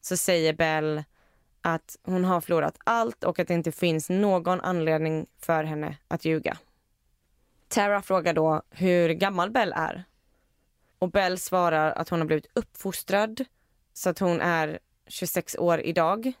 så 0.00 0.16
säger 0.16 0.52
Bell 0.52 1.04
att 1.62 1.96
hon 2.02 2.24
har 2.24 2.40
förlorat 2.40 2.78
allt 2.84 3.24
och 3.24 3.38
att 3.38 3.48
det 3.48 3.54
inte 3.54 3.72
finns 3.72 4.10
någon 4.10 4.60
anledning 4.60 5.26
för 5.38 5.64
henne 5.64 5.96
att 6.08 6.24
ljuga. 6.24 6.58
Tara 7.68 8.02
frågar 8.02 8.34
då 8.34 8.62
hur 8.70 9.08
gammal 9.08 9.50
Bell 9.50 9.72
är. 9.76 10.04
Och 10.98 11.10
Bell 11.10 11.38
svarar 11.38 11.92
att 11.92 12.08
hon 12.08 12.20
har 12.20 12.26
blivit 12.26 12.50
uppfostrad 12.54 13.44
så 13.92 14.10
att 14.10 14.18
hon 14.18 14.40
är 14.40 14.78
26 15.06 15.56
år 15.56 15.80
idag. 15.80 16.32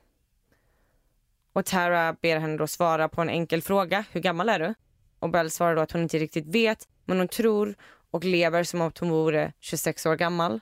Och 1.52 1.64
Tara 1.64 2.12
ber 2.12 2.38
henne 2.38 2.56
då 2.56 2.66
svara 2.66 3.08
på 3.08 3.20
en 3.20 3.30
enkel 3.30 3.62
fråga. 3.62 4.04
Hur 4.12 4.20
gammal 4.20 4.48
är 4.48 4.58
du? 4.58 4.74
Och 5.18 5.30
Bell 5.30 5.50
svarar 5.50 5.76
då 5.76 5.82
att 5.82 5.92
hon 5.92 6.02
inte 6.02 6.18
riktigt 6.18 6.46
vet 6.46 6.88
men 7.04 7.18
hon 7.18 7.28
tror 7.28 7.74
och 8.10 8.24
lever 8.24 8.64
som 8.64 8.80
om 8.80 8.92
hon 9.00 9.10
vore 9.10 9.52
26 9.60 10.06
år 10.06 10.16
gammal. 10.16 10.60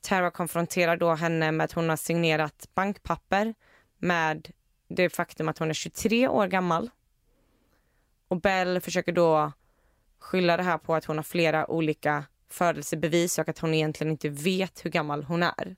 Tara 0.00 0.30
konfronterar 0.30 0.96
då 0.96 1.14
henne 1.14 1.52
med 1.52 1.64
att 1.64 1.72
hon 1.72 1.88
har 1.88 1.96
signerat 1.96 2.68
bankpapper 2.74 3.54
med 3.98 4.50
det 4.88 5.10
faktum 5.10 5.48
att 5.48 5.58
hon 5.58 5.70
är 5.70 5.74
23 5.74 6.28
år 6.28 6.46
gammal. 6.46 6.90
Och 8.28 8.40
Bell 8.40 8.80
försöker 8.80 9.12
då 9.12 9.52
skylla 10.18 10.56
det 10.56 10.62
här 10.62 10.78
på 10.78 10.94
att 10.94 11.04
hon 11.04 11.16
har 11.16 11.22
flera 11.22 11.70
olika 11.70 12.24
födelsebevis 12.48 13.38
och 13.38 13.48
att 13.48 13.58
hon 13.58 13.74
egentligen 13.74 14.10
inte 14.10 14.28
vet 14.28 14.84
hur 14.84 14.90
gammal 14.90 15.24
hon 15.24 15.42
är. 15.42 15.76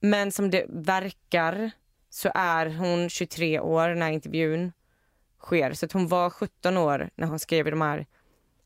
Men 0.00 0.32
som 0.32 0.50
det 0.50 0.66
verkar 0.68 1.70
så 2.10 2.30
är 2.34 2.66
hon 2.66 3.08
23 3.08 3.60
år 3.60 3.94
när 3.94 4.10
intervjun 4.10 4.72
sker. 5.38 5.72
Så 5.72 5.86
att 5.86 5.92
hon 5.92 6.08
var 6.08 6.30
17 6.30 6.76
år 6.76 7.10
när 7.14 7.26
hon 7.26 7.38
skrev 7.38 7.66
i 7.66 7.70
de 7.70 7.80
här 7.80 8.06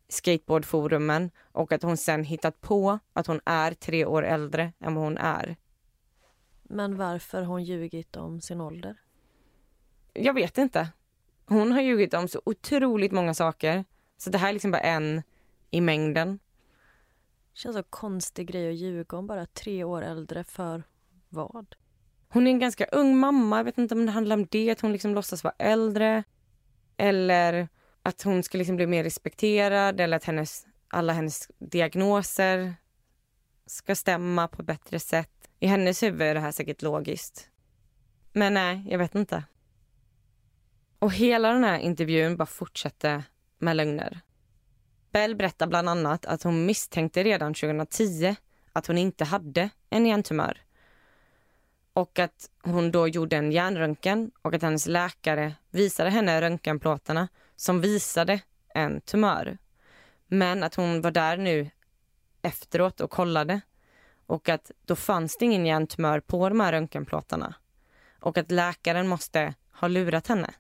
skateboardforumen 0.09 1.31
och 1.53 1.73
att 1.73 1.83
hon 1.83 1.97
sen 1.97 2.25
hittat 2.25 2.61
på 2.61 2.99
att 3.13 3.27
hon 3.27 3.41
är 3.45 3.75
tre 3.75 4.05
år 4.05 4.23
äldre 4.23 4.73
än 4.81 4.95
vad 4.95 5.05
hon 5.05 5.19
är. 5.19 5.57
Men 6.63 6.97
varför 6.97 7.39
har 7.39 7.47
hon 7.47 7.65
ljugit 7.65 8.17
om 8.17 8.41
sin 8.41 8.61
ålder? 8.61 8.97
Jag 10.13 10.35
vet 10.35 10.59
inte. 10.59 10.89
Hon 11.51 11.73
har 11.73 11.81
ljugit 11.81 12.15
om 12.15 12.29
så 12.29 12.43
otroligt 12.45 13.13
många 13.13 13.35
saker. 13.35 13.85
Så 14.17 14.31
det 14.31 14.39
här 14.39 14.49
är 14.49 14.53
liksom 14.53 14.71
bara 14.71 14.81
en 14.81 15.23
i 15.71 15.81
mängden. 15.81 16.39
Känns 17.55 17.75
som 17.75 17.85
konstig 17.91 18.47
grej 18.47 18.69
att 18.69 18.75
ljuga 18.75 19.17
om 19.17 19.27
bara 19.27 19.47
tre 19.47 19.85
år 19.85 20.03
äldre 20.03 20.45
för 20.45 20.83
vad? 21.29 21.75
Hon 22.29 22.47
är 22.47 22.51
en 22.51 22.59
ganska 22.59 22.85
ung 22.85 23.17
mamma. 23.17 23.57
Jag 23.57 23.65
vet 23.65 23.79
inte 23.79 23.95
om 23.95 24.07
det 24.07 24.13
handlar 24.13 24.37
om 24.37 24.47
det, 24.51 24.71
att 24.71 24.81
hon 24.81 24.93
liksom 24.93 25.15
låtsas 25.15 25.45
vara 25.45 25.55
äldre. 25.59 26.25
Eller 26.97 27.69
att 28.03 28.23
hon 28.23 28.43
ska 28.43 28.59
liksom 28.59 28.77
bli 28.77 28.87
mer 28.87 29.05
respekterad 29.05 30.01
eller 30.01 30.17
att 30.17 30.25
hennes, 30.25 30.67
alla 30.89 31.13
hennes 31.13 31.51
diagnoser 31.59 32.75
ska 33.67 33.95
stämma 33.95 34.49
på 34.49 34.63
ett 34.63 34.67
bättre 34.67 35.01
sätt. 35.01 35.51
I 35.61 35.67
hennes 35.67 36.03
huvud 36.03 36.23
är 36.23 36.35
det 36.35 36.41
här 36.41 36.53
säkert 36.53 36.83
logiskt. 36.83 37.51
Men 38.33 38.55
nej, 38.55 38.87
jag 38.89 38.99
vet 38.99 39.15
inte. 39.15 39.45
Och 41.01 41.13
hela 41.13 41.53
den 41.53 41.65
här 41.65 41.79
intervjun 41.79 42.37
bara 42.37 42.47
fortsatte 42.47 43.25
med 43.59 43.77
lögner. 43.77 44.21
Bell 45.13 45.37
berättar 45.37 45.67
bland 45.67 45.89
annat 45.89 46.27
att 46.27 46.43
hon 46.43 46.67
misstänkte 46.67 47.23
redan 47.23 47.55
2010 47.55 48.37
att 48.73 48.87
hon 48.87 48.99
inte 48.99 49.25
hade 49.25 49.71
en 49.91 50.07
hjärntumör. 50.07 50.63
Och 51.93 52.19
att 52.19 52.51
hon 52.63 52.91
då 52.91 53.09
gjorde 53.09 53.37
en 53.37 53.53
hjärnröntgen 53.53 54.31
och 54.43 54.55
att 54.55 54.63
hennes 54.63 54.87
läkare 54.87 55.55
visade 55.71 56.11
henne 56.11 56.41
röntgenplåtarna 56.41 57.29
som 57.57 57.81
visade 57.81 58.41
en 58.75 59.01
tumör. 59.01 59.59
Men 60.27 60.63
att 60.63 60.75
hon 60.75 61.01
var 61.01 61.11
där 61.11 61.37
nu 61.37 61.71
efteråt 62.43 63.01
och 63.01 63.11
kollade 63.11 63.61
och 64.27 64.49
att 64.49 64.71
då 64.85 64.97
fanns 64.97 65.37
det 65.37 65.45
ingen 65.45 65.67
hjärntumör 65.67 66.21
på 66.21 66.49
de 66.49 66.61
här 66.61 66.73
röntgenplåtarna 66.73 67.55
och 68.21 68.39
att 68.39 68.51
läkaren 68.51 69.09
måste 69.09 69.55
ha 69.73 69.89
lurat 69.89 70.27
henne. 70.27 70.55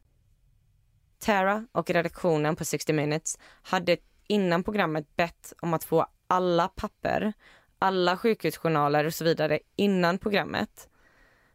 Tara 1.20 1.66
och 1.72 1.90
redaktionen 1.90 2.56
på 2.56 2.64
60 2.64 2.92
minutes 2.92 3.38
hade 3.62 3.96
innan 4.26 4.64
programmet 4.64 5.16
bett 5.16 5.52
om 5.60 5.74
att 5.74 5.84
få 5.84 6.06
alla 6.26 6.68
papper, 6.68 7.32
alla 7.78 8.16
sjukhusjournaler 8.16 9.04
och 9.04 9.14
så 9.14 9.24
vidare 9.24 9.58
innan 9.76 10.18
programmet. 10.18 10.88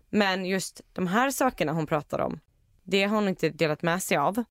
Men 0.10 0.46
just 0.46 0.82
de 0.94 1.08
här 1.08 1.32
sakerna 1.32 1.72
hon 1.72 1.88
pratar 1.88 2.20
om, 2.20 2.40
det 2.84 3.04
har 3.04 3.16
hon 3.16 3.28
inte 3.28 3.50
delat 3.50 3.82
med 3.82 4.04
sig 4.04 4.18
av. 4.18 4.44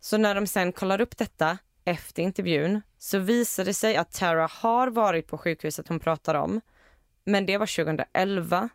Så 0.00 0.16
när 0.16 0.34
de 0.34 0.46
sen 0.46 0.72
kollar 0.72 1.00
upp 1.00 1.16
detta 1.16 1.58
efter 1.84 2.22
intervjun 2.22 2.82
så 2.98 3.18
visar 3.18 3.64
det 3.64 3.74
sig 3.74 3.96
att 3.96 4.12
Tara 4.12 4.48
har 4.52 4.88
varit 4.88 5.26
på 5.26 5.38
sjukhuset 5.38 5.88
hon 5.88 6.00
pratar 6.00 6.34
om. 6.34 6.60
Men 7.24 7.46
det 7.46 7.58
var 7.58 7.84
2011 7.84 8.68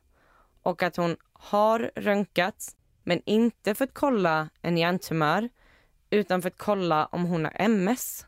och 0.61 0.83
att 0.83 0.95
hon 0.95 1.17
har 1.33 1.91
röntgats 1.95 2.75
men 3.03 3.21
inte 3.25 3.75
för 3.75 3.85
att 3.85 3.93
kolla 3.93 4.49
en 4.61 4.77
hjärntumör 4.77 5.49
utan 6.09 6.41
för 6.41 6.49
att 6.49 6.57
kolla 6.57 7.05
om 7.05 7.25
hon 7.25 7.45
har 7.45 7.53
MS. 7.55 8.25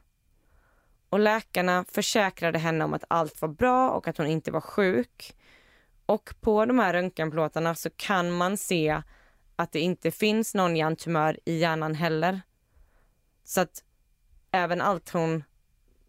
Och 1.10 1.20
läkarna 1.20 1.86
försäkrade 1.92 2.60
henne 2.60 2.86
om 2.86 2.94
att 2.94 3.04
allt 3.08 3.42
var 3.42 3.50
bra 3.50 3.90
och 3.90 4.08
att 4.08 4.18
hon 4.18 4.28
inte 4.28 4.52
var 4.52 4.62
sjuk. 4.62 5.36
Och 6.06 6.34
på 6.42 6.66
de 6.66 6.80
här 6.80 6.94
röntgenplåtarna 6.94 7.76
så 7.76 7.90
kan 7.90 8.32
man 8.32 8.58
se 8.58 9.02
att 9.56 9.72
det 9.72 9.80
inte 9.80 10.12
finns 10.12 10.56
någon 10.56 10.76
hjärntumör 10.76 11.40
i 11.46 11.58
hjärnan 11.58 11.96
heller. 11.96 12.42
Så 13.44 13.62
att 13.62 13.84
även 14.52 14.82
allt 14.82 15.10
hon 15.10 15.44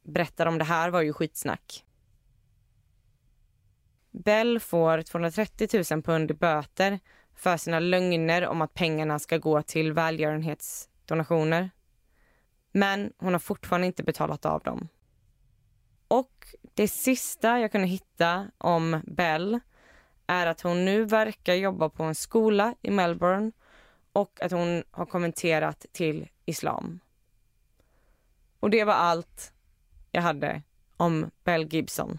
berättar 0.02 0.46
om 0.46 0.58
det 0.58 0.64
här 0.64 0.90
var 0.90 1.02
ju 1.02 1.12
skitsnack. 1.12 1.84
Bell 4.10 4.60
får 4.60 5.02
230 5.02 5.84
000 5.90 6.02
pund 6.02 6.30
i 6.30 6.34
böter 6.34 7.00
för 7.35 7.57
sina 7.57 7.80
lögner 7.80 8.47
om 8.47 8.62
att 8.62 8.74
pengarna 8.74 9.18
ska 9.18 9.39
gå 9.39 9.62
till 9.62 9.93
välgörenhetsdonationer. 9.93 11.70
Men 12.72 13.12
hon 13.18 13.32
har 13.32 13.41
fortfarande 13.41 13.87
inte 13.87 14.03
betalat 14.03 14.47
av 14.47 14.62
dem. 14.62 14.89
Och 16.09 16.47
det 16.74 16.89
sista 16.89 17.59
jag 17.59 17.72
kunde 17.72 17.89
hitta 17.89 18.51
om 18.59 19.01
Bell 19.07 19.61
är 20.26 20.47
att 20.47 20.61
hon 20.61 20.85
nu 20.85 21.05
verkar 21.05 21.55
jobba 21.55 21.89
på 21.89 22.03
en 22.03 22.14
skola 22.14 22.74
i 22.82 22.91
Melbourne 22.91 23.53
och 24.12 24.43
att 24.43 24.53
hon 24.53 24.85
har 24.91 25.07
kommenterat 25.07 25.87
till 25.93 26.28
islam. 26.45 27.01
Och 28.61 28.70
det 28.70 28.85
var 28.85 28.95
allt 28.95 29.53
jag 30.11 30.22
hade 30.22 30.62
om 30.97 31.30
Bell 31.45 31.74
Gibson. 31.74 32.18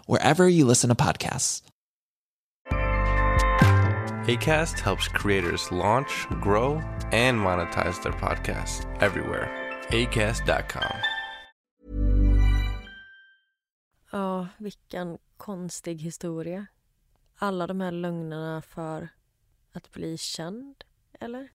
wherever 0.05 0.47
you 0.47 0.65
listen 0.65 0.89
to 0.89 0.95
podcasts. 0.95 1.61
ACAST 4.27 4.79
helps 4.79 5.07
creators 5.07 5.71
launch, 5.71 6.27
grow, 6.41 6.81
and 7.11 7.39
monetize 7.39 8.01
their 8.03 8.13
podcasts 8.13 8.85
everywhere. 9.01 9.49
ACAST.com. 9.89 10.93
Ja, 14.11 14.47
vilken 14.57 15.17
konstig 15.37 16.01
historia. 16.01 16.65
Alla 17.35 17.67
de 17.67 17.81
här 17.81 17.91
lögnerna 17.91 18.61
för 18.61 19.09
att 19.71 19.91
bli 19.91 20.17
känd, 20.17 20.83
eller? 21.19 21.49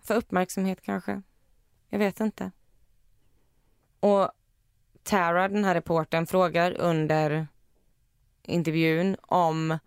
För 0.00 0.14
uppmärksamhet 0.14 0.82
kanske. 0.82 1.22
Jag 1.88 1.98
vet 1.98 2.20
inte. 2.20 2.50
Och 4.00 4.30
Tara, 5.02 5.48
den 5.48 5.64
här 5.64 5.74
reporten, 5.74 6.26
frågar 6.26 6.80
under 6.80 7.48
intervjun 8.48 9.16
om 9.22 9.78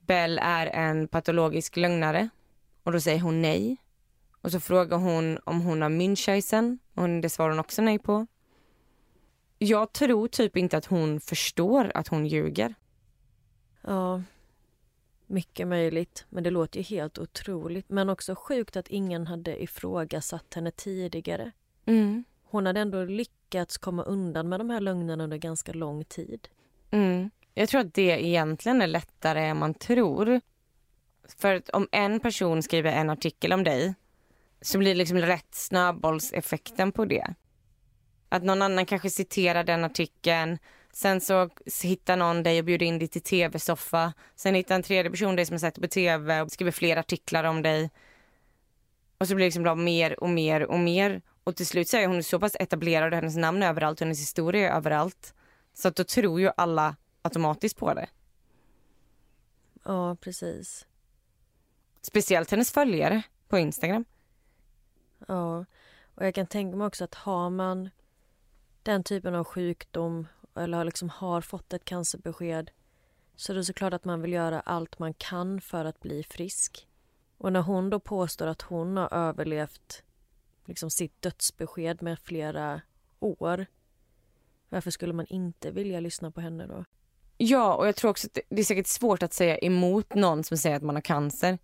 Bell 0.00 0.38
är 0.42 0.66
en 0.66 1.08
patologisk 1.08 1.76
lögnare. 1.76 2.28
Och 2.82 2.92
då 2.92 3.00
säger 3.00 3.20
hon 3.20 3.42
nej. 3.42 3.76
Och 4.40 4.52
så 4.52 4.60
frågar 4.60 4.98
hon 4.98 5.38
om 5.44 5.60
hon 5.60 5.82
har 5.82 5.88
Münchhausen 5.88 6.78
och 6.94 7.08
det 7.08 7.28
svarar 7.28 7.50
hon 7.50 7.60
också 7.60 7.82
nej 7.82 7.98
på. 7.98 8.26
Jag 9.58 9.92
tror 9.92 10.28
typ 10.28 10.56
inte 10.56 10.76
att 10.76 10.86
hon 10.86 11.20
förstår 11.20 11.92
att 11.94 12.08
hon 12.08 12.26
ljuger. 12.26 12.74
Ja, 13.80 14.22
mycket 15.26 15.68
möjligt. 15.68 16.26
Men 16.28 16.44
det 16.44 16.50
låter 16.50 16.78
ju 16.78 16.84
helt 16.84 17.18
otroligt. 17.18 17.88
Men 17.88 18.08
också 18.08 18.34
sjukt 18.34 18.76
att 18.76 18.88
ingen 18.88 19.26
hade 19.26 19.62
ifrågasatt 19.62 20.54
henne 20.54 20.70
tidigare. 20.70 21.52
Mm. 21.86 22.24
Hon 22.42 22.66
hade 22.66 22.80
ändå 22.80 23.04
lyckats 23.04 23.78
komma 23.78 24.02
undan 24.02 24.48
med 24.48 24.60
de 24.60 24.70
här 24.70 24.80
lögnerna 24.80 25.24
under 25.24 25.36
ganska 25.36 25.72
lång 25.72 26.04
tid. 26.04 26.48
Mm. 26.90 27.30
Jag 27.54 27.68
tror 27.68 27.80
att 27.80 27.94
det 27.94 28.26
egentligen 28.26 28.82
är 28.82 28.86
lättare 28.86 29.46
än 29.46 29.58
man 29.58 29.74
tror. 29.74 30.40
För 31.38 31.54
att 31.54 31.68
om 31.68 31.88
en 31.92 32.20
person 32.20 32.62
skriver 32.62 32.92
en 32.92 33.10
artikel 33.10 33.52
om 33.52 33.64
dig 33.64 33.94
så 34.60 34.78
blir 34.78 34.90
det 34.90 34.98
liksom 34.98 35.18
rätt 35.18 35.54
snöbollseffekten 35.54 36.92
på 36.92 37.04
det. 37.04 37.34
Att 38.28 38.42
någon 38.42 38.62
annan 38.62 38.86
kanske 38.86 39.10
citerar 39.10 39.64
den 39.64 39.84
artikeln, 39.84 40.58
sen 40.92 41.20
så 41.20 41.50
hittar 41.82 42.16
någon 42.16 42.42
dig 42.42 42.58
och 42.58 42.64
bjuder 42.64 42.86
in 42.86 42.98
dig 42.98 43.08
till 43.08 43.22
tv-soffa. 43.22 44.12
Sen 44.36 44.54
hittar 44.54 44.74
en 44.74 44.82
tredje 44.82 45.10
person 45.10 45.36
dig 45.36 45.46
som 45.46 45.54
har 45.54 45.58
sett 45.58 45.80
på 45.80 45.88
tv 45.88 46.40
och 46.40 46.52
skriver 46.52 46.72
fler 46.72 46.96
artiklar 46.96 47.44
om 47.44 47.62
dig. 47.62 47.90
Och 49.18 49.28
så 49.28 49.34
blir 49.34 49.44
det 49.44 49.46
liksom 49.46 49.62
bara 49.62 49.74
mer 49.74 50.22
och 50.22 50.30
mer 50.30 50.62
och 50.62 50.78
mer. 50.78 51.22
Och 51.44 51.56
till 51.56 51.66
slut 51.66 51.88
så 51.88 51.96
är 51.96 52.06
hon 52.06 52.22
så 52.22 52.40
pass 52.40 52.56
etablerad 52.60 53.12
och 53.12 53.16
hennes 53.16 53.36
namn 53.36 53.62
är 53.62 53.68
överallt 53.68 54.00
och 54.00 54.04
hennes 54.04 54.20
historia 54.20 54.70
är 54.70 54.76
överallt. 54.76 55.34
Så 55.74 55.88
att 55.88 55.96
då 55.96 56.04
tror 56.04 56.40
ju 56.40 56.50
alla 56.56 56.96
automatiskt 57.22 57.76
på 57.76 57.94
det. 57.94 58.08
Ja, 59.84 60.16
precis. 60.20 60.86
Speciellt 62.02 62.50
hennes 62.50 62.72
följare 62.72 63.22
på 63.48 63.58
Instagram. 63.58 64.04
Ja, 65.28 65.64
och 66.14 66.26
jag 66.26 66.34
kan 66.34 66.46
tänka 66.46 66.76
mig 66.76 66.86
också 66.86 67.04
att 67.04 67.14
har 67.14 67.50
man 67.50 67.90
den 68.82 69.04
typen 69.04 69.34
av 69.34 69.44
sjukdom 69.44 70.26
eller 70.54 70.84
liksom 70.84 71.08
har 71.08 71.40
fått 71.40 71.72
ett 71.72 71.84
cancerbesked 71.84 72.70
så 73.36 73.52
är 73.52 73.56
det 73.56 73.64
såklart 73.64 73.92
att 73.92 74.04
man 74.04 74.22
vill 74.22 74.32
göra 74.32 74.60
allt 74.60 74.98
man 74.98 75.14
kan 75.14 75.60
för 75.60 75.84
att 75.84 76.00
bli 76.00 76.22
frisk. 76.22 76.88
Och 77.38 77.52
när 77.52 77.60
hon 77.60 77.90
då 77.90 78.00
påstår 78.00 78.46
att 78.46 78.62
hon 78.62 78.96
har 78.96 79.14
överlevt 79.14 80.02
liksom 80.64 80.90
sitt 80.90 81.22
dödsbesked 81.22 82.02
med 82.02 82.18
flera 82.18 82.80
år 83.20 83.66
varför 84.72 84.90
skulle 84.90 85.12
man 85.12 85.26
inte 85.26 85.70
vilja 85.70 86.00
lyssna 86.00 86.30
på 86.30 86.40
henne 86.40 86.66
då? 86.66 86.84
Ja, 87.44 87.74
och 87.74 87.86
jag 87.86 87.96
tror 87.96 88.10
också 88.10 88.26
att 88.26 88.38
det 88.48 88.60
är 88.60 88.64
säkert 88.64 88.86
svårt 88.86 89.22
att 89.22 89.32
säga 89.32 89.58
emot 89.58 90.14
någon 90.14 90.44
som 90.44 90.56
säger 90.56 90.76
att 90.76 90.82
man 90.82 90.94
har 90.94 91.02
cancer. 91.02 91.58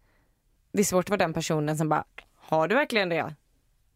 Det 0.72 0.80
är 0.80 0.84
svårt 0.84 1.04
att 1.04 1.10
vara 1.10 1.18
den 1.18 1.32
personen 1.32 1.78
som 1.78 1.88
bara, 1.88 2.04
har 2.36 2.68
du 2.68 2.74
verkligen 2.74 3.08
det? 3.08 3.34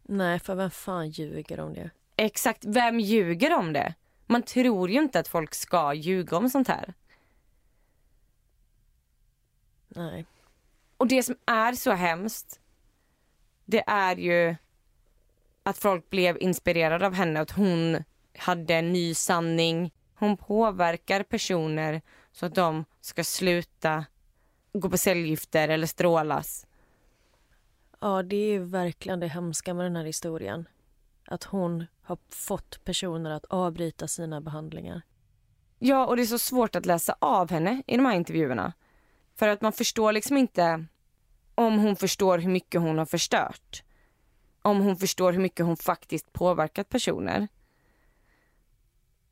Nej, 0.03 0.39
för 0.39 0.55
vem 0.55 0.71
fan 0.71 1.09
ljuger 1.11 1.61
om 1.61 1.75
det? 1.75 1.91
Exakt, 2.17 2.65
vem 2.65 3.01
ljuger 3.01 3.57
om 3.57 3.73
det? 3.73 3.95
Man 4.27 4.43
tror 4.43 4.91
ju 4.91 4.99
inte 4.99 5.19
att 5.19 5.29
folk 5.29 5.55
ska 5.55 5.95
ljuga 5.95 6.37
om 6.37 6.51
sånt 6.51 6.69
här. 6.69 6.95
Nej. 9.89 10.27
Och 10.97 11.07
det 11.07 11.23
som 11.23 11.37
är 11.47 11.73
så 11.73 11.93
hemskt, 11.93 12.61
det 13.65 13.85
är 13.87 14.17
ju 14.17 14.57
att 15.63 15.79
folk 15.79 16.11
blev 16.11 16.39
inspirerade 16.43 17.07
av 17.07 17.15
henne, 17.15 17.41
att 17.41 17.51
hon 17.51 18.05
hade 18.39 18.75
en 18.75 18.93
ny 18.93 19.15
sanning. 19.15 19.93
Hon 20.23 20.37
påverkar 20.37 21.23
personer 21.23 22.03
så 22.33 22.47
att 22.47 22.55
de 22.55 22.85
ska 23.01 23.25
sluta 23.25 24.05
gå 24.73 24.91
på 24.91 24.99
cellgifter 24.99 25.69
eller 25.69 25.87
strålas. 25.87 26.67
Ja, 28.01 28.23
det 28.23 28.37
är 28.37 28.61
verkligen 28.61 29.21
det 29.21 29.27
hemska 29.27 29.75
med 29.75 29.87
den 29.87 29.97
här 29.97 30.05
historien. 30.05 30.69
Att 31.27 31.45
hon 31.45 31.87
har 32.03 32.19
fått 32.29 32.85
personer 32.85 33.31
att 33.31 33.45
avbryta 33.45 34.09
sina 34.09 34.41
behandlingar. 34.41 35.03
Ja, 35.79 36.07
och 36.07 36.17
det 36.17 36.23
är 36.23 36.27
så 36.27 36.39
svårt 36.39 36.77
att 36.77 36.87
läsa 36.87 37.17
av 37.19 37.51
henne 37.51 37.83
i 37.87 37.97
de 37.97 38.07
här 38.07 38.17
intervjuerna. 38.17 38.73
För 39.35 39.49
att 39.49 39.61
man 39.61 39.73
förstår 39.73 40.13
liksom 40.13 40.37
inte 40.37 40.85
om 41.55 41.79
hon 41.79 41.97
förstår 41.97 42.39
hur 42.39 42.51
mycket 42.51 42.81
hon 42.81 42.99
har 42.99 43.07
förstört. 43.07 43.83
Om 44.63 44.81
hon 44.81 44.97
förstår 44.97 45.33
hur 45.33 45.41
mycket 45.41 45.67
hon 45.67 45.77
faktiskt 45.77 46.33
påverkat 46.33 46.89
personer. 46.89 47.49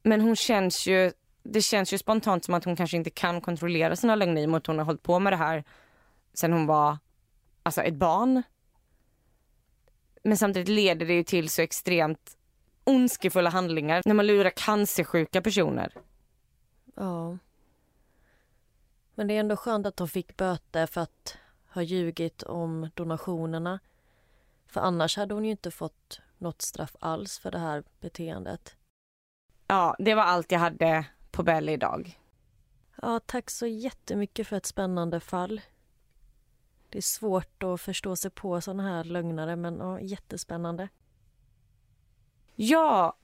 Men 0.03 0.20
hon 0.20 0.36
känns 0.36 0.86
ju, 0.86 1.12
det 1.42 1.62
känns 1.62 1.92
ju 1.92 1.98
spontant 1.98 2.44
som 2.44 2.55
att 2.55 2.64
hon 2.64 2.76
kanske 2.76 2.96
inte 2.96 3.11
kan 3.11 3.40
kontrollera 3.40 3.96
sina 3.96 4.14
lögner 4.14 4.42
i 4.42 4.46
och 4.46 4.51
med 4.51 4.59
att 4.59 4.66
hon 4.66 4.78
har 4.78 4.84
hållit 4.84 5.03
på 5.03 5.18
med 5.18 5.32
det 5.32 5.36
här 5.36 5.64
sen 6.34 6.53
hon 6.53 6.66
var 6.66 6.98
alltså 7.62 7.82
ett 7.82 7.94
barn. 7.94 8.42
Men 10.22 10.36
samtidigt 10.36 10.68
leder 10.68 11.07
det 11.07 11.14
ju 11.14 11.24
till 11.24 11.48
så 11.48 11.62
extremt 11.62 12.36
ondskefulla 12.84 13.51
handlingar 13.51 14.03
när 14.05 14.14
man 14.14 14.26
lurar 14.26 14.51
cancersjuka 14.51 15.42
personer. 15.42 15.94
Ja. 16.94 17.38
Men 19.14 19.26
det 19.26 19.34
är 19.34 19.40
ändå 19.40 19.57
skönt 19.57 19.86
att 19.86 19.98
hon 19.98 20.09
fick 20.09 20.36
böter 20.36 20.86
för 20.86 21.01
att 21.01 21.36
ha 21.74 21.82
ljugit 21.82 22.42
om 22.42 22.90
donationerna. 22.94 23.80
För 24.66 24.80
annars 24.80 25.16
hade 25.16 25.34
hon 25.34 25.44
ju 25.44 25.51
inte 25.51 25.70
fått 25.70 26.20
något 26.38 26.62
straff 26.62 26.96
alls 27.01 27.38
för 27.38 27.51
det 27.51 27.59
här 27.59 27.84
beteendet. 28.01 28.76
Ja, 29.70 29.96
det 29.98 30.14
var 30.14 30.22
allt 30.22 30.52
jag 30.52 30.58
hade 30.58 31.06
på 31.30 31.42
Bell 31.42 31.68
idag. 31.68 32.18
Ja, 33.02 33.20
tack 33.26 33.50
så 33.50 33.66
jättemycket 33.66 34.46
för 34.48 34.56
ett 34.56 34.66
spännande 34.66 35.20
fall. 35.20 35.60
Det 36.88 36.98
är 36.98 37.02
svårt 37.02 37.62
att 37.62 37.80
förstå 37.80 38.16
sig 38.16 38.30
på 38.30 38.60
såna 38.60 38.82
här 38.82 39.04
lögnare, 39.04 39.56
men 39.56 39.78
ja, 39.78 40.00
jättespännande. 40.00 40.88
Ja, 42.54 43.16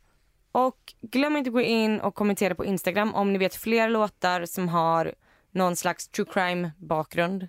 och 0.53 0.95
glöm 1.01 1.37
inte 1.37 1.49
att 1.49 1.55
gå 1.55 1.61
in 1.61 2.01
och 2.01 2.15
kommentera 2.15 2.55
på 2.55 2.65
Instagram 2.65 3.15
om 3.15 3.33
ni 3.33 3.39
vet 3.39 3.55
fler 3.55 3.89
låtar 3.89 4.45
som 4.45 4.69
har 4.69 5.15
någon 5.51 5.77
slags 5.77 6.09
true 6.09 6.27
crime 6.33 6.73
bakgrund. 6.79 7.49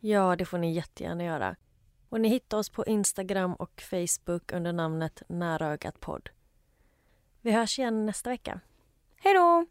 Ja, 0.00 0.36
det 0.36 0.44
får 0.44 0.58
ni 0.58 0.72
jättegärna 0.72 1.24
göra. 1.24 1.56
Och 2.08 2.20
ni 2.20 2.28
hittar 2.28 2.58
oss 2.58 2.70
på 2.70 2.84
Instagram 2.86 3.54
och 3.54 3.82
Facebook 3.90 4.52
under 4.52 4.72
namnet 4.72 5.22
Närögat 5.28 6.00
podd. 6.00 6.30
Vi 7.46 7.52
hörs 7.52 7.78
igen 7.78 8.06
nästa 8.06 8.30
vecka. 8.30 8.60
Hej 9.16 9.34
då! 9.34 9.66